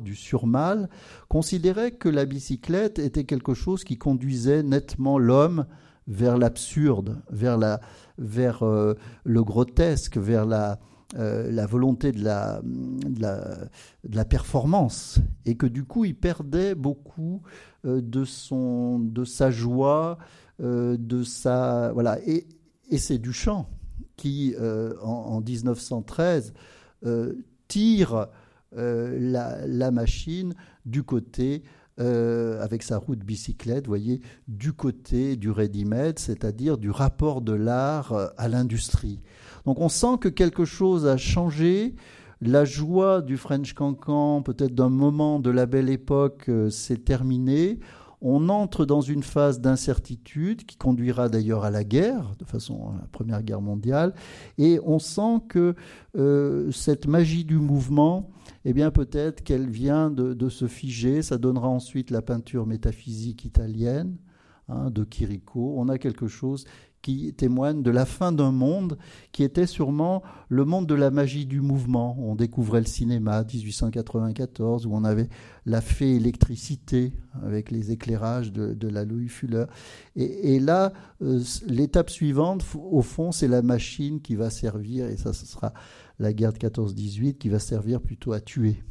du 0.03 0.15
Surmal, 0.15 0.89
considérait 1.29 1.93
que 1.93 2.09
la 2.09 2.27
bicyclette 2.27 2.99
était 2.99 3.25
quelque 3.25 3.55
chose 3.55 3.85
qui 3.85 3.97
conduisait 3.97 4.63
nettement 4.63 5.19
l'homme 5.19 5.67
vers 6.11 6.37
l'absurde, 6.37 7.23
vers, 7.31 7.57
la, 7.57 7.81
vers 8.19 8.63
euh, 8.63 8.95
le 9.25 9.43
grotesque, 9.43 10.17
vers 10.17 10.45
la, 10.45 10.79
euh, 11.17 11.67
volonté 11.67 12.13
de 12.13 12.23
la, 12.25 12.61
de 12.63 14.17
la, 14.17 14.25
performance, 14.25 15.21
et 15.47 15.57
que 15.57 15.67
du 15.67 15.85
coup 15.85 16.05
il 16.05 16.17
perdait 16.17 16.75
beaucoup 16.75 17.43
euh, 17.45 17.70
de, 17.85 18.25
son, 18.25 18.99
de 18.99 19.25
sa 19.25 19.51
joie, 19.51 20.19
de 20.59 21.23
sa 21.23 21.93
voilà, 21.93 22.19
et, 22.27 22.47
et 22.91 22.99
c'est 22.99 23.19
Duchamp 23.19 23.69
qui 24.17 24.55
en, 25.03 25.09
en, 25.09 25.41
1913 25.41 26.53
tire 27.69 28.27
la, 28.73 29.67
la, 29.67 29.91
machine 29.91 30.55
du 30.85 31.03
côté 31.03 31.63
euh, 32.01 32.63
avec 32.63 32.83
sa 32.83 32.97
roue 32.97 33.15
de 33.15 33.25
bicyclette, 33.25 33.87
voyez, 33.87 34.23
du 34.49 34.73
côté 34.73 35.37
du 35.37 35.51
ready-made, 35.51 36.19
c'est-à-dire 36.19 36.79
du 36.79 36.91
rapport 36.91 37.43
de 37.43 37.53
l'art 37.53 38.13
euh, 38.13 38.29
à 38.39 38.49
l'industrie. 38.49 39.21
Donc 39.67 39.81
on 39.81 39.91
sent 39.91 40.17
que 40.19 40.29
quelque 40.29 40.65
chose 40.65 41.07
a 41.07 41.19
changé. 41.19 41.95
La 42.41 42.65
joie 42.65 43.21
du 43.21 43.37
French 43.37 43.75
Cancan, 43.75 44.43
peut-être 44.43 44.75
d'un 44.75 44.89
moment 44.89 45.41
de 45.41 45.51
la 45.51 45.67
belle 45.67 45.91
époque, 45.91 46.49
euh, 46.49 46.71
s'est 46.71 46.97
terminée. 46.97 47.79
On 48.23 48.49
entre 48.49 48.85
dans 48.85 49.01
une 49.01 49.23
phase 49.23 49.61
d'incertitude 49.61 50.65
qui 50.67 50.77
conduira 50.77 51.29
d'ailleurs 51.29 51.65
à 51.65 51.71
la 51.71 51.85
guerre, 51.85 52.33
de 52.39 52.45
façon 52.45 52.91
à 52.91 53.01
la 53.01 53.09
Première 53.09 53.43
Guerre 53.43 53.63
mondiale, 53.63 54.15
et 54.59 54.79
on 54.85 54.99
sent 54.99 55.41
que 55.49 55.75
cette 56.71 57.07
magie 57.07 57.47
du 57.47 57.57
mouvement 57.57 58.31
eh 58.65 58.73
bien 58.73 58.91
peut-être 58.91 59.43
qu'elle 59.43 59.69
vient 59.69 60.11
de, 60.11 60.49
se 60.49 60.67
figer. 60.67 61.23
Ça 61.23 61.39
donnera 61.39 61.69
ensuite 61.69 62.11
la 62.11 62.23
peinture 62.23 62.67
métaphysique 62.67 63.45
italienne 63.45 64.17
hein, 64.69 64.91
de 64.91 65.07
Chirico. 65.09 65.75
On 65.77 65.89
a 65.89 65.99
quelque 65.99 66.29
chose 66.29 66.65
qui 67.03 67.33
témoigne 67.35 67.83
de 67.83 67.91
la 67.91 68.05
fin 68.05 68.33
d'un 68.33 68.53
monde 68.53 68.99
qui 69.33 69.43
était 69.43 69.67
sûrement 69.67 70.23
le 70.49 70.65
monde 70.65 70.87
de 70.87 70.95
la 70.95 71.11
magie 71.11 71.47
du 71.47 71.61
mouvement. 71.61 72.17
On 72.19 72.35
découvrait 72.35 72.81
le 72.81 72.87
cinéma 72.87 73.43
1894 73.45 74.87
où 74.87 74.91
on 74.93 75.05
avait 75.05 75.29
la 75.67 75.81
fée 75.81 76.17
électricité 76.17 77.13
avec 77.43 77.71
les 77.71 77.91
éclairages 77.91 78.53
de, 78.53 78.89
la 78.89 79.05
Louis 79.05 79.29
Fuller. 79.29 79.65
Et, 80.17 80.59
là, 80.59 80.93
euh, 81.23 81.41
l'étape 81.67 82.11
suivante, 82.11 82.65
au 82.75 83.03
fond, 83.03 83.33
c'est 83.33 83.49
la 83.49 83.63
machine 83.63 84.21
qui 84.21 84.35
va 84.35 84.51
servir, 84.51 85.07
et 85.07 85.17
ça, 85.17 85.33
ce 85.33 85.47
sera 85.47 85.73
la 86.19 86.33
guerre 86.33 86.53
de 86.53 86.59
14-18 86.59 87.39
qui 87.39 87.49
va 87.49 87.59
servir 87.59 88.01
plutôt 88.01 88.33
à 88.33 88.41
tuer. 88.41 88.83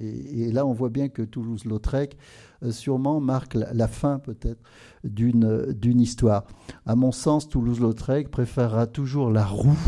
Et, 0.00 0.50
là, 0.52 0.64
on 0.64 0.72
voit 0.72 0.88
bien 0.88 1.08
que 1.08 1.22
Toulouse-Lautrec 1.22 2.16
sûrement 2.70 3.20
marque 3.20 3.54
la, 3.54 3.88
fin 3.88 4.18
peut-être 4.18 4.60
d'une 5.04 6.00
histoire. 6.00 6.44
À 6.86 6.94
mon 6.94 7.12
sens, 7.12 7.48
Toulouse-Lautrec 7.48 8.30
préférera 8.30 8.86
toujours 8.86 9.30
la 9.30 9.44
roue 9.44 9.78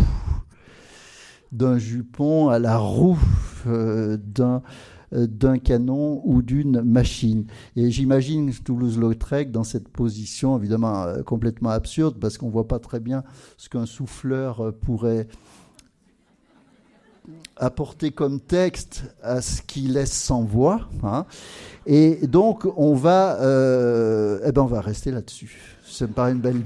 d'un 1.53 1.79
jupon 1.79 2.49
à 2.49 2.59
la 2.59 2.79
roue 2.79 3.19
euh, 3.67 4.17
d'un 4.17 4.63
euh, 5.13 5.27
d'un 5.27 5.59
canon 5.59 6.21
ou 6.25 6.43
d'une 6.43 6.83
machine. 6.83 7.47
Et 7.77 7.91
j'imagine 7.91 8.53
Toulouse-Lautrec 8.53 9.53
dans 9.53 9.63
cette 9.63 9.89
position, 9.89 10.59
évidemment 10.59 11.07
complètement 11.25 11.71
absurde, 11.71 12.17
parce 12.21 12.39
qu'on 12.39 12.47
ne 12.47 12.53
voit 12.53 12.67
pas 12.67 12.81
très 12.81 13.01
bien 13.01 13.23
ce 13.57 13.69
qu'un 13.69 13.87
souffleur 13.87 14.73
pourrait 14.81 15.29
apporter 17.57 18.11
comme 18.11 18.41
texte 18.41 19.05
à 19.23 19.41
ce 19.41 19.63
qui 19.63 19.83
laisse 19.83 20.13
sans 20.13 20.43
voix. 20.43 20.89
Hein. 21.03 21.25
Et 21.87 22.27
donc, 22.27 22.67
on 22.77 22.95
va, 22.95 23.41
euh, 23.41 24.41
eh 24.45 24.53
ben, 24.53 24.63
on 24.63 24.67
va 24.67 24.81
rester 24.81 25.11
là-dessus. 25.11 25.79
Ça 25.85 26.07
me 26.07 26.13
paraît 26.13 26.33
une 26.33 26.41
belle 26.41 26.63